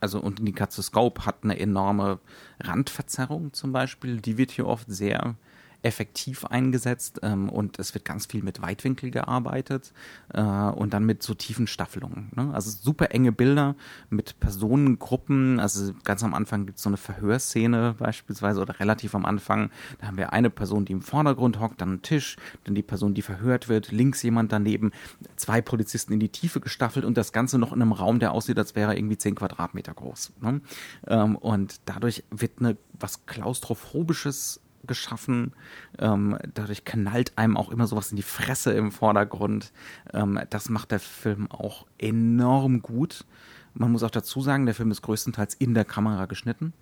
also 0.00 0.18
und 0.18 0.42
Nikatsu 0.42 0.82
Scope 0.82 1.26
hat 1.26 1.44
eine 1.44 1.60
enorme 1.60 2.18
Randverzerrung 2.58 3.52
zum 3.52 3.70
Beispiel. 3.70 4.20
Die 4.20 4.36
wird 4.36 4.50
hier 4.50 4.66
oft 4.66 4.90
sehr 4.90 5.36
effektiv 5.82 6.44
eingesetzt 6.44 7.20
ähm, 7.22 7.48
und 7.48 7.78
es 7.78 7.94
wird 7.94 8.04
ganz 8.04 8.26
viel 8.26 8.42
mit 8.42 8.62
Weitwinkel 8.62 9.10
gearbeitet 9.10 9.92
äh, 10.32 10.40
und 10.40 10.94
dann 10.94 11.04
mit 11.04 11.22
so 11.22 11.34
tiefen 11.34 11.66
Staffelungen. 11.66 12.30
Ne? 12.36 12.50
Also 12.54 12.70
super 12.70 13.10
enge 13.10 13.32
Bilder 13.32 13.74
mit 14.08 14.38
Personengruppen. 14.38 15.58
Also 15.58 15.92
ganz 16.04 16.22
am 16.22 16.34
Anfang 16.34 16.66
gibt 16.66 16.78
es 16.78 16.84
so 16.84 16.90
eine 16.90 16.96
Verhörszene 16.96 17.96
beispielsweise 17.98 18.60
oder 18.60 18.78
relativ 18.78 19.14
am 19.14 19.24
Anfang. 19.24 19.70
Da 20.00 20.06
haben 20.06 20.16
wir 20.16 20.32
eine 20.32 20.50
Person, 20.50 20.84
die 20.84 20.92
im 20.92 21.02
Vordergrund 21.02 21.58
hockt, 21.58 21.80
dann 21.80 21.88
einen 21.88 22.02
Tisch, 22.02 22.36
dann 22.64 22.74
die 22.74 22.82
Person, 22.82 23.14
die 23.14 23.22
verhört 23.22 23.68
wird, 23.68 23.90
links 23.90 24.22
jemand 24.22 24.52
daneben, 24.52 24.92
zwei 25.36 25.60
Polizisten 25.60 26.12
in 26.12 26.20
die 26.20 26.28
Tiefe 26.28 26.60
gestaffelt 26.60 27.04
und 27.04 27.16
das 27.16 27.32
Ganze 27.32 27.58
noch 27.58 27.72
in 27.72 27.82
einem 27.82 27.92
Raum, 27.92 28.20
der 28.20 28.32
aussieht, 28.32 28.58
als 28.58 28.76
wäre 28.76 28.92
er 28.92 28.96
irgendwie 28.96 29.18
zehn 29.18 29.34
Quadratmeter 29.34 29.94
groß. 29.94 30.32
Ne? 30.40 30.60
Ähm, 31.08 31.36
und 31.36 31.80
dadurch 31.86 32.22
wird 32.30 32.52
eine 32.60 32.76
was 32.98 33.26
klaustrophobisches 33.26 34.60
geschaffen. 34.86 35.52
Ähm, 35.98 36.38
dadurch 36.54 36.84
knallt 36.84 37.36
einem 37.36 37.56
auch 37.56 37.70
immer 37.70 37.86
sowas 37.86 38.10
in 38.10 38.16
die 38.16 38.22
Fresse 38.22 38.72
im 38.72 38.92
Vordergrund. 38.92 39.72
Ähm, 40.12 40.40
das 40.50 40.68
macht 40.68 40.90
der 40.90 41.00
Film 41.00 41.50
auch 41.50 41.86
enorm 41.98 42.82
gut. 42.82 43.24
Man 43.74 43.92
muss 43.92 44.02
auch 44.02 44.10
dazu 44.10 44.40
sagen, 44.40 44.66
der 44.66 44.74
Film 44.74 44.90
ist 44.90 45.02
größtenteils 45.02 45.54
in 45.54 45.74
der 45.74 45.84
Kamera 45.84 46.26
geschnitten. 46.26 46.72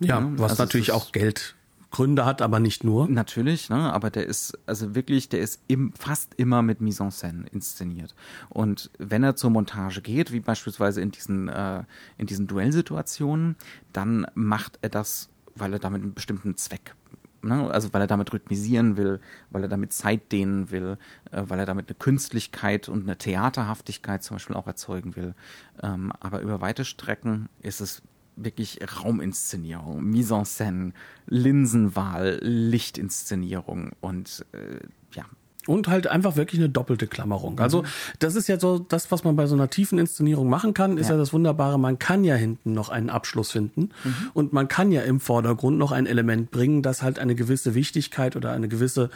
Ja, 0.00 0.20
ja 0.20 0.30
was 0.36 0.52
also 0.52 0.62
natürlich 0.64 0.92
auch 0.92 1.12
Geldgründe 1.12 2.24
hat, 2.24 2.42
aber 2.42 2.58
nicht 2.58 2.82
nur. 2.82 3.08
Natürlich, 3.08 3.70
ne? 3.70 3.92
aber 3.92 4.10
der 4.10 4.26
ist, 4.26 4.58
also 4.66 4.94
wirklich, 4.94 5.28
der 5.28 5.40
ist 5.40 5.60
im, 5.68 5.92
fast 5.92 6.34
immer 6.36 6.62
mit 6.62 6.80
Mise 6.80 7.04
en 7.04 7.10
scène 7.10 7.46
inszeniert. 7.52 8.14
Und 8.48 8.90
wenn 8.98 9.22
er 9.22 9.36
zur 9.36 9.50
Montage 9.50 10.00
geht, 10.00 10.32
wie 10.32 10.40
beispielsweise 10.40 11.00
in 11.00 11.10
diesen, 11.10 11.48
äh, 11.48 11.84
in 12.18 12.26
diesen 12.26 12.46
Duellsituationen, 12.46 13.56
dann 13.92 14.26
macht 14.34 14.78
er 14.82 14.88
das, 14.88 15.28
weil 15.54 15.72
er 15.72 15.78
damit 15.78 16.02
einen 16.02 16.14
bestimmten 16.14 16.56
Zweck 16.56 16.94
Ne? 17.42 17.70
Also 17.70 17.92
weil 17.92 18.02
er 18.02 18.06
damit 18.06 18.32
rhythmisieren 18.32 18.96
will, 18.96 19.20
weil 19.50 19.62
er 19.62 19.68
damit 19.68 19.92
Zeit 19.92 20.32
dehnen 20.32 20.70
will, 20.70 20.98
äh, 21.30 21.42
weil 21.46 21.58
er 21.58 21.66
damit 21.66 21.88
eine 21.88 21.96
Künstlichkeit 21.96 22.88
und 22.88 23.04
eine 23.04 23.16
Theaterhaftigkeit 23.16 24.22
zum 24.22 24.36
Beispiel 24.36 24.56
auch 24.56 24.66
erzeugen 24.66 25.16
will. 25.16 25.34
Ähm, 25.82 26.12
aber 26.20 26.40
über 26.40 26.60
weite 26.60 26.84
Strecken 26.84 27.48
ist 27.62 27.80
es 27.80 28.02
wirklich 28.36 28.80
Rauminszenierung, 29.02 30.02
Mise 30.02 30.34
en 30.34 30.44
scène, 30.44 30.92
Linsenwahl, 31.26 32.38
Lichtinszenierung 32.42 33.90
und 34.00 34.46
äh, 34.52 34.80
ja, 35.12 35.24
und 35.66 35.88
halt 35.88 36.06
einfach 36.06 36.36
wirklich 36.36 36.60
eine 36.60 36.68
doppelte 36.68 37.06
Klammerung. 37.06 37.60
Also 37.60 37.82
mhm. 37.82 37.86
das 38.18 38.34
ist 38.34 38.48
ja 38.48 38.58
so 38.58 38.78
das, 38.78 39.10
was 39.10 39.24
man 39.24 39.36
bei 39.36 39.46
so 39.46 39.54
einer 39.54 39.68
tiefen 39.68 39.98
Inszenierung 39.98 40.48
machen 40.48 40.74
kann, 40.74 40.96
ist 40.96 41.08
ja, 41.08 41.14
ja 41.14 41.18
das 41.18 41.32
Wunderbare, 41.32 41.78
man 41.78 41.98
kann 41.98 42.24
ja 42.24 42.34
hinten 42.34 42.72
noch 42.72 42.88
einen 42.88 43.10
Abschluss 43.10 43.50
finden 43.50 43.90
mhm. 44.04 44.14
und 44.32 44.52
man 44.52 44.68
kann 44.68 44.92
ja 44.92 45.02
im 45.02 45.20
Vordergrund 45.20 45.78
noch 45.78 45.92
ein 45.92 46.06
Element 46.06 46.50
bringen, 46.50 46.82
das 46.82 47.02
halt 47.02 47.18
eine 47.18 47.34
gewisse 47.34 47.74
Wichtigkeit 47.74 48.36
oder 48.36 48.52
eine 48.52 48.68
gewisse 48.68 49.10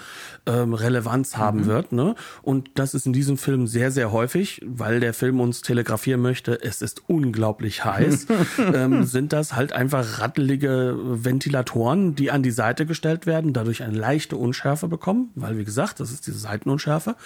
ähm, 0.47 0.75
Relevanz 0.75 1.37
haben 1.37 1.61
mhm. 1.61 1.67
wird. 1.67 1.93
Ne? 1.93 2.15
Und 2.43 2.71
das 2.75 2.95
ist 2.95 3.07
in 3.07 3.13
diesem 3.13 3.39
Film 3.39 3.67
sehr, 3.67 3.91
sehr 3.91 4.13
häufig, 4.13 4.61
weil 4.65 5.01
der 5.01 5.15
Film 5.15 5.41
uns 5.41 5.63
telegrafieren 5.63 6.21
möchte, 6.21 6.63
es 6.63 6.83
ist 6.83 7.09
unglaublich 7.09 7.85
heiß, 7.85 8.27
ähm, 8.75 9.05
sind 9.05 9.33
das 9.33 9.55
halt 9.55 9.73
einfach 9.73 10.21
rattelige 10.21 10.97
Ventilatoren, 10.99 12.15
die 12.15 12.31
an 12.31 12.43
die 12.43 12.51
Seite 12.51 12.87
gestellt 12.87 13.27
werden, 13.27 13.53
dadurch 13.53 13.83
eine 13.83 13.97
leichte 13.97 14.37
Unschärfe 14.37 14.89
bekommen, 14.89 15.31
weil 15.35 15.59
wie 15.59 15.65
gesagt, 15.65 16.01
das 16.01 16.11
ist 16.11 16.27
diese 16.35 16.43
Seitenunschärfe. 16.43 17.17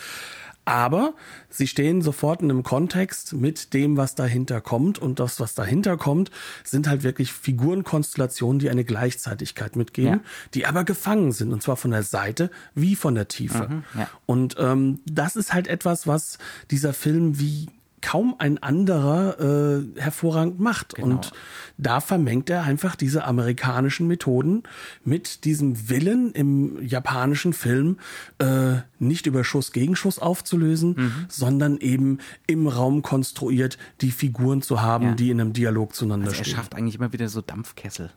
Aber 0.64 1.14
sie 1.48 1.66
stehen 1.66 2.02
sofort 2.02 2.42
in 2.42 2.50
einem 2.50 2.62
Kontext 2.62 3.32
mit 3.32 3.72
dem, 3.72 3.96
was 3.96 4.14
dahinter 4.14 4.60
kommt. 4.60 4.98
Und 4.98 5.18
das, 5.18 5.40
was 5.40 5.54
dahinter 5.54 5.96
kommt, 5.96 6.30
sind 6.62 6.86
halt 6.86 7.04
wirklich 7.04 7.32
Figurenkonstellationen, 7.32 8.58
die 8.58 8.68
eine 8.68 8.84
Gleichzeitigkeit 8.84 9.76
mitgeben, 9.76 10.20
ja. 10.20 10.20
die 10.52 10.66
aber 10.66 10.84
gefangen 10.84 11.32
sind. 11.32 11.54
Und 11.54 11.62
zwar 11.62 11.78
von 11.78 11.90
der 11.90 12.02
Seite 12.02 12.50
wie 12.74 12.96
von 12.96 13.14
der 13.14 13.28
Tiefe. 13.28 13.66
Mhm, 13.66 13.84
ja. 13.98 14.10
Und 14.26 14.56
ähm, 14.58 15.00
das 15.06 15.36
ist 15.36 15.54
halt 15.54 15.68
etwas, 15.68 16.06
was 16.06 16.36
dieser 16.70 16.92
Film 16.92 17.38
wie 17.38 17.68
kaum 18.00 18.34
ein 18.38 18.62
anderer 18.62 19.38
äh, 19.40 20.00
hervorragend 20.00 20.60
macht. 20.60 20.94
Genau. 20.94 21.06
Und 21.08 21.32
da 21.76 22.00
vermengt 22.00 22.50
er 22.50 22.62
einfach 22.64 22.96
diese 22.96 23.24
amerikanischen 23.24 24.06
Methoden 24.06 24.62
mit 25.04 25.44
diesem 25.44 25.88
Willen 25.88 26.32
im 26.32 26.82
japanischen 26.86 27.52
Film 27.52 27.98
äh, 28.38 28.76
nicht 28.98 29.26
über 29.26 29.44
Schuss 29.44 29.72
gegen 29.72 29.96
Schuss 29.96 30.18
aufzulösen, 30.18 30.94
Mhm. 30.96 31.12
sondern 31.28 31.78
eben 31.78 32.18
im 32.46 32.66
Raum 32.66 33.02
konstruiert 33.02 33.78
die 34.00 34.10
Figuren 34.10 34.62
zu 34.62 34.80
haben, 34.82 35.04
Ja. 35.08 35.14
die 35.14 35.30
in 35.30 35.40
einem 35.40 35.52
Dialog 35.52 35.94
zueinander 35.94 36.28
Also 36.28 36.38
er 36.40 36.44
stehen. 36.44 36.56
schafft 36.56 36.74
eigentlich 36.74 36.94
immer 36.96 37.12
wieder 37.12 37.28
so 37.28 37.40
Dampfkessel. 37.40 38.10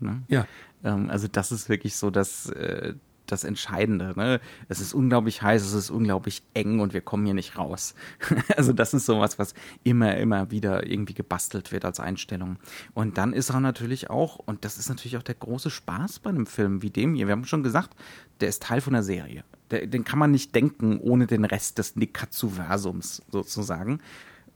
Ne? 0.00 0.22
Ja. 0.28 0.46
Ähm, 0.84 1.08
also 1.10 1.26
das 1.26 1.52
ist 1.52 1.68
wirklich 1.68 1.96
so 1.96 2.10
das, 2.10 2.50
äh, 2.50 2.94
das 3.26 3.44
Entscheidende. 3.44 4.12
Ne? 4.16 4.40
Es 4.68 4.80
ist 4.80 4.94
unglaublich 4.94 5.42
heiß, 5.42 5.62
es 5.62 5.72
ist 5.72 5.90
unglaublich 5.90 6.42
eng 6.54 6.80
und 6.80 6.92
wir 6.94 7.00
kommen 7.00 7.24
hier 7.24 7.34
nicht 7.34 7.58
raus. 7.58 7.94
also 8.56 8.72
das 8.72 8.94
ist 8.94 9.06
sowas, 9.06 9.38
was 9.38 9.54
immer, 9.84 10.16
immer 10.16 10.50
wieder 10.50 10.86
irgendwie 10.86 11.14
gebastelt 11.14 11.72
wird 11.72 11.84
als 11.84 12.00
Einstellung. 12.00 12.56
Und 12.94 13.18
dann 13.18 13.32
ist 13.32 13.50
er 13.50 13.60
natürlich 13.60 14.10
auch, 14.10 14.36
und 14.36 14.64
das 14.64 14.78
ist 14.78 14.88
natürlich 14.88 15.16
auch 15.16 15.22
der 15.22 15.34
große 15.34 15.70
Spaß 15.70 16.20
bei 16.20 16.30
einem 16.30 16.46
Film 16.46 16.82
wie 16.82 16.90
dem 16.90 17.14
hier, 17.14 17.26
wir 17.26 17.32
haben 17.32 17.44
schon 17.44 17.62
gesagt, 17.62 17.96
der 18.40 18.48
ist 18.48 18.62
Teil 18.62 18.80
von 18.80 18.92
der 18.92 19.02
Serie. 19.02 19.44
Der, 19.70 19.86
den 19.86 20.04
kann 20.04 20.18
man 20.18 20.30
nicht 20.30 20.54
denken 20.54 20.98
ohne 20.98 21.26
den 21.26 21.44
Rest 21.44 21.78
des 21.78 21.96
Nikatsu-Versums 21.96 23.22
sozusagen. 23.30 24.00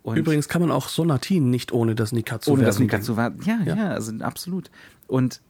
Und 0.03 0.17
Übrigens 0.17 0.49
kann 0.49 0.63
man 0.63 0.71
auch 0.71 0.89
Sonatin 0.89 1.51
nicht 1.51 1.73
ohne 1.73 1.95
das 1.95 2.13
Nikatsu 2.13 2.53
ohne 2.53 2.65
das 2.65 2.79
Nikatsu. 2.79 3.15
Ja, 3.15 3.33
ja, 3.45 3.63
Ja. 3.65 3.89
also 3.91 4.13
absolut. 4.21 4.71
Und 5.09 5.41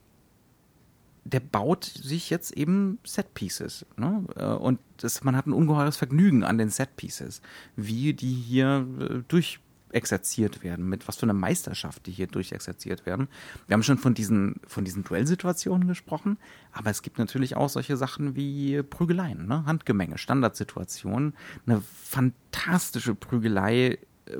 der 1.24 1.40
baut 1.40 1.84
sich 1.84 2.30
jetzt 2.30 2.52
eben 2.52 2.98
Set-Pieces. 3.04 3.86
Ne? 3.96 4.24
Äh, 4.36 4.44
Und 4.44 4.80
das, 4.98 5.22
man 5.24 5.36
hat 5.36 5.46
ein 5.46 5.52
ungeheures 5.52 5.96
Vergnügen 5.96 6.44
an 6.44 6.58
den 6.58 6.70
Set-Pieces, 6.70 7.42
wie 7.76 8.14
die 8.14 8.32
hier 8.32 8.86
äh, 8.98 9.22
durchexerziert 9.28 10.62
werden, 10.62 10.88
mit 10.88 11.08
was 11.08 11.16
für 11.16 11.24
einer 11.24 11.34
Meisterschaft 11.34 12.06
die 12.06 12.12
hier 12.12 12.26
durchexerziert 12.26 13.06
werden. 13.06 13.28
Wir 13.66 13.74
haben 13.74 13.82
schon 13.82 13.98
von 13.98 14.14
diesen, 14.14 14.60
von 14.66 14.84
diesen 14.84 15.04
Duellsituationen 15.04 15.88
gesprochen, 15.88 16.38
aber 16.72 16.90
es 16.90 17.02
gibt 17.02 17.18
natürlich 17.18 17.56
auch 17.56 17.68
solche 17.68 17.96
Sachen 17.96 18.34
wie 18.36 18.82
Prügeleien, 18.82 19.46
ne? 19.46 19.64
Handgemenge, 19.66 20.18
Standardsituationen, 20.18 21.34
eine 21.66 21.82
fantastische 22.04 23.14
Prügelei 23.14 23.98
äh, 24.26 24.38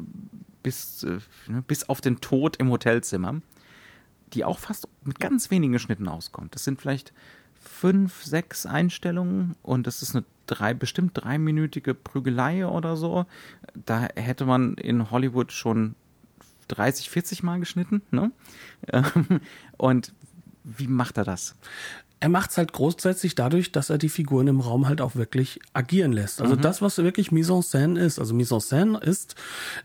bis, 0.63 1.03
ne, 1.03 1.63
bis 1.67 1.89
auf 1.89 2.01
den 2.01 2.21
Tod 2.21 2.57
im 2.57 2.71
Hotelzimmer 2.71 3.41
die 4.33 4.45
auch 4.45 4.59
fast 4.59 4.89
mit 5.05 5.21
ganz 5.21 5.51
wenigen 5.51 5.79
Schnitten 5.79 6.09
auskommt. 6.09 6.55
Das 6.55 6.65
sind 6.65 6.81
vielleicht 6.81 7.13
fünf, 7.61 8.23
sechs 8.25 8.67
Einstellungen 8.67 9.55
und 9.63 9.87
das 9.87 10.03
ist 10.03 10.15
eine 10.15 10.25
drei, 10.47 10.75
bestimmt 10.75 11.13
dreiminütige 11.15 11.95
Prügelei 11.95 12.67
oder 12.67 12.97
so. 12.97 13.27
Da 13.75 14.09
hätte 14.17 14.47
man 14.47 14.75
in 14.75 15.11
Hollywood 15.11 15.53
schon 15.53 15.95
30, 16.69 17.11
40 17.11 17.43
Mal 17.43 17.59
geschnitten. 17.61 18.03
Ne? 18.11 18.33
Und 19.77 20.13
wie 20.65 20.87
macht 20.87 21.19
er 21.19 21.25
das? 21.25 21.57
Er 22.21 22.29
macht 22.29 22.51
es 22.51 22.59
halt 22.59 22.75
grundsätzlich 22.75 23.35
dadurch, 23.35 23.73
dass 23.73 23.89
er 23.89 23.97
die 23.97 24.11
Figuren 24.11 24.47
im 24.47 24.61
Raum 24.61 24.87
halt 24.87 25.01
auch 25.01 25.17
wirklich 25.17 25.59
agieren 25.73 26.13
lässt. 26.13 26.43
Also 26.43 26.55
das, 26.55 26.83
was 26.83 26.99
wirklich 26.99 27.33
Mise 27.33 27.55
en 27.55 27.63
scène 27.63 27.99
ist. 27.99 28.19
Also 28.19 28.35
Mise 28.35 28.57
en 28.57 28.61
scène 28.61 29.03
ist 29.03 29.37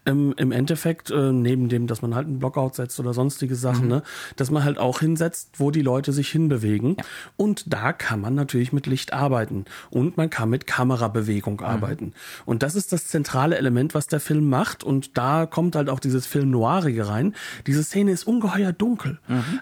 ähm, 0.05 0.33
im 0.35 0.51
Endeffekt, 0.51 1.11
äh, 1.11 1.31
neben 1.31 1.69
dem, 1.69 1.87
dass 1.87 2.01
man 2.01 2.13
halt 2.13 2.27
einen 2.27 2.39
Blockout 2.39 2.75
setzt 2.75 2.99
oder 2.99 3.13
sonstige 3.13 3.55
Sachen, 3.55 3.87
ne, 3.87 4.03
dass 4.35 4.51
man 4.51 4.65
halt 4.65 4.77
auch 4.77 4.99
hinsetzt, 4.99 5.51
wo 5.59 5.71
die 5.71 5.81
Leute 5.81 6.11
sich 6.11 6.29
hinbewegen. 6.29 6.97
Und 7.37 7.71
da 7.71 7.93
kann 7.93 8.19
man 8.19 8.35
natürlich 8.35 8.73
mit 8.73 8.85
Licht 8.85 9.13
arbeiten. 9.13 9.63
Und 9.89 10.17
man 10.17 10.29
kann 10.29 10.49
mit 10.49 10.67
Kamerabewegung 10.67 11.61
arbeiten. 11.61 12.13
Und 12.45 12.63
das 12.63 12.75
ist 12.75 12.91
das 12.91 13.07
zentrale 13.07 13.57
Element, 13.57 13.93
was 13.93 14.07
der 14.07 14.19
Film 14.19 14.49
macht. 14.49 14.83
Und 14.83 15.17
da 15.17 15.45
kommt 15.45 15.77
halt 15.77 15.89
auch 15.89 16.01
dieses 16.01 16.25
Film 16.25 16.51
Noirige 16.51 17.07
rein. 17.07 17.33
Diese 17.65 17.81
Szene 17.81 18.11
ist 18.11 18.27
ungeheuer 18.27 18.73
dunkel. 18.73 19.19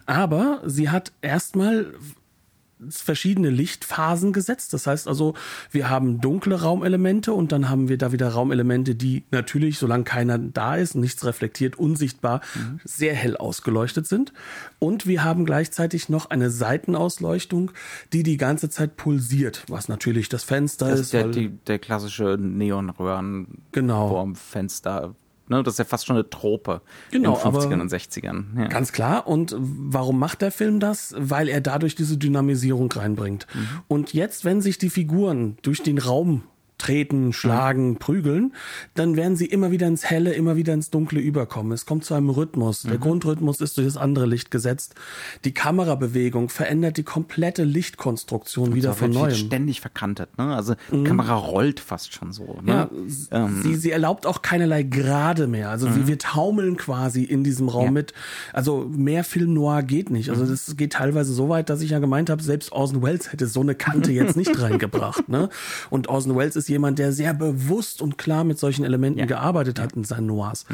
Aber 0.07 0.61
sie 0.65 0.89
hat 0.89 1.11
erstmal 1.21 1.93
verschiedene 2.89 3.49
Lichtphasen 3.49 4.33
gesetzt. 4.33 4.73
Das 4.73 4.87
heißt 4.87 5.07
also, 5.07 5.33
wir 5.71 5.89
haben 5.89 6.21
dunkle 6.21 6.61
Raumelemente 6.61 7.33
und 7.33 7.51
dann 7.51 7.69
haben 7.69 7.89
wir 7.89 7.97
da 7.97 8.11
wieder 8.11 8.29
Raumelemente, 8.29 8.95
die 8.95 9.23
natürlich, 9.31 9.77
solange 9.77 10.03
keiner 10.03 10.37
da 10.37 10.75
ist 10.75 10.95
nichts 10.95 11.25
reflektiert, 11.25 11.77
unsichtbar, 11.77 12.41
sehr 12.83 13.13
hell 13.13 13.37
ausgeleuchtet 13.37 14.07
sind. 14.07 14.33
Und 14.79 15.07
wir 15.07 15.23
haben 15.23 15.45
gleichzeitig 15.45 16.09
noch 16.09 16.29
eine 16.29 16.49
Seitenausleuchtung, 16.49 17.71
die 18.11 18.23
die 18.23 18.37
ganze 18.37 18.69
Zeit 18.69 18.95
pulsiert, 18.97 19.63
was 19.67 19.87
natürlich 19.87 20.29
das 20.29 20.43
Fenster 20.43 20.89
Das 20.89 20.99
ist. 20.99 21.13
der, 21.13 21.27
die, 21.27 21.49
der 21.49 21.79
klassische 21.79 22.37
Neonröhren 22.39 23.47
Genau. 23.71 24.09
vorm 24.09 24.35
Fenster. 24.35 25.15
Ne? 25.53 25.63
Das 25.63 25.75
ist 25.75 25.77
ja 25.77 25.85
fast 25.85 26.05
schon 26.05 26.15
eine 26.15 26.29
Trope 26.29 26.81
Genau, 27.11 27.35
in 27.35 27.41
den 27.51 27.53
50ern 27.61 27.73
aber- 27.73 27.81
und 27.81 27.91
60ern. 27.91 28.43
Ja. 28.57 28.67
Ganz 28.67 28.91
klar. 28.91 29.27
Und 29.27 29.55
warum 29.59 30.19
macht 30.19 30.41
der 30.41 30.51
Film 30.51 30.79
das? 30.79 31.13
Weil 31.17 31.47
er 31.47 31.61
dadurch 31.61 31.95
diese 31.95 32.17
Dynamisierung 32.17 32.91
reinbringt. 32.91 33.47
Und 33.87 34.13
jetzt, 34.13 34.45
wenn 34.45 34.61
sich 34.61 34.77
die 34.77 34.89
Figuren 34.89 35.57
durch 35.61 35.83
den 35.83 35.97
Raum 35.97 36.43
treten, 36.77 37.31
schlagen, 37.33 37.97
prügeln, 37.97 38.53
dann 38.93 39.15
werden 39.15 39.37
sie 39.37 39.45
immer 39.45 39.71
wieder 39.71 39.87
ins 39.87 40.03
Helle, 40.05 40.33
immer 40.33 40.55
wieder 40.57 40.73
ins 40.73 40.89
Dunkle 40.89 41.19
überkommen. 41.19 41.71
Es 41.71 41.85
kommt 41.85 42.03
zu 42.03 42.13
einem 42.13 42.29
Rhythmus. 42.29 42.81
Der 42.83 42.97
Grundrhythmus 42.97 43.61
ist 43.61 43.77
durch 43.77 43.87
das 43.87 43.95
andere 43.97 44.25
Licht 44.25 44.51
gesetzt. 44.51 44.95
Die 45.45 45.53
Kamerabewegung 45.53 46.49
verändert 46.49 46.97
die 46.97 47.03
komplette 47.03 47.63
Lichtkonstruktion 47.63 48.73
wieder 48.75 48.89
Das 48.89 48.97
von 48.99 49.11
neuem. 49.11 49.33
ständig 49.35 49.81
verkantet. 49.81 50.37
Ne? 50.37 50.55
Also 50.55 50.75
die 50.91 51.03
Kamera 51.03 51.35
rollt 51.35 51.79
fast 51.79 52.13
schon 52.13 52.31
so. 52.33 52.59
Ne? 52.63 52.89
Ja, 53.31 53.45
Ähm, 53.45 53.61
sie, 53.63 53.75
sie 53.75 53.91
erlaubt 53.91 54.25
auch 54.25 54.41
keinerlei 54.41 54.83
Gerade 54.83 55.47
mehr. 55.47 55.69
Also 55.69 55.95
wir, 55.95 56.07
wir 56.07 56.17
taumeln 56.19 56.75
quasi 56.77 57.23
in 57.23 57.43
diesem 57.43 57.69
Raum 57.69 57.85
Ja. 57.85 57.91
mit. 57.91 58.13
Also 58.51 58.89
mehr 58.93 59.23
Film 59.23 59.53
Noir 59.53 59.83
geht 59.83 60.09
nicht. 60.09 60.29
Also 60.29 60.45
das 60.45 60.75
geht 60.75 60.93
teilweise 60.93 61.33
so 61.33 61.49
weit, 61.49 61.69
dass 61.69 61.81
ich 61.81 61.91
ja 61.91 61.99
gemeint 61.99 62.29
habe, 62.29 62.43
selbst 62.43 62.71
Orson 62.71 63.01
Welles 63.01 63.31
hätte 63.31 63.47
so 63.47 63.61
eine 63.61 63.75
Kante 63.75 64.11
jetzt 64.11 64.35
nicht 64.35 64.59
reingebracht. 64.61 65.29
Ne? 65.29 65.49
Und 65.89 66.09
Orson 66.09 66.35
Welles 66.35 66.55
ist 66.55 66.62
jemand, 66.67 66.99
der 66.99 67.11
sehr 67.13 67.33
bewusst 67.33 68.01
und 68.01 68.17
klar 68.17 68.43
mit 68.43 68.59
solchen 68.59 68.83
Elementen 68.85 69.25
gearbeitet 69.27 69.79
hat 69.79 69.93
in 69.93 70.03
seinen 70.03 70.27
Noirs. 70.27 70.65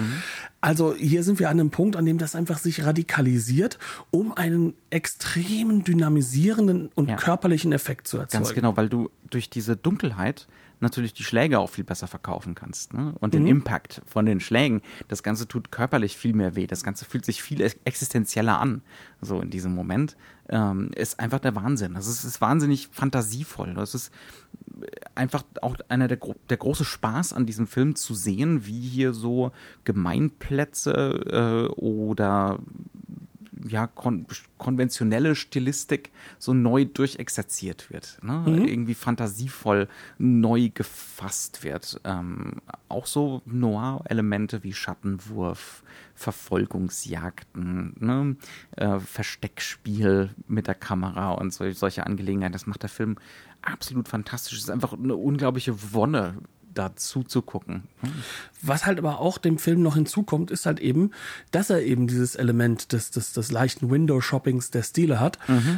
Also 0.61 0.93
hier 0.95 1.23
sind 1.23 1.39
wir 1.39 1.49
an 1.49 1.59
einem 1.59 1.69
Punkt, 1.71 1.95
an 1.95 2.05
dem 2.05 2.17
das 2.17 2.35
einfach 2.35 2.57
sich 2.57 2.83
radikalisiert, 2.85 3.79
um 4.11 4.33
einen 4.33 4.73
extremen 4.89 5.83
dynamisierenden 5.83 6.89
und 6.95 7.09
Ja. 7.09 7.15
körperlichen 7.15 7.71
Effekt 7.71 8.07
zu 8.07 8.17
erzeugen. 8.17 8.43
Ganz 8.43 8.53
genau, 8.55 8.75
weil 8.77 8.89
du 8.89 9.09
durch 9.29 9.49
diese 9.49 9.75
Dunkelheit 9.77 10.47
natürlich 10.81 11.13
die 11.13 11.23
Schläge 11.23 11.59
auch 11.59 11.69
viel 11.69 11.83
besser 11.83 12.07
verkaufen 12.07 12.55
kannst. 12.55 12.93
Ne? 12.93 13.13
Und 13.19 13.33
Mhm. 13.33 13.39
den 13.39 13.47
Impact 13.47 14.01
von 14.05 14.25
den 14.25 14.39
Schlägen. 14.39 14.81
Das 15.09 15.23
Ganze 15.23 15.45
tut 15.45 15.71
körperlich 15.71 16.15
viel 16.15 16.33
mehr 16.33 16.55
weh. 16.55 16.67
Das 16.67 16.83
Ganze 16.83 17.03
fühlt 17.03 17.25
sich 17.25 17.43
viel 17.43 17.59
ex- 17.59 17.75
existenzieller 17.83 18.59
an. 18.61 18.81
So 19.19 19.41
in 19.41 19.49
diesem 19.49 19.75
Moment. 19.75 20.15
Ähm, 20.47 20.91
ist 20.95 21.19
einfach 21.19 21.39
der 21.39 21.53
Wahnsinn. 21.53 21.95
Das 21.95 22.07
ist, 22.07 22.23
ist 22.23 22.39
wahnsinnig 22.39 22.87
fantasievoll. 22.93 23.73
Das 23.73 23.93
ist 23.93 24.09
einfach 25.15 25.43
auch 25.61 25.75
einer 25.87 26.07
der, 26.07 26.19
der 26.49 26.57
große 26.57 26.85
Spaß 26.85 27.33
an 27.33 27.45
diesem 27.45 27.67
Film 27.67 27.95
zu 27.95 28.13
sehen, 28.13 28.65
wie 28.65 28.81
hier 28.81 29.13
so 29.13 29.51
Gemeinplätze 29.83 31.69
äh, 31.71 31.73
oder 31.73 32.59
ja, 33.67 33.87
kon 33.87 34.25
konventionelle 34.57 35.35
Stilistik 35.35 36.11
so 36.37 36.53
neu 36.53 36.85
durchexerziert 36.85 37.89
wird. 37.89 38.19
Ne? 38.21 38.43
Irgendwie 38.67 38.93
fantasievoll 38.93 39.87
neu 40.17 40.69
gefasst 40.73 41.63
wird. 41.63 41.99
Ähm, 42.03 42.61
auch 42.89 43.05
so 43.05 43.41
Noir-Elemente 43.45 44.63
wie 44.63 44.73
Schattenwurf, 44.73 45.83
Verfolgungsjagden, 46.15 47.95
ne? 47.99 48.35
äh, 48.75 48.99
Versteckspiel 48.99 50.31
mit 50.47 50.67
der 50.67 50.75
Kamera 50.75 51.31
und 51.31 51.53
so, 51.53 51.69
solche 51.71 52.05
Angelegenheiten. 52.05 52.53
Das 52.53 52.67
macht 52.67 52.83
der 52.83 52.89
Film 52.89 53.17
absolut 53.61 54.07
fantastisch. 54.07 54.57
Es 54.57 54.65
ist 54.65 54.69
einfach 54.69 54.93
eine 54.93 55.15
unglaubliche 55.15 55.93
Wonne, 55.93 56.37
dazu 56.73 57.23
zu 57.23 57.41
gucken. 57.41 57.83
Was 58.61 58.85
halt 58.85 58.97
aber 58.97 59.19
auch 59.19 59.37
dem 59.37 59.57
Film 59.57 59.81
noch 59.81 59.95
hinzukommt, 59.95 60.51
ist 60.51 60.65
halt 60.65 60.79
eben, 60.79 61.11
dass 61.51 61.69
er 61.69 61.81
eben 61.81 62.07
dieses 62.07 62.35
Element 62.35 62.93
des, 62.93 63.11
des, 63.11 63.33
des 63.33 63.51
leichten 63.51 63.89
Window-Shoppings 63.89 64.71
der 64.71 64.83
Stile 64.83 65.19
hat, 65.19 65.37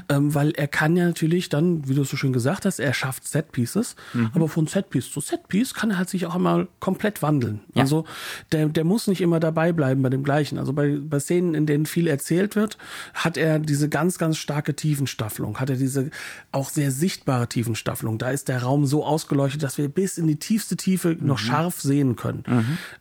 ähm, 0.10 0.34
weil 0.34 0.52
er 0.52 0.68
kann 0.68 0.96
ja 0.96 1.06
natürlich 1.06 1.50
dann, 1.50 1.88
wie 1.88 1.96
du 1.96 2.02
es 2.02 2.10
so 2.10 2.18
schön 2.18 2.34
gesagt 2.34 2.66
hast, 2.66 2.80
er 2.80 2.94
schafft 2.94 3.28
Set-Pieces, 3.28 3.96
aber 4.34 4.48
von 4.48 4.68
Set-Piece 4.68 5.12
zu 5.12 5.22
Set-Piece 5.22 5.74
kann 5.74 5.92
er 5.92 5.98
halt 5.98 6.10
sich 6.10 6.26
auch 6.26 6.36
einmal 6.36 6.68
komplett 6.80 7.22
wandeln. 7.22 7.62
Ja. 7.74 7.82
Also 7.82 8.06
der, 8.52 8.68
der 8.68 8.84
muss 8.84 9.08
nicht 9.08 9.22
immer 9.22 9.40
dabei 9.40 9.72
bleiben 9.72 10.02
bei 10.02 10.10
dem 10.10 10.24
gleichen. 10.24 10.58
Also 10.58 10.74
bei, 10.74 10.98
bei 11.02 11.20
Szenen, 11.20 11.54
in 11.54 11.66
denen 11.66 11.86
viel 11.86 12.08
erzählt 12.08 12.56
wird, 12.56 12.78
hat 13.14 13.38
er 13.38 13.60
diese 13.60 13.90
ganz, 13.90 14.18
ganz 14.18 14.38
starke 14.38 14.76
Tiefenstaffelung, 14.76 15.60
hat 15.60 15.70
er 15.70 15.78
diese 15.78 16.10
auch 16.52 16.70
sehr 16.70 16.92
sichtbare 16.92 17.48
Tiefenstaffelung. 17.48 18.18
Da 18.18 18.32
ist 18.32 18.48
der 18.48 18.64
Raum 18.64 18.86
so 18.86 19.06
ausgeleuchtet, 19.06 19.64
dass 19.64 19.78
wir 19.78 19.88
bis 19.88 20.18
in 20.18 20.28
die 20.28 20.38
tiefste 20.38 20.78
Tiefe 20.82 21.16
noch 21.20 21.38
scharf 21.38 21.82
sehen 21.82 22.16
können. 22.16 22.44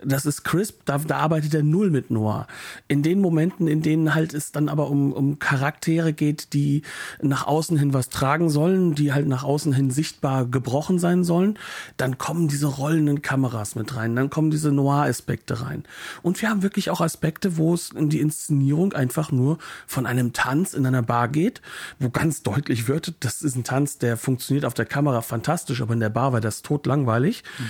Das 0.04 0.26
ist 0.26 0.44
crisp, 0.44 0.80
da, 0.84 0.98
da 0.98 1.16
arbeitet 1.16 1.54
er 1.54 1.62
null 1.62 1.90
mit 1.90 2.10
Noir. 2.10 2.46
In 2.88 3.02
den 3.02 3.20
Momenten, 3.20 3.68
in 3.68 3.82
denen 3.82 4.14
halt 4.14 4.34
es 4.34 4.52
dann 4.52 4.68
aber 4.68 4.90
um, 4.90 5.12
um 5.12 5.38
Charaktere 5.38 6.12
geht, 6.12 6.52
die 6.52 6.82
nach 7.22 7.46
außen 7.46 7.78
hin 7.78 7.94
was 7.94 8.08
tragen 8.08 8.50
sollen, 8.50 8.94
die 8.94 9.12
halt 9.12 9.26
nach 9.26 9.44
außen 9.44 9.72
hin 9.72 9.90
sichtbar 9.90 10.46
gebrochen 10.46 10.98
sein 10.98 11.24
sollen, 11.24 11.58
dann 11.96 12.18
kommen 12.18 12.48
diese 12.48 12.66
rollenden 12.66 13.22
Kameras 13.22 13.74
mit 13.74 13.96
rein, 13.96 14.14
dann 14.16 14.30
kommen 14.30 14.50
diese 14.50 14.72
Noir-Aspekte 14.72 15.62
rein. 15.62 15.84
Und 16.22 16.40
wir 16.42 16.50
haben 16.50 16.62
wirklich 16.62 16.90
auch 16.90 17.00
Aspekte, 17.00 17.56
wo 17.56 17.74
es 17.74 17.90
in 17.90 18.10
die 18.10 18.20
Inszenierung 18.20 18.92
einfach 18.92 19.32
nur 19.32 19.58
von 19.86 20.06
einem 20.06 20.32
Tanz 20.32 20.74
in 20.74 20.86
einer 20.86 21.02
Bar 21.02 21.28
geht, 21.28 21.62
wo 21.98 22.10
ganz 22.10 22.42
deutlich 22.42 22.88
wird, 22.88 23.14
das 23.20 23.42
ist 23.42 23.56
ein 23.56 23.64
Tanz, 23.64 23.98
der 23.98 24.16
funktioniert 24.16 24.64
auf 24.64 24.74
der 24.74 24.86
Kamera 24.86 25.22
fantastisch, 25.22 25.80
aber 25.80 25.94
in 25.94 26.00
der 26.00 26.10
Bar 26.10 26.32
war 26.32 26.40
das 26.40 26.62
tot 26.62 26.86
langweilig. 26.86 27.42
Mhm. 27.58 27.69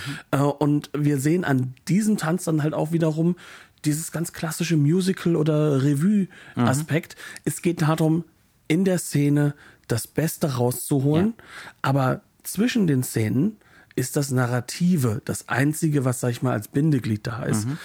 Und 0.58 0.90
wir 0.96 1.18
sehen 1.18 1.44
an 1.44 1.74
diesem 1.88 2.16
Tanz 2.16 2.44
dann 2.44 2.62
halt 2.62 2.74
auch 2.74 2.92
wiederum 2.92 3.36
dieses 3.84 4.12
ganz 4.12 4.32
klassische 4.32 4.76
Musical- 4.76 5.36
oder 5.36 5.82
Revue-Aspekt. 5.82 7.16
Mhm. 7.16 7.40
Es 7.44 7.62
geht 7.62 7.82
darum, 7.82 8.24
in 8.68 8.84
der 8.84 8.98
Szene 8.98 9.54
das 9.88 10.06
Beste 10.06 10.54
rauszuholen, 10.54 11.34
ja. 11.36 11.44
aber 11.82 12.20
zwischen 12.42 12.86
den 12.86 13.02
Szenen 13.02 13.56
ist 13.96 14.16
das 14.16 14.30
Narrative 14.30 15.20
das 15.24 15.48
einzige, 15.48 16.04
was, 16.04 16.20
sag 16.20 16.30
ich 16.30 16.42
mal, 16.42 16.52
als 16.52 16.68
Bindeglied 16.68 17.26
da 17.26 17.42
ist. 17.44 17.66
Mhm. 17.66 17.78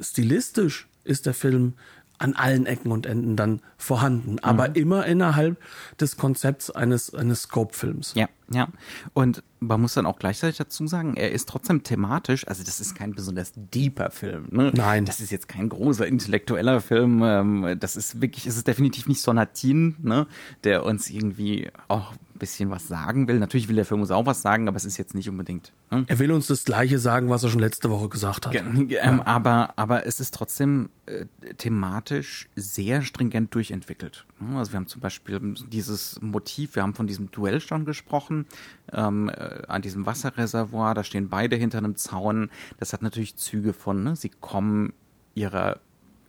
Stilistisch 0.00 0.88
ist 1.04 1.26
der 1.26 1.34
Film 1.34 1.74
an 2.22 2.34
allen 2.34 2.66
Ecken 2.66 2.92
und 2.92 3.04
Enden 3.04 3.34
dann 3.34 3.60
vorhanden, 3.76 4.38
aber 4.40 4.68
mhm. 4.68 4.74
immer 4.74 5.06
innerhalb 5.06 5.56
des 6.00 6.16
Konzepts 6.16 6.70
eines, 6.70 7.12
eines 7.12 7.42
Scope-Films. 7.42 8.14
Ja, 8.14 8.28
ja. 8.50 8.68
Und 9.12 9.42
man 9.58 9.80
muss 9.80 9.94
dann 9.94 10.06
auch 10.06 10.18
gleichzeitig 10.20 10.56
dazu 10.56 10.86
sagen, 10.86 11.16
er 11.16 11.32
ist 11.32 11.48
trotzdem 11.48 11.82
thematisch, 11.82 12.46
also 12.46 12.62
das 12.62 12.80
ist 12.80 12.94
kein 12.94 13.12
besonders 13.12 13.52
deeper 13.56 14.10
Film. 14.10 14.46
Ne? 14.50 14.70
Nein. 14.74 15.04
Das 15.04 15.20
ist 15.20 15.32
jetzt 15.32 15.48
kein 15.48 15.68
großer 15.68 16.06
intellektueller 16.06 16.80
Film. 16.80 17.22
Ähm, 17.24 17.76
das 17.80 17.96
ist 17.96 18.20
wirklich, 18.20 18.46
es 18.46 18.56
ist 18.56 18.68
definitiv 18.68 19.08
nicht 19.08 19.20
Sonatin, 19.20 19.96
ne? 20.00 20.28
der 20.62 20.84
uns 20.84 21.10
irgendwie 21.10 21.70
auch 21.88 22.12
bisschen 22.42 22.70
was 22.70 22.88
sagen 22.88 23.28
will. 23.28 23.38
Natürlich 23.38 23.68
will 23.68 23.76
der 23.76 23.84
Film 23.84 24.00
uns 24.00 24.10
auch 24.10 24.26
was 24.26 24.42
sagen, 24.42 24.66
aber 24.66 24.76
es 24.76 24.84
ist 24.84 24.96
jetzt 24.96 25.14
nicht 25.14 25.28
unbedingt. 25.28 25.72
Hm? 25.90 26.06
Er 26.08 26.18
will 26.18 26.32
uns 26.32 26.48
das 26.48 26.64
Gleiche 26.64 26.98
sagen, 26.98 27.30
was 27.30 27.44
er 27.44 27.50
schon 27.50 27.60
letzte 27.60 27.88
Woche 27.88 28.08
gesagt 28.08 28.46
hat. 28.46 28.54
Ähm, 28.56 28.88
ja. 28.88 29.24
aber, 29.24 29.74
aber 29.76 30.06
es 30.06 30.18
ist 30.18 30.34
trotzdem 30.34 30.90
äh, 31.06 31.26
thematisch 31.58 32.48
sehr 32.56 33.02
stringent 33.02 33.54
durchentwickelt. 33.54 34.26
Also 34.56 34.72
wir 34.72 34.78
haben 34.78 34.88
zum 34.88 35.00
Beispiel 35.00 35.54
dieses 35.68 36.20
Motiv, 36.20 36.74
wir 36.74 36.82
haben 36.82 36.94
von 36.94 37.06
diesem 37.06 37.30
Duell 37.30 37.60
schon 37.60 37.84
gesprochen, 37.84 38.46
ähm, 38.92 39.28
äh, 39.28 39.62
an 39.68 39.80
diesem 39.80 40.04
Wasserreservoir, 40.04 40.94
da 40.94 41.04
stehen 41.04 41.28
beide 41.28 41.54
hinter 41.54 41.78
einem 41.78 41.94
Zaun. 41.94 42.50
Das 42.80 42.92
hat 42.92 43.02
natürlich 43.02 43.36
Züge 43.36 43.72
von, 43.72 44.02
ne? 44.02 44.16
sie 44.16 44.30
kommen 44.30 44.94
ihrer 45.34 45.78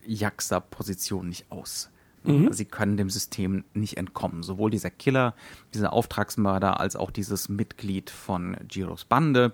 Jaxa-Position 0.05 1.29
nicht 1.29 1.51
aus. 1.51 1.89
Mhm. 2.25 2.53
Sie 2.53 2.65
können 2.65 2.97
dem 2.97 3.09
System 3.09 3.63
nicht 3.73 3.97
entkommen. 3.97 4.43
Sowohl 4.43 4.69
dieser 4.69 4.89
Killer, 4.89 5.33
dieser 5.73 5.93
Auftragsmörder, 5.93 6.79
als 6.79 6.95
auch 6.95 7.11
dieses 7.11 7.49
Mitglied 7.49 8.09
von 8.09 8.57
Giros 8.67 9.05
Bande 9.05 9.53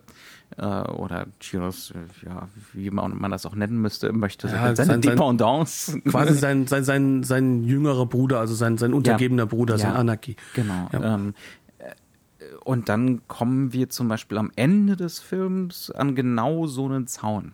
äh, 0.58 0.66
oder 0.66 1.28
Giros, 1.40 1.92
äh, 1.92 2.28
ja, 2.28 2.50
wie 2.74 2.90
man, 2.92 3.18
man, 3.18 3.32
das 3.32 3.46
auch 3.46 3.56
nennen 3.56 3.82
müsste, 3.82 4.12
möchte 4.14 4.48
ja, 4.48 4.76
seine 4.76 4.94
sein, 4.94 5.02
Dependance. 5.02 6.00
Quasi 6.02 6.34
sein, 6.38 6.68
sein, 6.68 6.84
sein, 6.84 7.24
sein 7.24 7.64
jüngerer 7.64 8.06
Bruder, 8.06 8.40
also 8.40 8.54
sein, 8.56 8.78
sein 8.78 8.94
untergebener 8.94 9.44
ja, 9.44 9.48
Bruder, 9.48 9.78
sein 9.78 9.94
ja, 9.94 10.00
Anarchy. 10.00 10.36
Genau. 10.54 10.90
Ähm, 10.94 11.34
äh, 11.78 11.94
und 12.64 12.90
dann 12.90 13.28
kommen 13.28 13.74
wir 13.74 13.90
zum 13.90 14.08
Beispiel 14.08 14.38
am 14.38 14.52
Ende 14.56 14.96
des 14.96 15.20
Films 15.20 15.92
an 15.92 16.16
genau 16.16 16.68
so 16.68 16.86
einen 16.86 17.08
Zaun 17.08 17.54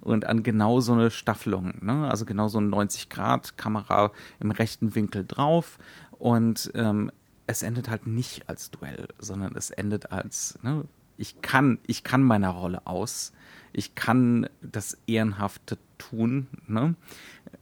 und 0.00 0.26
an 0.26 0.42
genau 0.42 0.80
so 0.80 0.92
eine 0.92 1.10
Staffelung, 1.10 1.74
ne? 1.80 2.08
also 2.10 2.24
genau 2.24 2.48
so 2.48 2.58
eine 2.58 2.68
90 2.68 3.08
Grad 3.08 3.56
Kamera 3.56 4.12
im 4.40 4.50
rechten 4.50 4.94
Winkel 4.94 5.24
drauf 5.26 5.78
und 6.18 6.70
ähm, 6.74 7.10
es 7.46 7.62
endet 7.62 7.88
halt 7.88 8.06
nicht 8.06 8.48
als 8.48 8.70
Duell, 8.70 9.08
sondern 9.18 9.54
es 9.56 9.70
endet 9.70 10.12
als 10.12 10.58
ne? 10.62 10.84
ich 11.16 11.42
kann 11.42 11.78
ich 11.86 12.04
kann 12.04 12.22
meiner 12.22 12.50
Rolle 12.50 12.86
aus, 12.86 13.32
ich 13.72 13.94
kann 13.94 14.48
das 14.60 14.98
ehrenhafte 15.06 15.78
tun 15.98 16.48
ne? 16.66 16.94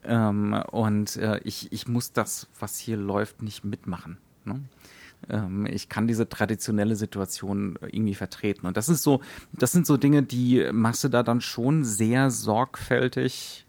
Ähm, 0.05 0.53
und 0.71 1.17
äh, 1.17 1.41
ich 1.45 1.73
ich 1.73 1.89
muss 1.89 2.13
das 2.13 2.49
was 2.59 2.79
hier 2.79 2.97
läuft 2.97 3.43
nicht 3.43 3.65
mitmachen. 3.65 4.19
Ne? 4.45 4.61
Ähm, 5.29 5.67
ich 5.67 5.89
kann 5.89 6.07
diese 6.07 6.29
traditionelle 6.29 6.97
Situation 6.97 7.79
irgendwie 7.83 8.15
vertreten. 8.15 8.67
Und 8.67 8.77
das 8.77 8.89
ist 8.89 9.03
so, 9.03 9.21
das 9.53 9.73
sind 9.73 9.87
so 9.87 9.97
Dinge, 9.97 10.23
die 10.23 10.69
Masse 10.73 11.11
da 11.11 11.23
dann 11.23 11.41
schon 11.41 11.85
sehr 11.85 12.31
sorgfältig 12.31 13.67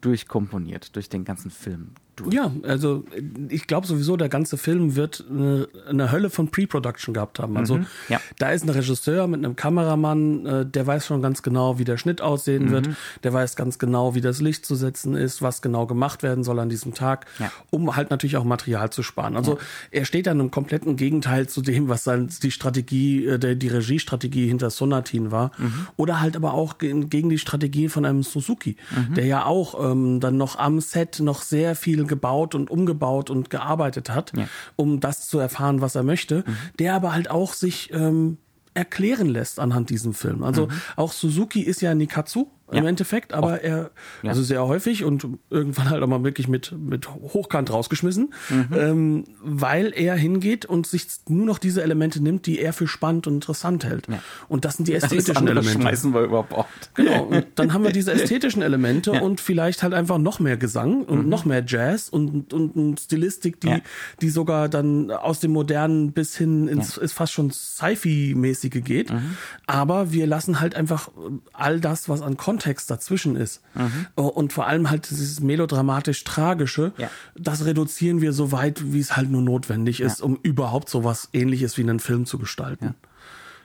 durchkomponiert 0.00 0.96
durch 0.96 1.08
den 1.08 1.24
ganzen 1.24 1.50
Film 1.50 1.92
durch. 2.20 2.34
Ja, 2.34 2.52
also 2.62 3.04
ich 3.48 3.66
glaube 3.66 3.86
sowieso, 3.86 4.16
der 4.16 4.28
ganze 4.28 4.56
Film 4.56 4.96
wird 4.96 5.24
eine, 5.28 5.68
eine 5.88 6.12
Hölle 6.12 6.30
von 6.30 6.50
Pre-Production 6.50 7.14
gehabt 7.14 7.38
haben. 7.38 7.56
Also 7.56 7.78
mhm, 7.78 7.86
ja. 8.08 8.20
da 8.38 8.50
ist 8.50 8.64
ein 8.64 8.68
Regisseur 8.68 9.26
mit 9.26 9.44
einem 9.44 9.56
Kameramann, 9.56 10.46
äh, 10.46 10.66
der 10.66 10.86
weiß 10.86 11.06
schon 11.06 11.22
ganz 11.22 11.42
genau, 11.42 11.78
wie 11.78 11.84
der 11.84 11.96
Schnitt 11.96 12.20
aussehen 12.20 12.66
mhm. 12.66 12.70
wird, 12.70 12.88
der 13.22 13.32
weiß 13.32 13.56
ganz 13.56 13.78
genau, 13.78 14.14
wie 14.14 14.20
das 14.20 14.40
Licht 14.40 14.66
zu 14.66 14.74
setzen 14.74 15.14
ist, 15.14 15.42
was 15.42 15.62
genau 15.62 15.86
gemacht 15.86 16.22
werden 16.22 16.44
soll 16.44 16.58
an 16.58 16.68
diesem 16.68 16.94
Tag, 16.94 17.26
ja. 17.38 17.50
um 17.70 17.96
halt 17.96 18.10
natürlich 18.10 18.36
auch 18.36 18.44
Material 18.44 18.90
zu 18.90 19.02
sparen. 19.02 19.36
Also 19.36 19.52
ja. 19.52 19.58
er 19.90 20.04
steht 20.04 20.26
dann 20.26 20.40
im 20.40 20.50
kompletten 20.50 20.96
Gegenteil 20.96 21.48
zu 21.48 21.62
dem, 21.62 21.88
was 21.88 22.04
dann 22.04 22.28
die 22.42 22.50
Strategie, 22.50 23.26
äh, 23.26 23.38
der, 23.38 23.54
die 23.54 23.68
Regiestrategie 23.68 24.46
hinter 24.46 24.70
Sonatin 24.70 25.30
war. 25.30 25.52
Mhm. 25.58 25.86
Oder 25.96 26.20
halt 26.20 26.36
aber 26.36 26.54
auch 26.54 26.78
gegen 26.78 27.28
die 27.28 27.38
Strategie 27.38 27.88
von 27.88 28.04
einem 28.04 28.22
Suzuki, 28.22 28.76
mhm. 28.90 29.14
der 29.14 29.26
ja 29.26 29.44
auch 29.44 29.90
ähm, 29.90 30.20
dann 30.20 30.36
noch 30.36 30.58
am 30.58 30.80
Set 30.80 31.20
noch 31.20 31.42
sehr 31.42 31.74
viel 31.74 32.06
gebaut 32.10 32.54
und 32.54 32.70
umgebaut 32.70 33.30
und 33.30 33.48
gearbeitet 33.48 34.10
hat, 34.10 34.32
ja. 34.36 34.46
um 34.76 35.00
das 35.00 35.28
zu 35.28 35.38
erfahren, 35.38 35.80
was 35.80 35.94
er 35.94 36.02
möchte, 36.02 36.44
mhm. 36.46 36.56
der 36.78 36.94
aber 36.94 37.14
halt 37.14 37.30
auch 37.30 37.54
sich 37.54 37.90
ähm, 37.94 38.36
erklären 38.74 39.28
lässt 39.28 39.58
anhand 39.58 39.88
diesem 39.88 40.12
Film. 40.12 40.42
Also 40.42 40.66
mhm. 40.66 40.72
auch 40.96 41.12
Suzuki 41.12 41.62
ist 41.62 41.80
ja 41.80 41.94
Nikatsu, 41.94 42.48
ja. 42.72 42.78
im 42.78 42.86
Endeffekt, 42.86 43.32
aber 43.32 43.54
Oft. 43.54 43.62
er, 43.62 43.90
ja. 44.22 44.30
also 44.30 44.42
sehr 44.42 44.66
häufig 44.66 45.04
und 45.04 45.26
irgendwann 45.50 45.90
halt 45.90 46.02
auch 46.02 46.06
mal 46.06 46.22
wirklich 46.24 46.48
mit, 46.48 46.72
mit 46.72 47.08
Hochkant 47.08 47.72
rausgeschmissen, 47.72 48.32
mhm. 48.48 48.68
ähm, 48.72 49.24
weil 49.42 49.92
er 49.94 50.16
hingeht 50.16 50.66
und 50.66 50.86
sich 50.86 51.06
nur 51.28 51.46
noch 51.46 51.58
diese 51.58 51.82
Elemente 51.82 52.22
nimmt, 52.22 52.46
die 52.46 52.60
er 52.60 52.72
für 52.72 52.86
spannend 52.86 53.26
und 53.26 53.34
interessant 53.34 53.84
hält. 53.84 54.08
Ja. 54.08 54.22
Und 54.48 54.64
das 54.64 54.76
sind 54.76 54.88
die 54.88 54.94
ästhetischen 54.94 55.46
Elemente. 55.46 55.80
schmeißen 55.80 56.14
wir 56.14 56.22
über 56.22 56.42
Bord. 56.44 56.66
Genau. 56.94 57.24
Und 57.24 57.46
dann 57.56 57.72
haben 57.72 57.84
wir 57.84 57.92
diese 58.00 58.12
ästhetischen 58.12 58.62
Elemente 58.62 59.12
und 59.12 59.40
vielleicht 59.40 59.82
halt 59.82 59.94
einfach 59.94 60.18
noch 60.18 60.40
mehr 60.40 60.56
Gesang 60.56 61.02
und 61.02 61.24
mhm. 61.24 61.28
noch 61.28 61.44
mehr 61.44 61.64
Jazz 61.66 62.08
und, 62.08 62.52
und, 62.52 62.76
und 62.76 63.00
Stilistik, 63.00 63.60
die, 63.60 63.82
die 64.20 64.30
sogar 64.30 64.68
dann 64.68 65.10
aus 65.10 65.40
dem 65.40 65.52
Modernen 65.52 66.12
bis 66.12 66.36
hin 66.36 66.68
ins, 66.68 66.96
ist 66.96 67.12
fast 67.12 67.32
schon 67.32 67.50
Sci-Fi-mäßige 67.50 68.82
geht. 68.84 69.12
Mhm. 69.12 69.36
Aber 69.66 70.12
wir 70.12 70.26
lassen 70.26 70.60
halt 70.60 70.74
einfach 70.74 71.10
all 71.52 71.80
das, 71.80 72.08
was 72.08 72.22
an 72.22 72.36
Content 72.36 72.59
Kontext 72.60 72.90
dazwischen 72.90 73.36
ist. 73.36 73.62
Mhm. 73.74 74.06
Und 74.14 74.52
vor 74.52 74.66
allem 74.66 74.90
halt 74.90 75.08
dieses 75.10 75.40
melodramatisch 75.40 76.24
Tragische, 76.24 76.92
ja. 76.98 77.10
das 77.34 77.64
reduzieren 77.64 78.20
wir 78.20 78.32
so 78.32 78.52
weit, 78.52 78.92
wie 78.92 79.00
es 79.00 79.16
halt 79.16 79.30
nur 79.30 79.42
notwendig 79.42 80.00
ist, 80.00 80.20
ja. 80.20 80.26
um 80.26 80.38
überhaupt 80.42 80.90
so 80.90 81.04
was 81.04 81.30
ähnliches 81.32 81.78
wie 81.78 81.82
einen 81.82 82.00
Film 82.00 82.26
zu 82.26 82.38
gestalten. 82.38 82.84
Ja. 82.84 82.94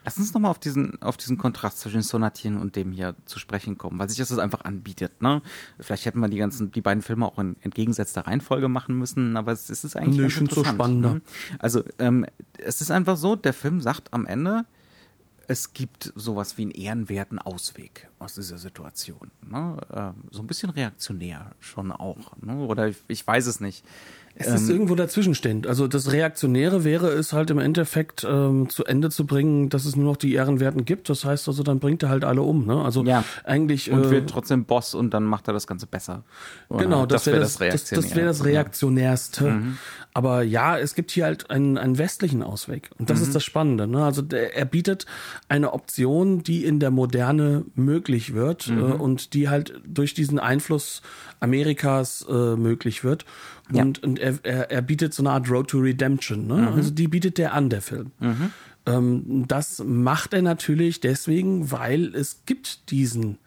Lass 0.06 0.18
uns 0.20 0.34
nochmal 0.36 0.52
auf 0.52 0.60
diesen, 0.60 1.02
auf 1.02 1.18
diesen 1.18 1.40
Kontrast 1.40 1.80
zwischen 1.80 2.04
Sonatien 2.04 2.58
und 2.58 2.76
dem 2.76 2.92
hier 2.92 3.16
zu 3.26 3.40
sprechen 3.40 3.78
kommen, 3.78 3.98
weil 3.98 4.08
sich 4.08 4.20
das 4.20 4.38
einfach 4.38 4.64
anbietet. 4.64 5.20
Ne? 5.20 5.42
Vielleicht 5.80 6.06
hätten 6.06 6.20
wir 6.20 6.30
die 6.30 6.38
ganzen, 6.38 6.72
die 6.72 6.82
beiden 6.82 7.02
Filme 7.02 7.26
auch 7.26 7.40
in 7.40 7.56
entgegengesetzter 7.62 8.28
Reihenfolge 8.28 8.70
machen 8.70 8.98
müssen, 9.00 9.36
aber 9.36 9.52
es, 9.52 9.70
ist 9.72 9.98
eigentlich. 9.98 10.20
Nee, 10.20 10.28
ich 10.28 10.36
finde 10.36 10.54
so 10.54 10.64
spannender. 10.64 11.16
Ne? 11.16 11.22
Also 11.58 11.84
ähm, 11.98 12.26
es 12.60 12.82
ist 12.82 12.92
einfach 12.92 13.18
so, 13.18 13.36
der 13.36 13.54
Film 13.54 13.82
sagt 13.82 14.14
am 14.14 14.28
Ende, 14.28 14.66
es 15.48 15.74
gibt 15.74 16.12
sowas 16.16 16.58
wie 16.58 16.64
einen 16.64 16.72
ehrenwerten 16.72 17.40
Ausweg 17.40 18.10
aus 18.20 18.36
dieser 18.36 18.58
Situation. 18.58 19.32
Ne? 19.42 19.78
Ähm, 19.94 20.24
so 20.32 20.42
ein 20.42 20.48
bisschen 20.48 20.70
reaktionär 20.70 21.52
schon 21.60 21.92
auch. 21.92 22.36
Ne? 22.38 22.66
Oder 22.66 22.88
ich, 22.88 22.98
ich, 23.08 23.26
weiß 23.26 23.46
es 23.48 23.60
nicht. 23.60 23.86
Es 24.38 24.48
ist 24.48 24.68
ähm, 24.68 24.76
irgendwo 24.76 24.96
dazwischenstehend. 24.96 25.66
Also 25.66 25.88
das 25.88 26.12
Reaktionäre 26.12 26.84
wäre 26.84 27.08
es 27.08 27.32
halt 27.32 27.50
im 27.52 27.60
Endeffekt 27.60 28.28
ähm, 28.30 28.70
zu 28.70 28.84
Ende 28.84 29.10
zu 29.10 29.26
bringen, 29.26 29.70
dass 29.70 29.86
es 29.86 29.96
nur 29.96 30.06
noch 30.06 30.18
die 30.18 30.34
Ehrenwerten 30.34 30.84
gibt. 30.84 31.10
Das 31.10 31.24
heißt 31.24 31.48
also, 31.48 31.64
dann 31.64 31.80
bringt 31.80 32.04
er 32.04 32.10
halt 32.10 32.26
alle 32.26 32.42
um. 32.42 32.66
Ne? 32.66 32.84
Also 32.84 33.04
ja. 33.06 33.24
eigentlich 33.46 33.92
und 33.92 34.06
äh, 34.06 34.12
wird 34.12 34.30
trotzdem 34.30 34.66
Boss 34.66 34.94
und 34.94 35.14
dann 35.14 35.24
macht 35.24 35.48
er 35.48 35.54
das 35.54 35.68
Ganze 35.68 35.88
besser. 35.88 36.24
Oder? 36.68 36.84
Genau, 36.84 37.06
das, 37.06 37.24
das 37.24 37.32
wäre 37.32 37.40
das, 37.40 37.58
das, 37.58 37.90
das, 37.90 38.16
wär 38.16 38.26
das 38.26 38.44
Reaktionärste. 38.44 39.52
Mhm. 39.52 39.78
Aber 40.14 40.44
ja, 40.44 40.78
es 40.78 40.96
gibt 40.96 41.12
hier 41.12 41.26
halt 41.26 41.50
einen, 41.50 41.78
einen 41.78 41.98
westlichen 41.98 42.44
Ausweg. 42.44 42.90
Und 42.98 43.10
das 43.10 43.20
mhm. 43.20 43.24
ist 43.26 43.36
das 43.36 43.44
Spannende. 43.46 43.88
Ne? 43.88 44.04
Also 44.04 44.22
der, 44.22 44.56
er 44.56 44.66
bietet 44.66 45.06
eine 45.48 45.72
Option, 45.72 46.44
die 46.44 46.66
in 46.66 46.82
der 46.82 46.92
Moderne 46.92 47.66
möglich 47.76 48.34
wird 48.34 48.68
mhm. 48.68 48.80
äh, 48.80 48.84
und 48.84 49.34
die 49.34 49.48
halt 49.48 49.80
durch 49.86 50.14
diesen 50.14 50.40
Einfluss 50.40 51.02
Amerikas 51.40 52.26
äh, 52.30 52.56
möglich 52.56 53.04
wird. 53.04 53.26
Und, 53.72 53.98
ja. 53.98 54.04
und 54.04 54.20
er, 54.20 54.40
er, 54.44 54.72
er 54.72 54.82
bietet 54.82 55.14
so 55.14 55.24
eine 55.24 55.32
Art 55.32 55.50
Road 55.50 55.70
to 55.70 55.80
Redemption. 55.80 56.48
Ne? 56.48 56.56
Mhm. 56.56 56.68
Also 56.68 56.92
die 56.92 57.08
bietet 57.08 57.38
der 57.38 57.54
an, 57.54 57.70
der 57.70 57.82
Film. 57.82 58.12
Mhm. 58.20 58.52
Ähm, 58.86 59.46
das 59.48 59.84
macht 59.84 60.34
er 60.34 60.42
natürlich 60.42 61.00
deswegen, 61.00 61.72
weil 61.72 62.14
es 62.16 62.42
gibt 62.46 62.92
diesen 62.92 63.38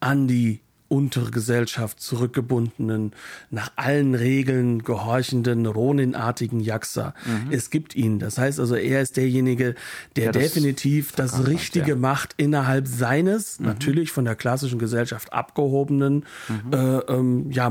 an 0.00 0.28
die 0.28 0.60
untere 0.88 1.30
Gesellschaft 1.30 2.00
zurückgebundenen, 2.00 3.12
nach 3.50 3.72
allen 3.76 4.14
Regeln 4.14 4.84
gehorchenden, 4.84 5.66
Ronin-artigen 5.66 6.60
Jaxa. 6.60 7.14
Mhm. 7.24 7.52
Es 7.52 7.70
gibt 7.70 7.96
ihn. 7.96 8.18
Das 8.18 8.38
heißt 8.38 8.60
also, 8.60 8.76
er 8.76 9.02
ist 9.02 9.16
derjenige, 9.16 9.74
der 10.14 10.26
ja, 10.26 10.32
das 10.32 10.42
definitiv 10.44 11.12
das 11.12 11.46
Richtige 11.46 11.90
ja. 11.90 11.96
macht 11.96 12.34
innerhalb 12.36 12.86
seines, 12.86 13.58
mhm. 13.58 13.66
natürlich 13.66 14.12
von 14.12 14.24
der 14.24 14.36
klassischen 14.36 14.78
Gesellschaft 14.78 15.32
abgehobenen, 15.32 16.24
mhm. 16.48 16.72
äh, 16.72 16.98
ähm, 16.98 17.50
ja, 17.50 17.68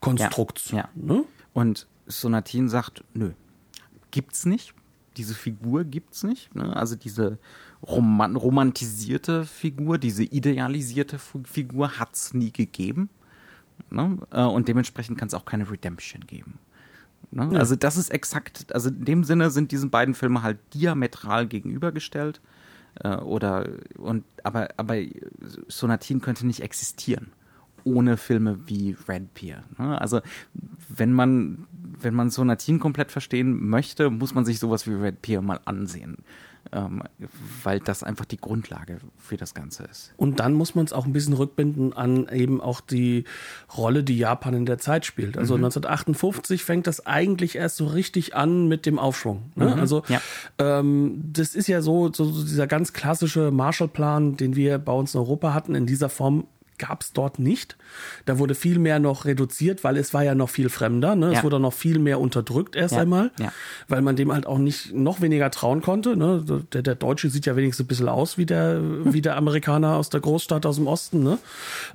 Moralkonstrukts. 0.00 0.70
Ja. 0.70 0.88
Ne? 0.94 1.24
Und 1.52 1.86
Sonatin 2.06 2.68
sagt, 2.68 3.04
nö, 3.14 3.32
gibt's 4.10 4.46
nicht. 4.46 4.74
Diese 5.16 5.34
Figur 5.34 5.84
gibt's 5.84 6.22
nicht. 6.22 6.54
Ne? 6.54 6.74
Also 6.76 6.96
diese 6.96 7.38
roman 7.86 8.36
romantisierte 8.36 9.44
Figur, 9.44 9.98
diese 9.98 10.24
idealisierte 10.24 11.18
Figur 11.18 11.98
hat 11.98 12.14
es 12.14 12.34
nie 12.34 12.52
gegeben. 12.52 13.08
Ne? 13.90 14.18
Äh, 14.30 14.42
und 14.42 14.68
dementsprechend 14.68 15.18
kann 15.18 15.28
es 15.28 15.34
auch 15.34 15.44
keine 15.44 15.70
Redemption 15.70 16.26
geben. 16.26 16.58
Ne? 17.30 17.50
Ja. 17.52 17.58
Also 17.58 17.76
das 17.76 17.96
ist 17.96 18.10
exakt, 18.10 18.72
also 18.72 18.88
in 18.88 19.04
dem 19.04 19.24
Sinne 19.24 19.50
sind 19.50 19.72
diese 19.72 19.88
beiden 19.88 20.14
Filme 20.14 20.42
halt 20.42 20.58
diametral 20.74 21.46
gegenübergestellt. 21.46 22.40
Äh, 23.02 23.16
oder 23.16 23.68
und 23.96 24.24
aber, 24.44 24.68
aber 24.76 24.96
Sonatin 25.66 26.20
könnte 26.20 26.46
nicht 26.46 26.60
existieren 26.60 27.32
ohne 27.94 28.16
Filme 28.16 28.58
wie 28.66 28.96
Red 29.08 29.34
Pier. 29.34 29.64
Ne? 29.78 30.00
Also 30.00 30.20
wenn 30.88 31.12
man 31.12 31.66
wenn 32.00 32.14
man 32.14 32.30
Sonatin 32.30 32.78
komplett 32.78 33.10
verstehen 33.10 33.68
möchte, 33.68 34.08
muss 34.08 34.32
man 34.32 34.44
sich 34.44 34.60
sowas 34.60 34.86
wie 34.86 34.92
Red 34.92 35.20
Pier 35.20 35.42
mal 35.42 35.58
ansehen 35.64 36.18
ähm, 36.72 37.02
weil 37.62 37.80
das 37.80 38.02
einfach 38.02 38.24
die 38.24 38.36
Grundlage 38.36 38.98
für 39.16 39.36
das 39.36 39.54
Ganze 39.54 39.84
ist. 39.84 40.12
Und 40.16 40.40
dann 40.40 40.54
muss 40.54 40.74
man 40.74 40.84
es 40.84 40.92
auch 40.92 41.06
ein 41.06 41.12
bisschen 41.12 41.34
rückbinden 41.34 41.92
an 41.92 42.28
eben 42.28 42.60
auch 42.60 42.80
die 42.80 43.24
Rolle, 43.76 44.04
die 44.04 44.18
Japan 44.18 44.54
in 44.54 44.66
der 44.66 44.78
Zeit 44.78 45.06
spielt. 45.06 45.38
Also 45.38 45.56
mhm. 45.56 45.64
1958 45.64 46.64
fängt 46.64 46.86
das 46.86 47.06
eigentlich 47.06 47.56
erst 47.56 47.76
so 47.76 47.86
richtig 47.86 48.34
an 48.34 48.68
mit 48.68 48.86
dem 48.86 48.98
Aufschwung. 48.98 49.52
Ne? 49.54 49.66
Mhm. 49.66 49.80
Also 49.80 50.02
ja. 50.08 50.20
ähm, 50.58 51.20
das 51.32 51.54
ist 51.54 51.68
ja 51.68 51.80
so, 51.80 52.12
so, 52.12 52.24
so 52.24 52.42
dieser 52.42 52.66
ganz 52.66 52.92
klassische 52.92 53.50
Marshallplan, 53.50 54.36
den 54.36 54.56
wir 54.56 54.78
bei 54.78 54.92
uns 54.92 55.14
in 55.14 55.20
Europa 55.20 55.54
hatten, 55.54 55.74
in 55.74 55.86
dieser 55.86 56.08
Form 56.08 56.46
gab 56.78 57.02
es 57.02 57.12
dort 57.12 57.38
nicht. 57.38 57.76
Da 58.24 58.38
wurde 58.38 58.54
viel 58.54 58.78
mehr 58.78 58.98
noch 58.98 59.24
reduziert, 59.24 59.84
weil 59.84 59.96
es 59.96 60.14
war 60.14 60.24
ja 60.24 60.34
noch 60.34 60.48
viel 60.48 60.68
fremder. 60.68 61.16
Ne? 61.16 61.32
Ja. 61.32 61.38
Es 61.38 61.44
wurde 61.44 61.60
noch 61.60 61.72
viel 61.72 61.98
mehr 61.98 62.20
unterdrückt 62.20 62.76
erst 62.76 62.94
ja. 62.94 63.00
einmal, 63.00 63.30
ja. 63.38 63.52
weil 63.88 64.02
man 64.02 64.16
dem 64.16 64.32
halt 64.32 64.46
auch 64.46 64.58
nicht 64.58 64.94
noch 64.94 65.20
weniger 65.20 65.50
trauen 65.50 65.82
konnte. 65.82 66.16
Ne? 66.16 66.44
Der, 66.72 66.82
der 66.82 66.94
Deutsche 66.94 67.30
sieht 67.30 67.46
ja 67.46 67.56
wenigstens 67.56 67.84
ein 67.84 67.88
bisschen 67.88 68.08
aus 68.08 68.38
wie 68.38 68.46
der, 68.46 68.80
wie 69.04 69.20
der 69.20 69.36
Amerikaner 69.36 69.96
aus 69.96 70.08
der 70.08 70.20
Großstadt 70.20 70.66
aus 70.66 70.76
dem 70.76 70.86
Osten. 70.86 71.22
Ne? 71.22 71.38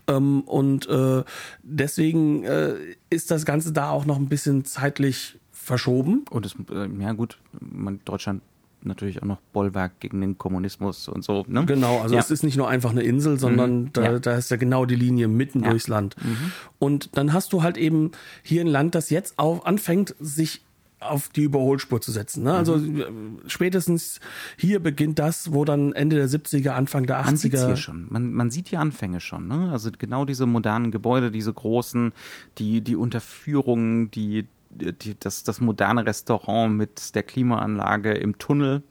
Ähm, 0.07 0.41
und 0.41 0.87
äh, 0.89 1.23
deswegen 1.63 2.43
äh, 2.43 2.75
ist 3.09 3.31
das 3.31 3.45
Ganze 3.45 3.71
da 3.71 3.89
auch 3.89 4.05
noch 4.05 4.17
ein 4.17 4.29
bisschen 4.29 4.65
zeitlich 4.65 5.39
verschoben. 5.51 6.25
Und 6.29 6.45
es, 6.45 6.55
äh, 6.71 6.87
ja 6.99 7.13
gut, 7.13 7.37
man, 7.59 8.01
Deutschland 8.05 8.41
natürlich 8.85 9.21
auch 9.21 9.27
noch 9.27 9.39
Bollwerk 9.53 9.99
gegen 9.99 10.21
den 10.21 10.37
Kommunismus 10.37 11.07
und 11.07 11.23
so. 11.23 11.45
Ne? 11.47 11.65
Genau, 11.65 11.99
also 12.01 12.15
ja. 12.15 12.21
es 12.21 12.31
ist 12.31 12.43
nicht 12.43 12.57
nur 12.57 12.69
einfach 12.69 12.91
eine 12.91 13.03
Insel, 13.03 13.39
sondern 13.39 13.83
mhm. 13.83 13.93
da, 13.93 14.03
ja. 14.03 14.19
da 14.19 14.35
ist 14.35 14.51
ja 14.51 14.57
genau 14.57 14.85
die 14.85 14.95
Linie 14.95 15.27
mitten 15.27 15.63
ja. 15.63 15.69
durchs 15.69 15.87
Land. 15.87 16.15
Mhm. 16.23 16.51
Und 16.79 17.17
dann 17.17 17.33
hast 17.33 17.53
du 17.53 17.63
halt 17.63 17.77
eben 17.77 18.11
hier 18.41 18.61
ein 18.61 18.67
Land, 18.67 18.95
das 18.95 19.09
jetzt 19.09 19.39
auf, 19.39 19.65
anfängt, 19.65 20.15
sich 20.19 20.61
auf 20.99 21.29
die 21.29 21.43
Überholspur 21.43 22.01
zu 22.01 22.11
setzen. 22.11 22.43
Ne? 22.43 22.53
Also 22.53 22.77
mhm. 22.77 23.01
Äh, 23.01 23.05
spätestens 23.47 24.19
hier 24.57 24.79
beginnt 24.79 25.19
das, 25.19 25.53
wo 25.53 25.65
dann 25.65 25.93
Ende 25.93 26.15
der 26.15 26.27
70er, 26.27 26.69
Anfang 26.69 27.05
der 27.05 27.21
80er. 27.21 27.25
Man 27.25 27.37
sieht 27.37 27.57
hier 27.57 27.75
schon. 27.75 28.07
Man, 28.09 28.33
man 28.33 28.51
sieht 28.51 28.71
die 28.71 28.77
Anfänge 28.77 29.19
schon. 29.19 29.47
Ne? 29.47 29.69
Also 29.71 29.89
genau 29.97 30.25
diese 30.25 30.45
modernen 30.45 30.91
Gebäude, 30.91 31.31
diese 31.31 31.53
großen, 31.53 32.13
die, 32.57 32.81
die 32.81 32.95
Unterführungen, 32.95 34.11
die, 34.11 34.47
die, 34.75 35.19
das, 35.19 35.43
das 35.43 35.61
moderne 35.61 36.05
Restaurant 36.05 36.75
mit 36.75 37.15
der 37.15 37.23
Klimaanlage 37.23 38.13
im 38.13 38.37
Tunnel. 38.37 38.83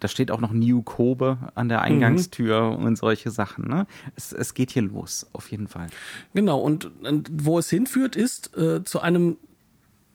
Da 0.00 0.08
steht 0.08 0.30
auch 0.30 0.40
noch 0.40 0.52
New 0.52 0.82
Kobe 0.82 1.36
an 1.54 1.68
der 1.68 1.82
Eingangstür 1.82 2.78
mhm. 2.78 2.84
und 2.84 2.96
solche 2.96 3.30
Sachen. 3.30 3.68
Ne? 3.68 3.86
Es, 4.16 4.32
es 4.32 4.54
geht 4.54 4.70
hier 4.70 4.82
los, 4.82 5.26
auf 5.32 5.50
jeden 5.50 5.68
Fall. 5.68 5.88
Genau, 6.32 6.60
und, 6.60 6.90
und 7.04 7.30
wo 7.30 7.58
es 7.58 7.68
hinführt, 7.68 8.16
ist 8.16 8.56
äh, 8.56 8.82
zu 8.84 9.00
einem 9.00 9.36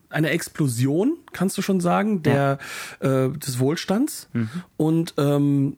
eine 0.10 0.30
Explosion, 0.30 1.18
kannst 1.34 1.58
du 1.58 1.62
schon 1.62 1.82
sagen, 1.82 2.24
der 2.24 2.60
ja. 3.02 3.26
äh, 3.26 3.32
des 3.32 3.60
Wohlstands. 3.60 4.30
Mhm. 4.32 4.50
Und 4.78 5.14
ähm, 5.18 5.76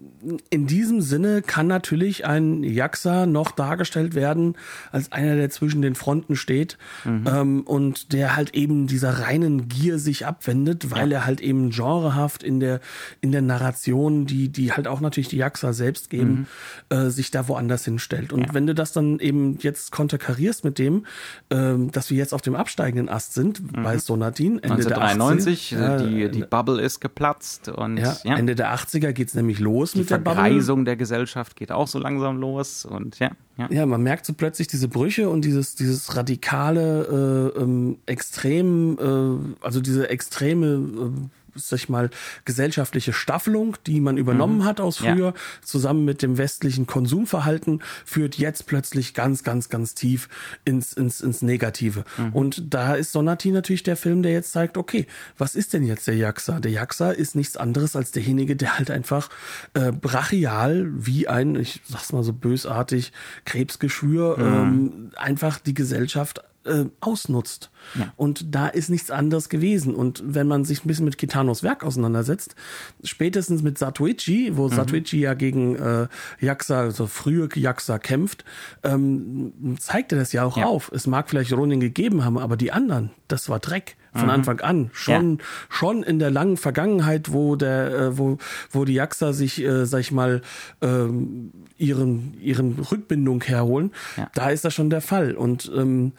in 0.50 0.68
diesem 0.68 1.02
Sinne 1.02 1.42
kann 1.42 1.68
natürlich 1.68 2.26
ein 2.26 2.64
Jaxa 2.64 3.26
noch 3.26 3.52
dargestellt 3.52 4.14
werden 4.14 4.56
als 4.92 5.12
einer, 5.12 5.36
der 5.36 5.50
zwischen 5.50 5.82
den 5.82 5.96
Fronten 5.96 6.36
steht 6.36 6.78
mhm. 7.06 7.28
ähm, 7.28 7.62
und 7.62 8.14
der 8.14 8.36
halt 8.36 8.54
eben 8.54 8.86
dieser 8.86 9.20
reinen 9.20 9.68
Gier 9.68 9.98
sich 9.98 10.28
abwendet, 10.28 10.92
weil 10.92 11.12
ja. 11.12 11.20
er 11.20 11.26
halt 11.26 11.42
eben 11.42 11.72
genrehaft 11.72 12.44
in 12.44 12.60
der 12.60 12.82
in 13.22 13.32
der 13.32 13.42
Narration, 13.42 14.28
die 14.28 14.50
die 14.50 14.74
halt 14.74 14.88
auch 14.88 15.02
natürlich 15.02 15.30
die 15.30 15.38
Jaxa 15.38 15.74
selbst 15.74 16.12
geben, 16.12 16.48
mhm. 16.92 16.96
äh, 16.96 17.10
sich 17.10 17.32
da 17.32 17.48
woanders 17.48 17.84
hinstellt. 17.84 18.32
Und 18.32 18.48
ja. 18.48 18.54
wenn 18.54 18.68
du 18.68 18.76
das 18.76 18.92
dann 18.92 19.20
eben 19.20 19.58
jetzt 19.60 19.92
konterkarierst 19.92 20.64
mit 20.64 20.78
dem, 20.78 21.06
ähm, 21.50 21.92
dass 21.92 22.12
wir 22.12 22.18
jetzt 22.18 22.34
auf 22.34 22.42
dem 22.42 22.56
absteigenden 22.56 23.10
Ast 23.10 23.34
sind, 23.34 23.62
mhm. 23.62 23.84
bei 23.84 23.98
so 23.98 24.19
Donatin, 24.20 24.60
Ende 24.60 24.76
1993, 24.76 25.70
der 25.70 26.00
80er. 26.00 26.08
Die, 26.08 26.32
die 26.32 26.44
Bubble 26.44 26.82
ist 26.82 27.00
geplatzt. 27.00 27.70
Und, 27.70 27.98
ja, 27.98 28.16
ja. 28.24 28.36
Ende 28.36 28.56
der 28.56 28.74
80er 28.76 29.14
geht 29.14 29.30
es 29.30 29.34
nämlich 29.34 29.60
los 29.60 29.94
die 29.94 30.00
mit 30.00 30.10
der 30.10 30.18
Bubble. 30.18 30.44
Die 30.44 30.50
Vergreisung 30.50 30.86
der 30.86 30.96
Gesellschaft 30.96 31.56
geht 31.56 31.72
auch 31.72 31.88
so 31.88 32.00
langsam 32.00 32.38
los. 32.38 32.86
Und 32.86 33.20
ja, 33.20 33.32
ja. 33.58 33.68
ja, 33.72 33.86
man 33.86 34.04
merkt 34.04 34.26
so 34.26 34.34
plötzlich 34.34 34.68
diese 34.68 34.88
Brüche 34.88 35.30
und 35.30 35.46
dieses, 35.46 35.76
dieses 35.76 36.16
radikale, 36.16 37.54
äh, 37.56 37.62
ähm, 37.62 37.98
extrem, 38.06 38.98
äh, 39.00 39.66
also 39.66 39.82
diese 39.82 40.10
extreme 40.10 40.66
äh, 40.68 41.39
sag 41.60 41.80
ich 41.80 41.90
mal, 41.90 42.10
gesellschaftliche 42.46 43.14
Staffelung, 43.14 43.78
die 43.86 44.02
man 44.02 44.18
übernommen 44.18 44.60
mhm. 44.60 44.66
hat 44.66 44.80
aus 44.80 44.98
früher, 44.98 45.28
ja. 45.28 45.34
zusammen 45.64 46.06
mit 46.06 46.22
dem 46.22 46.38
westlichen 46.38 46.88
Konsumverhalten, 46.88 47.82
führt 48.06 48.38
jetzt 48.38 48.68
plötzlich 48.68 49.14
ganz, 49.14 49.44
ganz, 49.44 49.70
ganz 49.70 49.96
tief 49.96 50.30
ins, 50.66 50.94
ins, 50.94 51.22
ins 51.22 51.42
Negative. 51.42 52.04
Mhm. 52.18 52.34
Und 52.34 52.74
da 52.74 52.96
ist 52.96 53.12
Sonati 53.12 53.52
natürlich 53.52 53.84
der 53.84 53.98
Film, 53.98 54.24
der 54.24 54.32
jetzt 54.32 54.52
zeigt, 54.52 54.78
okay, 54.78 55.08
was 55.38 55.56
ist 55.56 55.74
denn 55.74 55.84
jetzt 55.84 56.08
der 56.08 56.16
Jaxa? 56.16 56.60
Der 56.60 56.72
Jaxa 56.72 57.12
ist 57.12 57.36
nichts 57.36 57.58
anderes 57.58 57.96
als 57.96 58.12
derjenige, 58.12 58.56
der 58.56 58.78
halt 58.78 58.92
einfach 58.92 59.30
äh, 59.74 59.92
brachial 59.92 60.88
wie 60.92 61.28
ein, 61.28 61.56
ich 61.56 61.82
sag's 61.88 62.12
mal 62.14 62.24
so 62.24 62.34
bösartig, 62.34 63.12
Krebsgeschwür, 63.46 64.38
mhm. 64.38 64.44
ähm, 64.44 65.12
einfach 65.16 65.60
die 65.60 65.74
Gesellschaft 65.74 66.42
äh, 66.66 66.86
ausnutzt. 67.00 67.72
Ja. 67.96 68.14
Und 68.16 68.54
da 68.54 68.68
ist 68.68 68.90
nichts 68.90 69.12
anderes 69.12 69.50
gewesen. 69.50 69.96
Und 69.96 70.22
wenn 70.26 70.48
man 70.48 70.66
sich 70.66 70.84
ein 70.84 70.88
bisschen 70.88 71.06
mit 71.06 71.18
Kitanos 71.18 71.64
Werk 71.64 71.84
auseinandersetzt, 71.84 72.56
spätestens 73.04 73.62
mit 73.62 73.78
Satoichi, 73.78 74.58
wo 74.58 74.68
mhm. 74.68 74.74
Satoichi 74.74 75.20
ja 75.20 75.34
gegen 75.34 75.76
äh, 75.76 76.08
Yakuza, 76.40 76.82
also 76.82 77.08
frühe 77.08 77.50
Yakuza 77.54 78.00
kämpft, 78.00 78.44
ähm, 78.84 79.54
zeigt 79.80 80.12
er 80.12 80.20
das 80.20 80.34
ja 80.34 80.44
auch 80.44 80.58
ja. 80.58 80.66
auf. 80.66 80.92
Es 80.94 81.08
mag 81.08 81.30
vielleicht 81.30 81.54
Ronin 81.54 81.80
gegeben 81.80 82.24
haben, 82.26 82.38
aber 82.38 82.58
die 82.58 82.72
anderen, 82.72 83.12
das 83.28 83.50
war 83.50 83.60
Dreck 83.60 83.96
von 84.14 84.24
mhm. 84.24 84.30
Anfang 84.30 84.60
an. 84.62 84.90
Schon, 84.94 85.38
ja. 85.38 85.46
schon 85.70 86.04
in 86.04 86.20
der 86.20 86.32
langen 86.32 86.58
Vergangenheit, 86.58 87.32
wo 87.32 87.56
der, 87.56 87.92
äh, 87.92 88.18
wo, 88.18 88.38
wo 88.72 88.86
die 88.86 88.94
Jaxa 88.94 89.34
sich, 89.34 89.64
äh, 89.64 89.86
sag 89.86 90.02
ich 90.02 90.12
mal, 90.12 90.42
ähm, 90.82 91.52
ihren, 91.78 92.34
ihren 92.42 92.80
Rückbindung 92.80 93.44
herholen, 93.44 93.92
ja. 94.18 94.30
da 94.34 94.50
ist 94.50 94.66
das 94.66 94.74
schon 94.74 94.90
der 94.90 95.02
Fall. 95.02 95.34
Und 95.34 95.72
ähm, 95.76 96.14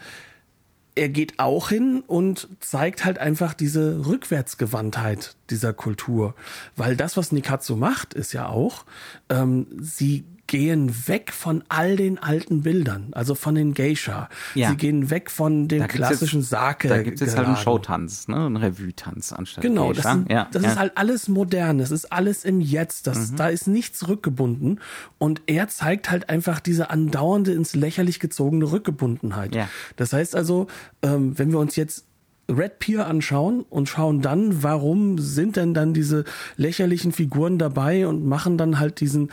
er 0.94 1.08
geht 1.08 1.38
auch 1.38 1.68
hin 1.68 2.02
und 2.06 2.48
zeigt 2.60 3.04
halt 3.04 3.18
einfach 3.18 3.54
diese 3.54 4.06
Rückwärtsgewandtheit 4.06 5.36
dieser 5.50 5.72
Kultur. 5.72 6.34
Weil 6.76 6.96
das, 6.96 7.16
was 7.16 7.32
Nikatsu 7.32 7.76
macht, 7.76 8.14
ist 8.14 8.32
ja 8.32 8.48
auch, 8.48 8.84
ähm, 9.28 9.66
sie 9.80 10.24
gehen 10.50 11.06
weg 11.06 11.32
von 11.32 11.62
all 11.68 11.94
den 11.94 12.18
alten 12.18 12.62
Bildern, 12.62 13.10
also 13.12 13.36
von 13.36 13.54
den 13.54 13.72
Geisha. 13.72 14.28
Ja. 14.56 14.70
Sie 14.70 14.76
gehen 14.76 15.08
weg 15.08 15.30
von 15.30 15.68
dem 15.68 15.86
klassischen 15.86 16.40
jetzt, 16.40 16.50
Sake. 16.50 16.88
Da 16.88 17.04
gibt 17.04 17.22
es 17.22 17.36
halt 17.36 17.46
einen 17.46 17.56
Showtanz, 17.56 18.26
ne? 18.26 18.46
einen 18.46 18.56
Revue-Tanz 18.56 19.32
anstatt 19.32 19.62
Genau, 19.62 19.90
Geisha. 19.90 20.02
das, 20.02 20.12
sind, 20.12 20.30
ja, 20.32 20.48
das 20.50 20.64
ja. 20.64 20.70
ist 20.72 20.78
halt 20.80 20.92
alles 20.96 21.28
modern, 21.28 21.78
das 21.78 21.92
ist 21.92 22.12
alles 22.12 22.44
im 22.44 22.60
Jetzt, 22.60 23.06
das, 23.06 23.30
mhm. 23.30 23.36
da 23.36 23.48
ist 23.48 23.68
nichts 23.68 24.08
rückgebunden 24.08 24.80
und 25.18 25.42
er 25.46 25.68
zeigt 25.68 26.10
halt 26.10 26.28
einfach 26.28 26.58
diese 26.58 26.90
andauernde 26.90 27.52
ins 27.52 27.76
lächerlich 27.76 28.18
gezogene 28.18 28.72
Rückgebundenheit. 28.72 29.56
Das 29.94 30.12
heißt 30.12 30.34
also, 30.34 30.66
ähm, 31.02 31.38
wenn 31.38 31.52
wir 31.52 31.60
uns 31.60 31.76
jetzt 31.76 32.06
Red 32.50 32.78
Pier 32.78 33.06
anschauen 33.06 33.64
und 33.68 33.88
schauen 33.88 34.20
dann, 34.20 34.62
warum 34.62 35.18
sind 35.18 35.56
denn 35.56 35.74
dann 35.74 35.94
diese 35.94 36.24
lächerlichen 36.56 37.12
Figuren 37.12 37.58
dabei 37.58 38.06
und 38.06 38.24
machen 38.24 38.58
dann 38.58 38.78
halt 38.78 39.00
diesen 39.00 39.30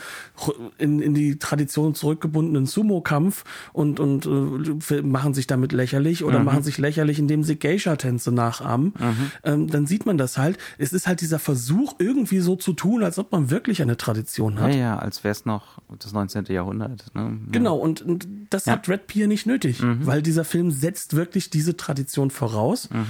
in, 0.78 1.02
in 1.02 1.14
die 1.14 1.40
Tradition 1.40 1.96
zurückgebundenen 1.96 2.66
Sumo-Kampf 2.66 3.44
und, 3.74 4.00
und 4.00 4.26
äh, 4.26 5.02
machen 5.02 5.34
sich 5.34 5.48
damit 5.48 5.72
lächerlich 5.72 6.24
oder 6.24 6.40
mhm. 6.40 6.46
machen 6.46 6.64
sich 6.64 6.78
lächerlich, 6.78 7.20
indem 7.20 7.44
sie 7.44 7.58
Geisha-Tänze 7.58 8.32
nachahmen. 8.32 8.94
Mhm. 9.00 9.32
Ähm, 9.44 9.68
dann 9.68 9.88
sieht 9.88 10.06
man 10.06 10.18
das 10.18 10.38
halt. 10.38 10.58
Es 10.78 10.94
ist 10.94 11.08
halt 11.08 11.22
dieser 11.22 11.40
Versuch, 11.40 11.96
irgendwie 12.00 12.40
so 12.40 12.56
zu 12.56 12.74
tun, 12.74 13.04
als 13.04 13.18
ob 13.20 13.32
man 13.32 13.50
wirklich 13.50 13.82
eine 13.82 13.98
Tradition 13.98 14.60
hat. 14.60 14.72
Ja, 14.74 14.78
ja, 14.78 15.00
als 15.00 15.24
wäre 15.24 15.32
es 15.32 15.46
noch 15.46 15.80
das 16.00 16.14
19. 16.14 16.46
Jahrhundert. 16.46 17.14
Ne? 17.16 17.40
Genau, 17.52 17.78
und, 17.78 18.02
und 18.02 18.28
das 18.50 18.66
ja. 18.66 18.74
hat 18.74 18.88
Red 18.90 19.08
Pier 19.08 19.28
nicht 19.28 19.46
nötig, 19.46 19.82
mhm. 19.82 20.06
weil 20.06 20.22
dieser 20.22 20.46
Film 20.46 20.72
setzt 20.72 21.16
wirklich 21.16 21.50
diese 21.50 21.78
Tradition 21.78 22.30
voraus, 22.30 22.90
mhm. 22.90 23.07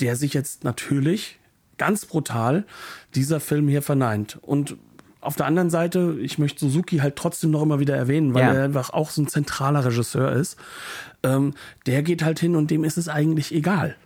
Der 0.00 0.16
sich 0.16 0.34
jetzt 0.34 0.64
natürlich 0.64 1.38
ganz 1.78 2.06
brutal 2.06 2.64
dieser 3.14 3.40
Film 3.40 3.68
hier 3.68 3.82
verneint. 3.82 4.38
Und 4.42 4.76
auf 5.20 5.36
der 5.36 5.46
anderen 5.46 5.70
Seite, 5.70 6.16
ich 6.20 6.38
möchte 6.38 6.60
Suzuki 6.60 6.98
halt 6.98 7.16
trotzdem 7.16 7.50
noch 7.50 7.62
immer 7.62 7.80
wieder 7.80 7.96
erwähnen, 7.96 8.34
weil 8.34 8.42
ja. 8.42 8.54
er 8.54 8.64
einfach 8.64 8.90
auch 8.90 9.10
so 9.10 9.22
ein 9.22 9.28
zentraler 9.28 9.84
Regisseur 9.84 10.32
ist. 10.32 10.56
Ähm, 11.22 11.54
der 11.86 12.02
geht 12.02 12.22
halt 12.22 12.38
hin 12.38 12.56
und 12.56 12.70
dem 12.70 12.84
ist 12.84 12.98
es 12.98 13.08
eigentlich 13.08 13.52
egal. 13.52 13.96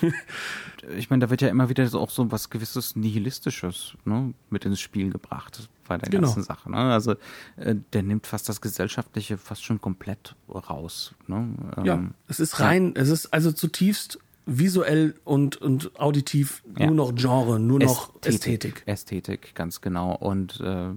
ich 0.96 1.10
meine, 1.10 1.24
da 1.24 1.30
wird 1.30 1.42
ja 1.42 1.48
immer 1.48 1.68
wieder 1.68 1.86
so 1.88 1.98
auch 2.00 2.10
so 2.10 2.30
was 2.30 2.50
gewisses 2.50 2.96
Nihilistisches 2.96 3.94
ne, 4.04 4.32
mit 4.50 4.64
ins 4.64 4.80
Spiel 4.80 5.10
gebracht 5.10 5.68
bei 5.86 5.98
der 5.98 6.08
genau. 6.10 6.26
ganzen 6.26 6.42
Sache. 6.42 6.70
Ne? 6.70 6.76
Also 6.76 7.12
äh, 7.56 7.74
der 7.92 8.02
nimmt 8.02 8.26
fast 8.26 8.48
das 8.48 8.60
Gesellschaftliche 8.60 9.36
fast 9.36 9.64
schon 9.64 9.80
komplett 9.80 10.36
raus. 10.48 11.14
Ne? 11.26 11.48
Ähm, 11.76 11.84
ja, 11.84 12.04
es 12.28 12.40
ist 12.40 12.60
rein, 12.60 12.94
ja. 12.94 13.02
es 13.02 13.08
ist 13.08 13.32
also 13.32 13.52
zutiefst 13.52 14.18
visuell 14.48 15.14
und, 15.24 15.56
und 15.56 15.98
auditiv 16.00 16.62
ja. 16.76 16.86
nur 16.86 16.94
noch 16.94 17.14
Genre, 17.14 17.60
nur 17.60 17.78
noch 17.78 18.14
Ästhetik. 18.24 18.82
Ästhetik, 18.86 19.54
ganz 19.54 19.80
genau. 19.80 20.14
Und 20.14 20.60
äh, 20.60 20.90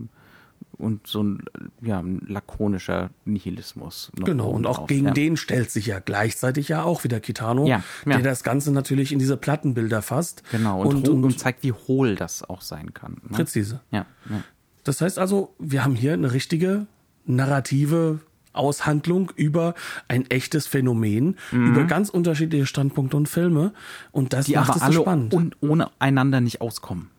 und 0.78 1.06
so 1.08 1.22
ein, 1.24 1.44
ja, 1.82 2.00
ein 2.00 2.22
lakonischer 2.28 3.12
Nihilismus. 3.26 4.12
Genau, 4.16 4.50
und 4.50 4.66
auch 4.66 4.80
drauf, 4.80 4.88
gegen 4.88 5.08
ja. 5.08 5.14
den 5.14 5.38
stellt 5.38 5.70
sich 5.70 5.86
ja 5.86 6.00
gleichzeitig 6.00 6.70
ja 6.70 6.84
auch 6.84 7.04
wieder 7.04 7.20
Kitano, 7.20 7.68
ja, 7.68 7.84
der 8.06 8.20
das 8.20 8.44
Ganze 8.44 8.72
natürlich 8.72 9.12
in 9.12 9.20
diese 9.20 9.38
Plattenbilder 9.38 10.02
fasst. 10.02 10.44
Genau, 10.52 10.82
und, 10.82 11.08
und, 11.08 11.24
und 11.24 11.40
zeigt, 11.40 11.64
wie 11.64 11.72
hohl 11.72 12.16
das 12.16 12.44
auch 12.44 12.62
sein 12.62 12.94
kann. 12.94 13.22
Ne? 13.30 13.38
Präzise. 13.38 13.82
Ja. 13.92 14.06
Das 14.84 15.02
heißt 15.02 15.20
also, 15.20 15.54
wir 15.60 15.84
haben 15.84 15.96
hier 15.96 16.14
eine 16.14 16.34
richtige 16.34 16.88
narrative 17.26 18.20
Aushandlung 18.54 19.32
über 19.36 19.74
ein 20.08 20.30
echtes 20.30 20.68
Phänomen, 20.68 21.38
mhm. 21.52 21.68
über 21.68 21.84
ganz 21.86 22.10
unterschiedliche 22.10 22.66
Standpunkte 22.66 23.18
und 23.18 23.28
Filme. 23.28 23.74
Und 24.12 24.34
das 24.34 24.46
Die 24.46 24.56
macht 24.56 24.70
aber 24.70 24.78
es 24.78 24.82
alle 24.84 24.94
so 24.96 25.02
spannend. 25.02 25.34
Und 25.34 25.58
ohne 25.62 25.90
einander 26.00 26.42
nicht 26.42 26.62
auskommen. 26.62 27.10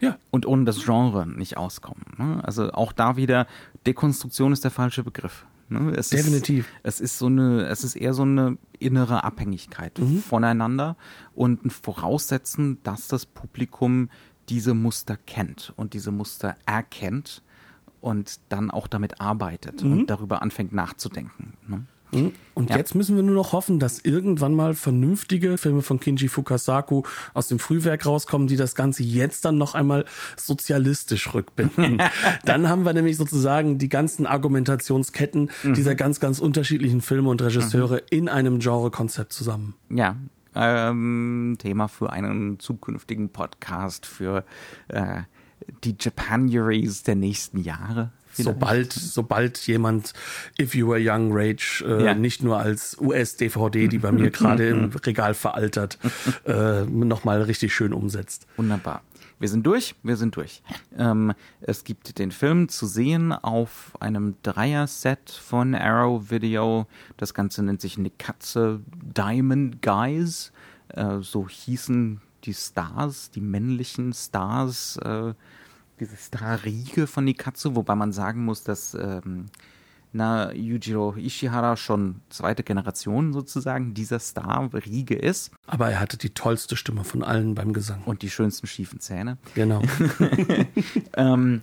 Ja. 0.00 0.18
Und 0.30 0.46
ohne 0.46 0.64
das 0.64 0.84
Genre 0.84 1.26
nicht 1.26 1.56
auskommen. 1.56 2.04
Ne? 2.18 2.40
Also 2.44 2.72
auch 2.72 2.92
da 2.92 3.16
wieder, 3.16 3.46
Dekonstruktion 3.86 4.52
ist 4.52 4.64
der 4.64 4.72
falsche 4.72 5.04
Begriff. 5.04 5.46
Ne? 5.68 5.92
Es 5.96 6.10
Definitiv. 6.10 6.66
Ist, 6.82 6.94
es 6.94 7.00
ist 7.00 7.18
so 7.18 7.26
eine, 7.26 7.66
es 7.66 7.84
ist 7.84 7.94
eher 7.94 8.12
so 8.12 8.22
eine 8.22 8.58
innere 8.78 9.24
Abhängigkeit 9.24 9.98
mhm. 9.98 10.18
voneinander 10.18 10.96
und 11.34 11.64
ein 11.64 11.70
Voraussetzen, 11.70 12.78
dass 12.82 13.08
das 13.08 13.26
Publikum 13.26 14.10
diese 14.48 14.74
Muster 14.74 15.16
kennt 15.16 15.72
und 15.76 15.94
diese 15.94 16.10
Muster 16.10 16.56
erkennt 16.66 17.42
und 18.02 18.40
dann 18.50 18.70
auch 18.70 18.86
damit 18.86 19.20
arbeitet 19.20 19.82
mhm. 19.82 19.92
und 19.92 20.10
darüber 20.10 20.42
anfängt 20.42 20.72
nachzudenken. 20.72 21.54
Ne? 21.66 21.86
Hm? 22.12 22.32
Und 22.52 22.68
ja. 22.68 22.76
jetzt 22.76 22.94
müssen 22.94 23.16
wir 23.16 23.22
nur 23.22 23.34
noch 23.34 23.52
hoffen, 23.52 23.78
dass 23.78 24.00
irgendwann 24.00 24.54
mal 24.54 24.74
vernünftige 24.74 25.56
Filme 25.56 25.80
von 25.80 25.98
Kinji 25.98 26.28
Fukasaku 26.28 27.04
aus 27.32 27.48
dem 27.48 27.58
Frühwerk 27.58 28.04
rauskommen, 28.04 28.48
die 28.48 28.56
das 28.56 28.74
Ganze 28.74 29.02
jetzt 29.02 29.46
dann 29.46 29.56
noch 29.56 29.74
einmal 29.74 30.04
sozialistisch 30.36 31.32
rückbinden. 31.32 32.02
dann 32.44 32.68
haben 32.68 32.84
wir 32.84 32.92
nämlich 32.92 33.16
sozusagen 33.16 33.78
die 33.78 33.88
ganzen 33.88 34.26
Argumentationsketten 34.26 35.50
mhm. 35.62 35.74
dieser 35.74 35.94
ganz, 35.94 36.20
ganz 36.20 36.38
unterschiedlichen 36.38 37.00
Filme 37.00 37.30
und 37.30 37.40
Regisseure 37.40 37.96
mhm. 37.96 38.06
in 38.10 38.28
einem 38.28 38.58
Genrekonzept 38.58 39.32
zusammen. 39.32 39.74
Ja, 39.88 40.16
ähm, 40.54 41.56
Thema 41.58 41.88
für 41.88 42.12
einen 42.12 42.58
zukünftigen 42.58 43.30
Podcast 43.30 44.04
für 44.04 44.44
äh, 44.88 45.22
die 45.84 45.96
Japanuaries 45.98 47.02
der 47.02 47.14
nächsten 47.14 47.58
Jahre. 47.58 48.10
Sobald, 48.34 48.92
sobald 48.92 49.58
jemand 49.66 50.14
If 50.58 50.74
You 50.74 50.88
Were 50.88 51.00
Young 51.00 51.30
Rage 51.32 51.84
äh, 51.86 52.04
ja. 52.06 52.14
nicht 52.14 52.42
nur 52.42 52.58
als 52.58 52.96
US-DVD, 52.98 53.88
die 53.88 53.98
bei 53.98 54.10
mir 54.10 54.30
gerade 54.32 54.68
im 54.68 54.84
Regal 54.84 55.34
veraltert, 55.34 55.98
äh, 56.46 56.82
nochmal 56.84 57.42
richtig 57.42 57.74
schön 57.74 57.92
umsetzt. 57.92 58.46
Wunderbar. 58.56 59.02
Wir 59.38 59.48
sind 59.48 59.66
durch, 59.66 59.96
wir 60.04 60.16
sind 60.16 60.36
durch. 60.36 60.62
Ähm, 60.96 61.32
es 61.60 61.82
gibt 61.82 62.18
den 62.20 62.30
Film 62.30 62.68
zu 62.68 62.86
sehen 62.86 63.32
auf 63.32 63.90
einem 63.98 64.36
Dreier-Set 64.44 65.30
von 65.30 65.74
Arrow 65.74 66.30
Video. 66.30 66.86
Das 67.16 67.34
Ganze 67.34 67.64
nennt 67.64 67.80
sich 67.80 67.98
Nikatze 67.98 68.80
Diamond 69.02 69.82
Guys. 69.82 70.52
Äh, 70.88 71.18
so 71.22 71.48
hießen 71.48 72.20
die 72.44 72.54
Stars, 72.54 73.30
die 73.30 73.40
männlichen 73.40 74.12
Stars 74.12 74.96
äh, 74.98 75.34
diese 76.00 76.16
Star-Riege 76.16 77.06
von 77.06 77.24
Nikatsu, 77.24 77.76
wobei 77.76 77.94
man 77.94 78.12
sagen 78.12 78.44
muss, 78.44 78.64
dass 78.64 78.94
ähm, 78.94 79.46
na, 80.12 80.52
Yujiro 80.52 81.14
Ishihara 81.16 81.76
schon 81.76 82.20
zweite 82.28 82.62
Generation 82.62 83.32
sozusagen 83.32 83.94
dieser 83.94 84.18
Star-Riege 84.18 85.14
ist. 85.14 85.52
Aber 85.66 85.90
er 85.90 86.00
hatte 86.00 86.18
die 86.18 86.30
tollste 86.30 86.76
Stimme 86.76 87.04
von 87.04 87.22
allen 87.22 87.54
beim 87.54 87.72
Gesang. 87.72 88.02
Und 88.04 88.22
die 88.22 88.30
schönsten 88.30 88.66
schiefen 88.66 89.00
Zähne. 89.00 89.38
Genau. 89.54 89.82
ähm, 91.16 91.62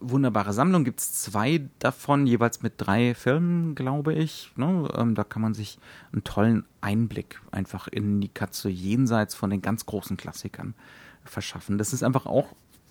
wunderbare 0.00 0.52
Sammlung, 0.52 0.84
gibt 0.84 1.00
es 1.00 1.12
zwei 1.12 1.68
davon, 1.78 2.26
jeweils 2.26 2.62
mit 2.62 2.74
drei 2.76 3.14
Filmen, 3.14 3.74
glaube 3.74 4.14
ich. 4.14 4.52
Ne? 4.56 4.88
Ähm, 4.96 5.14
da 5.14 5.24
kann 5.24 5.42
man 5.42 5.54
sich 5.54 5.78
einen 6.12 6.24
tollen 6.24 6.64
Einblick 6.80 7.40
einfach 7.50 7.88
in 7.88 8.18
Nikatsu 8.18 8.68
jenseits 8.68 9.34
von 9.34 9.50
den 9.50 9.62
ganz 9.62 9.86
großen 9.86 10.16
Klassikern 10.16 10.74
verschaffen. 11.24 11.78
Das 11.78 11.92
ist 11.92 12.02
einfach 12.02 12.26
auch 12.26 12.48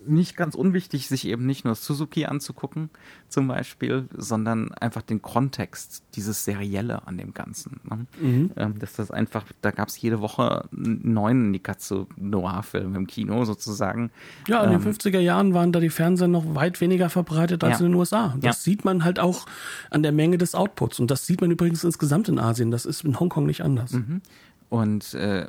nicht 0.08 0.36
ganz 0.36 0.56
unwichtig, 0.56 1.08
sich 1.08 1.28
eben 1.28 1.45
nicht 1.45 1.66
nur 1.66 1.76
Suzuki 1.76 2.26
anzugucken, 2.26 2.89
zum 3.30 3.47
Beispiel, 3.47 4.08
sondern 4.16 4.72
einfach 4.74 5.01
den 5.01 5.22
Kontext, 5.22 6.03
dieses 6.16 6.45
Serielle 6.45 7.08
an 7.08 7.18
dem 7.18 7.34
Ganzen. 7.34 7.80
Ne? 7.84 8.06
Mhm. 8.20 8.51
Ähm, 8.56 8.80
dass 8.80 8.93
das 8.93 9.12
einfach, 9.12 9.45
da 9.62 9.72
gab 9.72 9.88
es 9.88 9.99
jede 9.99 10.22
Woche 10.22 10.68
einen 10.76 11.14
neuen 11.14 11.51
Nikatsu 11.51 12.06
Noir-Film 12.18 12.95
im 12.95 13.08
Kino 13.08 13.45
sozusagen. 13.45 14.12
Ja, 14.47 14.64
in 14.64 14.72
den 14.72 14.82
50er 14.82 15.18
ähm, 15.18 15.22
Jahren 15.22 15.53
waren 15.53 15.72
da 15.72 15.80
die 15.80 15.89
Fernseher 15.89 16.28
noch 16.28 16.56
weit 16.56 16.82
weniger 16.82 17.10
verbreitet 17.10 17.64
als 17.64 17.80
ja. 17.80 17.86
in 17.86 17.91
den 17.91 17.99
USA. 17.99 18.36
Das 18.38 18.43
ja. 18.43 18.53
sieht 18.53 18.86
man 18.86 19.03
halt 19.03 19.20
auch 19.20 19.45
an 19.89 20.03
der 20.03 20.12
Menge 20.12 20.38
des 20.38 20.56
Outputs. 20.56 20.99
Und 20.99 21.12
das 21.12 21.26
sieht 21.26 21.41
man 21.41 21.51
übrigens 21.51 21.84
insgesamt 21.84 22.30
in 22.30 22.39
Asien. 22.39 22.72
Das 22.72 22.86
ist 22.86 23.03
in 23.03 23.20
Hongkong 23.20 23.45
nicht 23.45 23.62
anders. 23.62 23.93
Mhm. 23.93 24.22
Und 24.70 25.14
äh, 25.14 25.47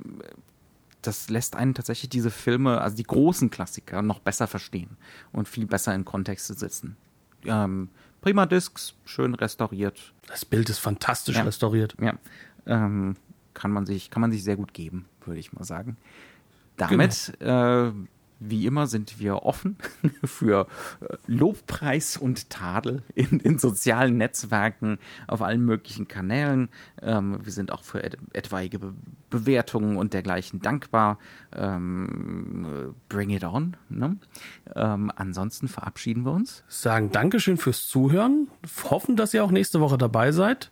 das 1.06 1.30
lässt 1.30 1.56
einen 1.56 1.74
tatsächlich 1.74 2.08
diese 2.08 2.30
Filme, 2.30 2.80
also 2.80 2.96
die 2.96 3.04
großen 3.04 3.50
Klassiker, 3.50 4.02
noch 4.02 4.20
besser 4.20 4.46
verstehen 4.46 4.96
und 5.32 5.48
viel 5.48 5.66
besser 5.66 5.94
in 5.94 6.04
Kontexte 6.04 6.54
setzen. 6.54 6.96
Ähm, 7.44 7.88
prima 8.20 8.46
Discs, 8.46 8.94
schön 9.04 9.34
restauriert. 9.34 10.12
Das 10.26 10.44
Bild 10.44 10.68
ist 10.68 10.78
fantastisch 10.78 11.36
ja. 11.36 11.42
restauriert. 11.42 11.96
Ja, 12.00 12.14
ähm, 12.66 13.16
kann 13.54 13.70
man 13.70 13.86
sich 13.86 14.10
kann 14.10 14.20
man 14.20 14.32
sich 14.32 14.44
sehr 14.44 14.56
gut 14.56 14.74
geben, 14.74 15.06
würde 15.24 15.40
ich 15.40 15.52
mal 15.52 15.64
sagen. 15.64 15.96
Damit 16.76 17.32
genau. 17.38 17.88
äh, 17.88 17.92
wie 18.38 18.66
immer 18.66 18.86
sind 18.86 19.18
wir 19.18 19.42
offen 19.42 19.76
für 20.24 20.66
äh, 21.00 21.16
Lobpreis 21.26 22.16
und 22.16 22.50
Tadel 22.50 23.02
in 23.14 23.38
den 23.38 23.58
sozialen 23.58 24.16
Netzwerken, 24.16 24.98
auf 25.26 25.42
allen 25.42 25.64
möglichen 25.64 26.08
Kanälen. 26.08 26.68
Ähm, 27.02 27.38
wir 27.42 27.52
sind 27.52 27.72
auch 27.72 27.82
für 27.82 28.02
et 28.02 28.18
etwaige 28.32 28.78
Be 28.78 28.94
Bewertungen 29.28 29.96
und 29.96 30.14
dergleichen 30.14 30.60
dankbar. 30.62 31.18
Ähm, 31.54 32.94
bring 33.08 33.30
it 33.30 33.42
on. 33.42 33.76
Ne? 33.88 34.16
Ähm, 34.74 35.10
ansonsten 35.14 35.66
verabschieden 35.66 36.24
wir 36.24 36.32
uns. 36.32 36.62
Sagen 36.68 37.10
Dankeschön 37.10 37.56
fürs 37.56 37.88
Zuhören. 37.88 38.48
Hoffen, 38.84 39.16
dass 39.16 39.34
ihr 39.34 39.44
auch 39.44 39.50
nächste 39.50 39.80
Woche 39.80 39.98
dabei 39.98 40.30
seid. 40.30 40.70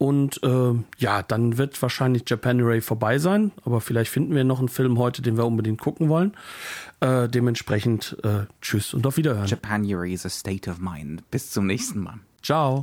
Und 0.00 0.42
äh, 0.42 0.72
ja, 0.96 1.22
dann 1.22 1.58
wird 1.58 1.80
wahrscheinlich 1.82 2.22
Japanuary 2.26 2.80
vorbei 2.80 3.18
sein, 3.18 3.52
aber 3.66 3.82
vielleicht 3.82 4.10
finden 4.10 4.34
wir 4.34 4.44
noch 4.44 4.58
einen 4.58 4.70
Film 4.70 4.98
heute, 4.98 5.20
den 5.20 5.36
wir 5.36 5.44
unbedingt 5.44 5.78
gucken 5.78 6.08
wollen. 6.08 6.32
Äh, 7.00 7.28
dementsprechend 7.28 8.16
äh, 8.24 8.46
tschüss 8.62 8.94
und 8.94 9.06
auf 9.06 9.18
Wiederhören. 9.18 9.46
Japanuary 9.46 10.14
is 10.14 10.24
a 10.24 10.30
state 10.30 10.70
of 10.70 10.78
mind. 10.78 11.30
Bis 11.30 11.50
zum 11.50 11.66
nächsten 11.66 12.00
Mal. 12.00 12.18
Ciao. 12.42 12.82